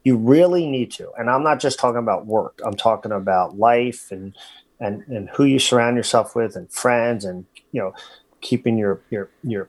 you 0.04 0.16
really 0.16 0.66
need 0.66 0.90
to 0.90 1.10
and 1.18 1.30
i'm 1.30 1.42
not 1.42 1.60
just 1.60 1.78
talking 1.78 1.98
about 1.98 2.26
work 2.26 2.60
i'm 2.64 2.74
talking 2.74 3.12
about 3.12 3.58
life 3.58 4.10
and 4.10 4.34
and 4.80 5.02
and 5.06 5.30
who 5.30 5.44
you 5.44 5.58
surround 5.58 5.96
yourself 5.96 6.34
with 6.34 6.56
and 6.56 6.70
friends 6.72 7.24
and 7.24 7.46
you 7.70 7.80
know 7.80 7.94
keeping 8.40 8.76
your 8.76 9.00
your 9.10 9.30
your 9.42 9.68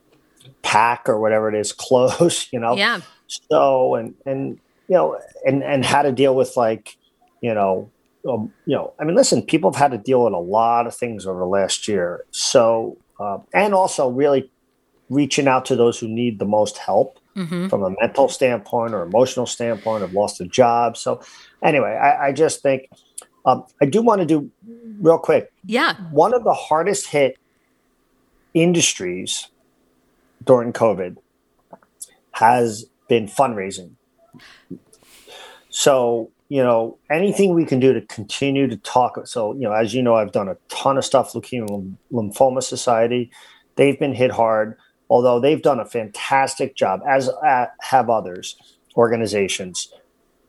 pack 0.61 1.07
or 1.07 1.19
whatever 1.19 1.47
it 1.47 1.55
is 1.55 1.71
close 1.71 2.51
you 2.51 2.59
know? 2.59 2.75
Yeah. 2.75 3.01
So 3.27 3.95
and 3.95 4.13
and 4.25 4.59
you 4.87 4.95
know 4.95 5.19
and 5.45 5.63
and 5.63 5.85
how 5.85 6.01
to 6.01 6.11
deal 6.11 6.35
with 6.35 6.57
like 6.57 6.97
you 7.41 7.53
know 7.53 7.89
um, 8.27 8.53
you 8.65 8.75
know 8.75 8.93
i 8.99 9.03
mean 9.03 9.15
listen 9.15 9.41
people 9.41 9.71
have 9.71 9.79
had 9.79 9.91
to 9.91 9.97
deal 9.97 10.23
with 10.23 10.33
a 10.33 10.37
lot 10.37 10.87
of 10.87 10.95
things 10.95 11.25
over 11.25 11.39
the 11.39 11.45
last 11.45 11.87
year. 11.87 12.25
So 12.31 12.97
uh, 13.19 13.37
and 13.53 13.73
also 13.73 14.09
really 14.09 14.51
reaching 15.09 15.47
out 15.47 15.65
to 15.65 15.75
those 15.75 15.99
who 15.99 16.07
need 16.07 16.39
the 16.39 16.45
most 16.45 16.77
help 16.77 17.19
mm-hmm. 17.35 17.67
from 17.67 17.83
a 17.83 17.95
mental 17.99 18.29
standpoint 18.29 18.93
or 18.93 19.03
emotional 19.03 19.45
standpoint, 19.45 20.01
have 20.01 20.13
lost 20.13 20.41
a 20.41 20.45
job. 20.45 20.97
So, 20.97 21.21
anyway, 21.61 21.91
I, 21.91 22.27
I 22.27 22.31
just 22.31 22.61
think 22.61 22.89
um, 23.45 23.65
I 23.81 23.85
do 23.85 24.01
want 24.01 24.21
to 24.21 24.25
do 24.25 24.49
real 25.01 25.17
quick. 25.17 25.51
Yeah. 25.65 25.95
One 26.11 26.33
of 26.33 26.43
the 26.43 26.53
hardest 26.53 27.07
hit 27.07 27.37
industries 28.53 29.47
during 30.43 30.73
COVID 30.73 31.17
has 32.31 32.85
been 33.07 33.27
fundraising. 33.27 33.91
So, 35.69 36.31
you 36.49 36.63
know, 36.63 36.97
anything 37.09 37.53
we 37.53 37.65
can 37.65 37.79
do 37.79 37.93
to 37.93 38.01
continue 38.01 38.67
to 38.67 38.77
talk. 38.77 39.19
So, 39.25 39.53
you 39.53 39.61
know, 39.61 39.73
as 39.73 39.93
you 39.93 40.01
know, 40.01 40.15
I've 40.15 40.31
done 40.31 40.47
a 40.47 40.57
ton 40.69 40.97
of 40.97 41.05
stuff, 41.05 41.33
Leukemia 41.33 41.95
Lymphoma 42.11 42.61
Society. 42.61 43.31
They've 43.75 43.99
been 43.99 44.13
hit 44.13 44.31
hard 44.31 44.77
although 45.13 45.39
they've 45.39 45.61
done 45.61 45.79
a 45.79 45.85
fantastic 45.85 46.75
job, 46.75 46.99
as 47.07 47.29
uh, 47.29 47.67
have 47.81 48.09
others 48.09 48.55
organizations, 48.97 49.93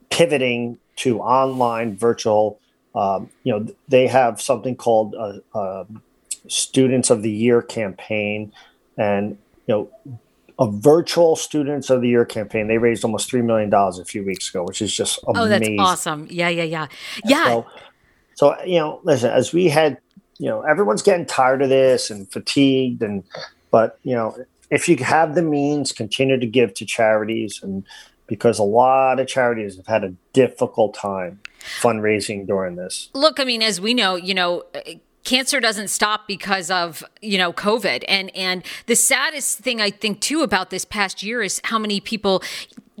pivoting 0.09 0.79
to 0.95 1.19
online 1.19 1.95
virtual. 1.95 2.59
Um, 2.95 3.29
you 3.43 3.53
know, 3.53 3.67
they 3.87 4.07
have 4.07 4.41
something 4.41 4.75
called 4.75 5.13
a, 5.13 5.39
a 5.53 5.85
Students 6.47 7.11
of 7.11 7.21
the 7.21 7.29
Year 7.29 7.61
campaign, 7.61 8.51
and 8.97 9.37
you 9.67 9.89
know, 10.07 10.17
a 10.57 10.71
virtual 10.71 11.35
Students 11.35 11.91
of 11.91 12.01
the 12.01 12.09
Year 12.09 12.25
campaign. 12.25 12.67
They 12.67 12.79
raised 12.79 13.03
almost 13.03 13.31
$3 13.31 13.43
million 13.43 13.71
a 13.71 14.05
few 14.05 14.25
weeks 14.25 14.49
ago, 14.49 14.63
which 14.63 14.81
is 14.81 14.91
just 14.91 15.19
amazing. 15.27 15.79
Oh, 15.79 15.83
that's 15.83 15.91
awesome. 15.91 16.27
Yeah, 16.31 16.49
yeah, 16.49 16.63
yeah. 16.63 16.87
Yeah. 17.23 17.43
So, 17.45 17.67
so, 18.33 18.63
you 18.63 18.79
know, 18.79 18.99
listen, 19.03 19.31
as 19.31 19.53
we 19.53 19.67
had, 19.69 19.99
you 20.39 20.49
know, 20.49 20.61
everyone's 20.61 21.03
getting 21.03 21.27
tired 21.27 21.61
of 21.61 21.69
this 21.69 22.09
and 22.09 22.31
fatigued 22.31 23.03
and, 23.03 23.23
but, 23.69 23.99
you 24.03 24.15
know, 24.15 24.35
if 24.69 24.89
you 24.89 24.97
have 24.97 25.35
the 25.35 25.41
means, 25.41 25.91
continue 25.91 26.39
to 26.39 26.47
give 26.47 26.73
to 26.75 26.85
charities 26.85 27.61
and 27.61 27.85
because 28.27 28.57
a 28.57 28.63
lot 28.63 29.19
of 29.19 29.27
charities 29.27 29.75
have 29.77 29.87
had 29.87 30.03
a 30.03 30.13
difficult 30.33 30.93
time 30.95 31.39
fundraising 31.79 32.47
during 32.47 32.75
this. 32.75 33.09
Look, 33.13 33.39
I 33.39 33.43
mean, 33.43 33.61
as 33.61 33.79
we 33.79 33.93
know, 33.93 34.15
you 34.15 34.33
know, 34.33 34.63
cancer 35.23 35.59
doesn't 35.59 35.89
stop 35.89 36.27
because 36.27 36.69
of 36.71 37.03
you 37.21 37.37
know 37.37 37.51
covid 37.51 38.03
and 38.07 38.33
and 38.35 38.63
the 38.85 38.95
saddest 38.95 39.57
thing 39.57 39.81
i 39.81 39.89
think 39.89 40.21
too 40.21 40.43
about 40.43 40.69
this 40.69 40.85
past 40.85 41.23
year 41.23 41.41
is 41.41 41.59
how 41.63 41.79
many 41.79 41.99
people 41.99 42.43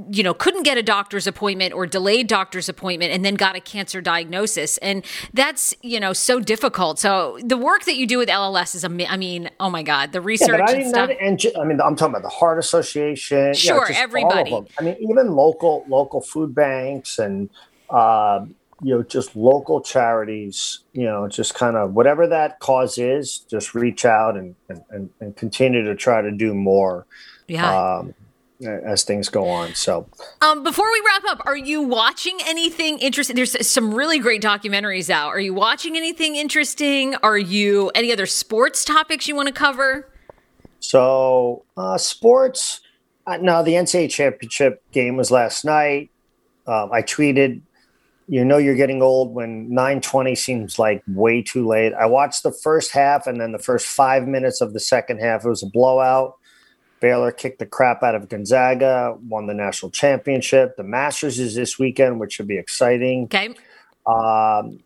you 0.09 0.23
know 0.23 0.33
couldn't 0.33 0.63
get 0.63 0.77
a 0.77 0.83
doctor's 0.83 1.27
appointment 1.27 1.73
or 1.73 1.85
delayed 1.85 2.27
doctor's 2.27 2.69
appointment 2.69 3.11
and 3.11 3.23
then 3.23 3.35
got 3.35 3.55
a 3.55 3.61
cancer 3.61 4.01
diagnosis. 4.01 4.77
And 4.79 5.05
that's 5.33 5.73
you 5.81 5.99
know 5.99 6.13
so 6.13 6.39
difficult. 6.39 6.99
So 6.99 7.39
the 7.43 7.57
work 7.57 7.85
that 7.85 7.95
you 7.95 8.07
do 8.07 8.17
with 8.17 8.29
lls 8.29 8.75
is 8.75 8.83
i 8.83 9.17
mean 9.17 9.49
oh 9.59 9.69
my 9.69 9.83
god 9.83 10.11
the 10.11 10.21
research 10.21 10.59
yeah, 10.59 10.65
I, 10.67 10.73
and 10.73 10.89
stuff. 10.89 11.09
and 11.19 11.41
i 11.59 11.63
mean 11.63 11.81
i'm 11.81 11.95
talking 11.95 12.13
about 12.13 12.23
the 12.23 12.29
heart 12.29 12.59
association 12.59 13.53
sure 13.53 13.87
everybody. 13.91 14.53
i 14.79 14.83
mean 14.83 14.95
even 14.99 15.31
local 15.31 15.85
local 15.87 16.21
food 16.21 16.53
banks 16.55 17.19
and 17.19 17.49
uh, 17.89 18.45
you 18.81 18.95
know 18.95 19.03
just 19.03 19.35
local 19.35 19.81
charities 19.81 20.79
you 20.93 21.03
know 21.03 21.27
just 21.27 21.55
kind 21.55 21.75
of 21.75 21.93
whatever 21.93 22.27
that 22.27 22.59
cause 22.59 22.97
is 22.97 23.39
just 23.39 23.73
reach 23.73 24.05
out 24.05 24.35
and 24.35 24.55
and, 24.69 25.09
and 25.19 25.35
continue 25.35 25.83
to 25.83 25.95
try 25.95 26.21
to 26.21 26.31
do 26.31 26.53
more. 26.53 27.05
Yeah. 27.47 27.97
Um, 27.97 28.13
as 28.61 29.03
things 29.03 29.29
go 29.29 29.47
on. 29.47 29.73
So, 29.75 30.07
um, 30.41 30.63
before 30.63 30.89
we 30.91 31.01
wrap 31.05 31.23
up, 31.29 31.45
are 31.45 31.57
you 31.57 31.81
watching 31.81 32.37
anything 32.45 32.99
interesting? 32.99 33.35
There's 33.35 33.67
some 33.67 33.93
really 33.93 34.19
great 34.19 34.41
documentaries 34.41 35.09
out. 35.09 35.29
Are 35.29 35.39
you 35.39 35.53
watching 35.53 35.97
anything 35.97 36.35
interesting? 36.35 37.15
Are 37.15 37.37
you 37.37 37.91
any 37.95 38.11
other 38.11 38.25
sports 38.25 38.85
topics 38.85 39.27
you 39.27 39.35
want 39.35 39.47
to 39.47 39.53
cover? 39.53 40.09
So, 40.79 41.65
uh, 41.75 41.97
sports. 41.97 42.81
Uh, 43.27 43.37
no, 43.37 43.63
the 43.63 43.73
NCAA 43.73 44.09
championship 44.09 44.83
game 44.91 45.17
was 45.17 45.31
last 45.31 45.65
night. 45.65 46.11
Um, 46.67 46.91
I 46.91 47.01
tweeted, 47.01 47.61
"You 48.27 48.45
know, 48.45 48.57
you're 48.57 48.75
getting 48.75 49.01
old 49.01 49.33
when 49.33 49.67
9:20 49.73 50.35
seems 50.35 50.77
like 50.77 51.01
way 51.07 51.41
too 51.41 51.67
late." 51.67 51.93
I 51.93 52.05
watched 52.05 52.43
the 52.43 52.51
first 52.51 52.91
half 52.91 53.27
and 53.27 53.41
then 53.41 53.51
the 53.51 53.59
first 53.59 53.87
five 53.87 54.27
minutes 54.27 54.61
of 54.61 54.73
the 54.73 54.79
second 54.79 55.19
half. 55.19 55.43
It 55.43 55.49
was 55.49 55.63
a 55.63 55.67
blowout. 55.67 56.35
Baylor 57.05 57.31
kicked 57.31 57.59
the 57.59 57.67
crap 57.67 58.01
out 58.01 58.15
of 58.15 58.29
Gonzaga, 58.29 59.15
won 59.29 59.45
the 59.45 59.53
national 59.53 59.91
championship. 59.91 60.75
The 60.75 60.83
Masters 60.83 61.37
is 61.37 61.53
this 61.53 61.77
weekend, 61.77 62.19
which 62.19 62.33
should 62.33 62.47
be 62.47 62.57
exciting. 62.57 63.25
Okay. 63.25 63.49
Um, 64.07 64.79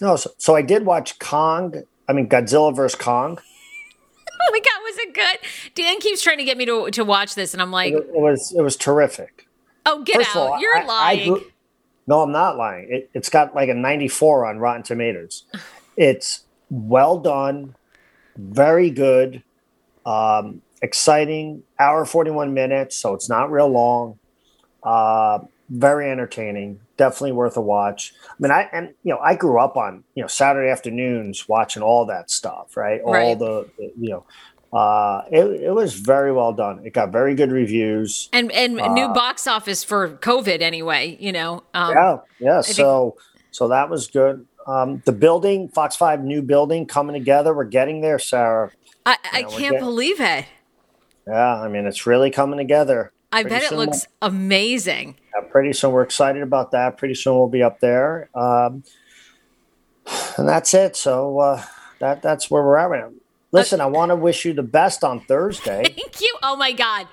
no, 0.00 0.16
so, 0.16 0.32
so 0.36 0.56
I 0.56 0.62
did 0.62 0.84
watch 0.84 1.20
Kong. 1.20 1.80
I 2.08 2.12
mean, 2.12 2.28
Godzilla 2.28 2.74
versus 2.74 2.98
Kong. 2.98 3.38
oh 4.42 4.50
my 4.50 4.58
god, 4.58 4.80
was 4.82 4.98
it 4.98 5.14
good? 5.14 5.38
Dan 5.76 6.00
keeps 6.00 6.22
trying 6.22 6.38
to 6.38 6.44
get 6.44 6.58
me 6.58 6.66
to 6.66 6.90
to 6.90 7.04
watch 7.04 7.36
this, 7.36 7.52
and 7.52 7.62
I'm 7.62 7.70
like, 7.70 7.92
it, 7.92 7.98
it 7.98 8.20
was 8.20 8.52
it 8.52 8.62
was 8.62 8.74
terrific. 8.74 9.46
Oh, 9.86 10.02
get 10.02 10.16
First 10.16 10.34
out! 10.34 10.50
All, 10.50 10.60
You're 10.60 10.76
I, 10.76 10.84
lying. 10.84 11.20
I 11.20 11.24
grew, 11.26 11.52
no, 12.08 12.22
I'm 12.22 12.32
not 12.32 12.56
lying. 12.56 12.88
It, 12.90 13.10
it's 13.14 13.28
got 13.28 13.54
like 13.54 13.68
a 13.68 13.74
94 13.74 14.46
on 14.46 14.58
Rotten 14.58 14.82
Tomatoes. 14.82 15.44
it's 15.96 16.40
well 16.68 17.20
done, 17.20 17.76
very 18.36 18.90
good. 18.90 19.44
Um, 20.04 20.62
exciting, 20.82 21.62
hour 21.78 22.04
41 22.04 22.54
minutes, 22.54 22.96
so 22.96 23.14
it's 23.14 23.28
not 23.28 23.50
real 23.50 23.68
long. 23.68 24.18
Uh, 24.82 25.40
very 25.70 26.10
entertaining, 26.10 26.80
definitely 26.96 27.32
worth 27.32 27.56
a 27.56 27.60
watch. 27.60 28.12
I 28.28 28.34
mean, 28.40 28.50
I 28.50 28.68
and 28.72 28.94
you 29.04 29.12
know, 29.14 29.20
I 29.20 29.36
grew 29.36 29.60
up 29.60 29.76
on 29.76 30.04
you 30.14 30.22
know 30.22 30.26
Saturday 30.26 30.70
afternoons 30.70 31.48
watching 31.48 31.82
all 31.82 32.06
that 32.06 32.30
stuff, 32.30 32.76
right? 32.76 33.00
All 33.02 33.12
right. 33.12 33.38
the, 33.38 33.68
the 33.78 33.92
you 33.98 34.10
know, 34.10 34.24
uh, 34.76 35.22
it, 35.30 35.62
it 35.62 35.74
was 35.74 35.94
very 35.94 36.32
well 36.32 36.52
done. 36.52 36.84
It 36.84 36.92
got 36.92 37.12
very 37.12 37.34
good 37.34 37.52
reviews 37.52 38.28
and 38.32 38.50
and 38.52 38.80
uh, 38.80 38.92
new 38.92 39.08
box 39.08 39.46
office 39.46 39.84
for 39.84 40.10
COVID 40.16 40.60
anyway. 40.60 41.16
You 41.20 41.32
know, 41.32 41.62
um, 41.72 41.94
yeah, 41.94 42.16
yeah. 42.40 42.60
so 42.62 43.16
so 43.52 43.68
that 43.68 43.90
was 43.90 44.08
good. 44.08 44.46
Um, 44.66 45.02
the 45.04 45.12
building, 45.12 45.68
Fox 45.68 45.94
Five 45.94 46.24
new 46.24 46.42
building 46.42 46.86
coming 46.86 47.14
together. 47.14 47.54
We're 47.54 47.64
getting 47.64 48.00
there, 48.00 48.18
Sarah. 48.18 48.72
I, 49.06 49.16
I 49.32 49.42
know, 49.42 49.48
can't 49.48 49.60
getting, 49.60 49.78
believe 49.80 50.20
it. 50.20 50.46
Yeah, 51.26 51.60
I 51.60 51.68
mean, 51.68 51.86
it's 51.86 52.06
really 52.06 52.30
coming 52.30 52.58
together. 52.58 53.12
I 53.32 53.42
pretty 53.42 53.56
bet 53.60 53.72
it 53.72 53.76
looks 53.76 54.06
we'll, 54.20 54.30
amazing. 54.30 55.16
Yeah, 55.34 55.48
pretty 55.48 55.72
soon, 55.72 55.92
we're 55.92 56.02
excited 56.02 56.42
about 56.42 56.72
that. 56.72 56.96
Pretty 56.96 57.14
soon, 57.14 57.34
we'll 57.34 57.48
be 57.48 57.62
up 57.62 57.80
there. 57.80 58.28
Um, 58.34 58.82
and 60.36 60.48
that's 60.48 60.74
it. 60.74 60.96
So 60.96 61.38
uh, 61.38 61.62
that 62.00 62.22
that's 62.22 62.50
where 62.50 62.62
we're 62.62 62.76
at 62.76 62.90
right 62.90 63.00
now. 63.02 63.12
Listen, 63.52 63.80
I 63.80 63.86
want 63.86 64.10
to 64.10 64.16
wish 64.16 64.44
you 64.44 64.52
the 64.52 64.62
best 64.62 65.04
on 65.04 65.20
Thursday. 65.20 65.82
Thank 65.96 66.20
you. 66.20 66.34
Oh 66.42 66.56
my 66.56 66.72
God. 66.72 67.06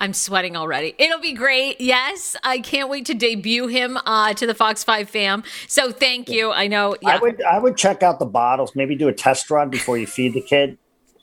I'm 0.00 0.12
sweating 0.12 0.56
already. 0.56 0.94
It'll 0.96 1.20
be 1.20 1.32
great. 1.32 1.80
Yes, 1.80 2.36
I 2.44 2.60
can't 2.60 2.88
wait 2.88 3.06
to 3.06 3.14
debut 3.14 3.66
him 3.66 3.98
uh, 4.06 4.32
to 4.34 4.46
the 4.46 4.54
Fox 4.54 4.84
Five 4.84 5.10
fam. 5.10 5.42
So 5.66 5.90
thank 5.90 6.28
you. 6.28 6.52
I 6.52 6.68
know. 6.68 6.96
Yeah. 7.02 7.16
I 7.16 7.18
would 7.18 7.42
I 7.42 7.58
would 7.58 7.76
check 7.76 8.04
out 8.04 8.20
the 8.20 8.26
bottles. 8.26 8.76
Maybe 8.76 8.94
do 8.94 9.08
a 9.08 9.12
test 9.12 9.50
run 9.50 9.70
before 9.70 9.98
you 9.98 10.06
feed 10.06 10.34
the 10.34 10.40
kid. 10.40 10.78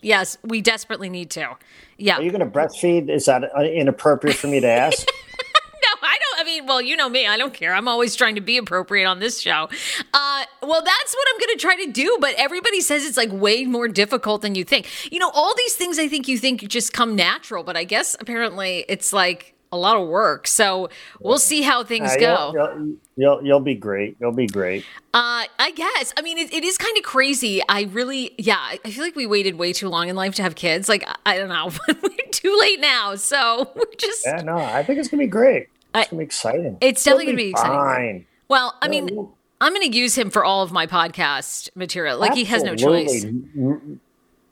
Yes, 0.06 0.38
we 0.44 0.62
desperately 0.62 1.10
need 1.10 1.32
to. 1.32 1.58
Yeah. 1.98 2.18
Are 2.18 2.22
you 2.22 2.30
going 2.30 2.40
to 2.40 2.46
breastfeed? 2.46 3.10
Is 3.10 3.26
that 3.26 3.44
inappropriate 3.66 4.38
for 4.38 4.46
me 4.46 4.60
to 4.60 4.68
ask? 4.68 5.00
no, 5.08 5.90
I 6.04 6.18
don't. 6.20 6.42
I 6.42 6.44
mean, 6.44 6.68
well, 6.68 6.80
you 6.80 6.96
know 6.96 7.10
me. 7.10 7.26
I 7.26 7.38
don't 7.38 7.56
care. 7.56 7.74
I'm 7.74 7.88
always 7.88 8.16
trying 8.16 8.36
to 8.36 8.42
be 8.42 8.58
appropriate 8.58 9.06
on 9.06 9.18
this 9.18 9.42
show. 9.42 9.68
Uh, 10.14 10.44
well, 10.62 10.84
that's 10.84 11.16
what 11.16 11.28
I'm 11.34 11.40
going 11.40 11.58
to 11.58 11.60
try 11.60 11.76
to 11.86 11.92
do. 11.92 12.20
But 12.22 12.36
everybody 12.38 12.82
says 12.82 13.04
it's 13.04 13.18
like 13.18 13.32
way 13.32 13.66
more 13.66 13.88
difficult 13.88 14.44
than 14.44 14.54
you 14.54 14.64
think. 14.64 14.88
You 15.12 15.18
know, 15.18 15.32
all 15.32 15.56
these 15.58 15.76
things 15.76 15.98
I 15.98 16.08
think 16.08 16.28
you 16.28 16.38
think 16.38 16.62
just 16.68 16.94
come 16.94 17.16
natural, 17.16 17.64
but 17.64 17.76
I 17.76 17.84
guess 17.84 18.16
apparently 18.20 18.86
it's 18.88 19.12
like 19.12 19.55
a 19.72 19.78
lot 19.78 19.98
of 19.98 20.08
work. 20.08 20.48
So 20.48 20.90
we'll 21.20 21.38
see 21.38 21.62
how 21.62 21.84
things 21.84 22.12
uh, 22.12 22.18
go. 22.18 22.52
You'll, 22.54 22.76
you'll, 22.78 22.98
you'll, 23.16 23.46
you'll, 23.46 23.60
be 23.60 23.76
great. 23.76 24.18
You'll 24.20 24.32
be 24.32 24.48
great. 24.48 24.86
Uh, 25.14 25.46
I 25.60 25.72
guess. 25.76 26.14
I 26.18 26.22
mean, 26.22 26.38
it, 26.38 26.54
it 26.54 26.64
is 26.64 26.78
kind 26.78 26.98
of 26.98 27.04
crazy. 27.04 27.62
I 27.68 27.84
really, 27.84 28.34
yeah, 28.38 28.60
I 28.60 28.78
feel 28.78 29.04
like 29.04 29.16
we 29.16 29.26
waited 29.26 29.56
way 29.56 29.74
too 29.74 29.90
long 29.90 30.08
in 30.10 30.16
life 30.16 30.36
to 30.36 30.44
have 30.44 30.56
kids. 30.56 30.88
Like, 30.90 31.08
I 31.26 31.38
don't 31.38 31.50
know. 31.50 31.72
we're 32.02 32.32
too 32.32 32.58
late 32.60 32.80
now. 32.80 33.16
So 33.16 33.72
we're 33.76 33.86
just. 33.98 34.26
Yeah, 34.26 34.42
no, 34.42 34.58
I 34.58 34.84
think 34.84 35.00
it's 35.00 35.10
going 35.10 35.20
to 35.20 35.26
be 35.26 35.32
great. 35.32 35.70
It's 35.94 36.10
going 36.10 36.10
to 36.10 36.16
be 36.18 36.24
exciting. 36.24 36.78
It's 36.82 37.04
definitely 37.04 37.26
going 37.26 37.38
to 37.38 37.44
be 37.44 37.50
exciting. 37.52 37.76
Fine. 37.76 38.26
Well, 38.48 38.76
I 38.82 38.88
mean, 38.88 39.10
I'm 39.62 39.74
going 39.74 39.90
to 39.90 39.98
use 39.98 40.16
him 40.18 40.30
for 40.30 40.44
all 40.44 40.62
of 40.62 40.72
my 40.72 40.88
podcast 40.88 41.70
material. 41.76 42.20
Like, 42.20 42.32
Absolutely. 42.32 42.44
he 42.44 42.52
has 42.52 42.64
no 42.64 42.76
choice. 42.76 43.26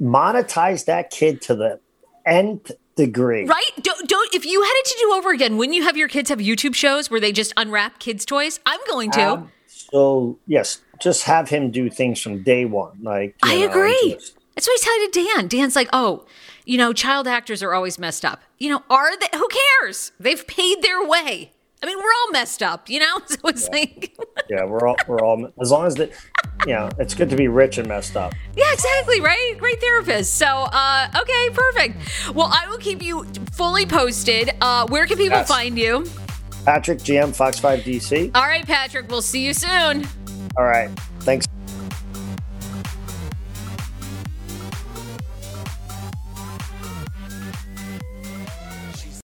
Monetize 0.01 0.86
that 0.86 1.09
kid 1.11 1.41
to 1.43 1.55
the 1.55 1.80
nth 2.26 2.72
degree. 2.95 3.45
Right? 3.45 3.71
Don't, 3.81 4.07
don't 4.07 4.33
if 4.33 4.45
you 4.45 4.61
had 4.61 4.73
it 4.75 4.85
to 4.85 4.97
do 5.01 5.13
over 5.13 5.31
again, 5.31 5.57
wouldn't 5.57 5.75
you 5.75 5.83
have 5.83 5.97
your 5.97 6.07
kids 6.07 6.29
have 6.29 6.39
YouTube 6.39 6.75
shows 6.75 7.09
where 7.09 7.19
they 7.19 7.31
just 7.31 7.53
unwrap 7.57 7.99
kids' 7.99 8.25
toys? 8.25 8.59
I'm 8.65 8.79
going 8.87 9.11
to. 9.11 9.21
Um, 9.21 9.51
so 9.67 10.37
yes, 10.47 10.81
just 11.01 11.23
have 11.23 11.49
him 11.49 11.71
do 11.71 11.89
things 11.89 12.19
from 12.19 12.43
day 12.43 12.65
one. 12.65 12.99
Like 13.01 13.35
I 13.43 13.59
know, 13.59 13.69
agree. 13.69 14.15
Just, 14.19 14.37
That's 14.55 14.67
what 14.67 14.79
I 14.81 15.11
tell 15.11 15.23
to 15.23 15.35
Dan. 15.35 15.47
Dan's 15.47 15.75
like, 15.75 15.89
oh, 15.93 16.25
you 16.65 16.77
know, 16.77 16.93
child 16.93 17.27
actors 17.27 17.61
are 17.61 17.73
always 17.73 17.99
messed 17.99 18.23
up. 18.23 18.41
You 18.57 18.69
know, 18.69 18.83
are 18.89 19.17
they? 19.17 19.27
Who 19.35 19.47
cares? 19.81 20.11
They've 20.19 20.45
paid 20.47 20.81
their 20.81 21.05
way. 21.05 21.51
I 21.84 21.86
mean, 21.86 21.97
we're 21.97 22.03
all 22.03 22.31
messed 22.31 22.63
up, 22.63 22.89
you 22.89 22.99
know. 22.99 23.19
So 23.34 23.49
it's 23.49 23.63
yeah. 23.63 23.79
like, 23.79 24.17
yeah, 24.49 24.63
we're 24.63 24.88
all 24.88 24.95
we're 25.07 25.19
all 25.19 25.51
as 25.59 25.71
long 25.71 25.86
as 25.86 25.95
that, 25.95 26.11
you 26.67 26.73
know, 26.73 26.89
it's 26.99 27.13
good 27.13 27.29
to 27.31 27.36
be 27.36 27.47
rich 27.47 27.77
and 27.77 27.88
messed 27.88 28.15
up. 28.15 28.34
Yeah, 28.55 28.71
exactly. 28.71 29.19
Right, 29.21 29.55
great 29.57 29.81
therapist. 29.81 30.38
So, 30.38 30.45
uh, 30.45 31.07
okay, 31.19 31.49
perfect. 31.51 32.36
Well, 32.36 32.49
I 32.51 32.67
will 32.69 32.77
keep 32.77 33.01
you 33.01 33.25
fully 33.51 33.86
posted. 33.86 34.51
Uh, 34.61 34.88
where 34.88 35.07
can 35.07 35.17
people 35.17 35.39
yes. 35.39 35.47
find 35.47 35.77
you? 35.77 36.05
Patrick 36.63 36.99
GM 36.99 37.36
Fox 37.36 37.59
Five 37.59 37.79
DC. 37.79 38.31
All 38.36 38.43
right, 38.43 38.65
Patrick. 38.65 39.09
We'll 39.09 39.21
see 39.21 39.45
you 39.45 39.53
soon. 39.53 40.07
All 40.55 40.65
right. 40.65 40.89
Thanks. 41.21 41.47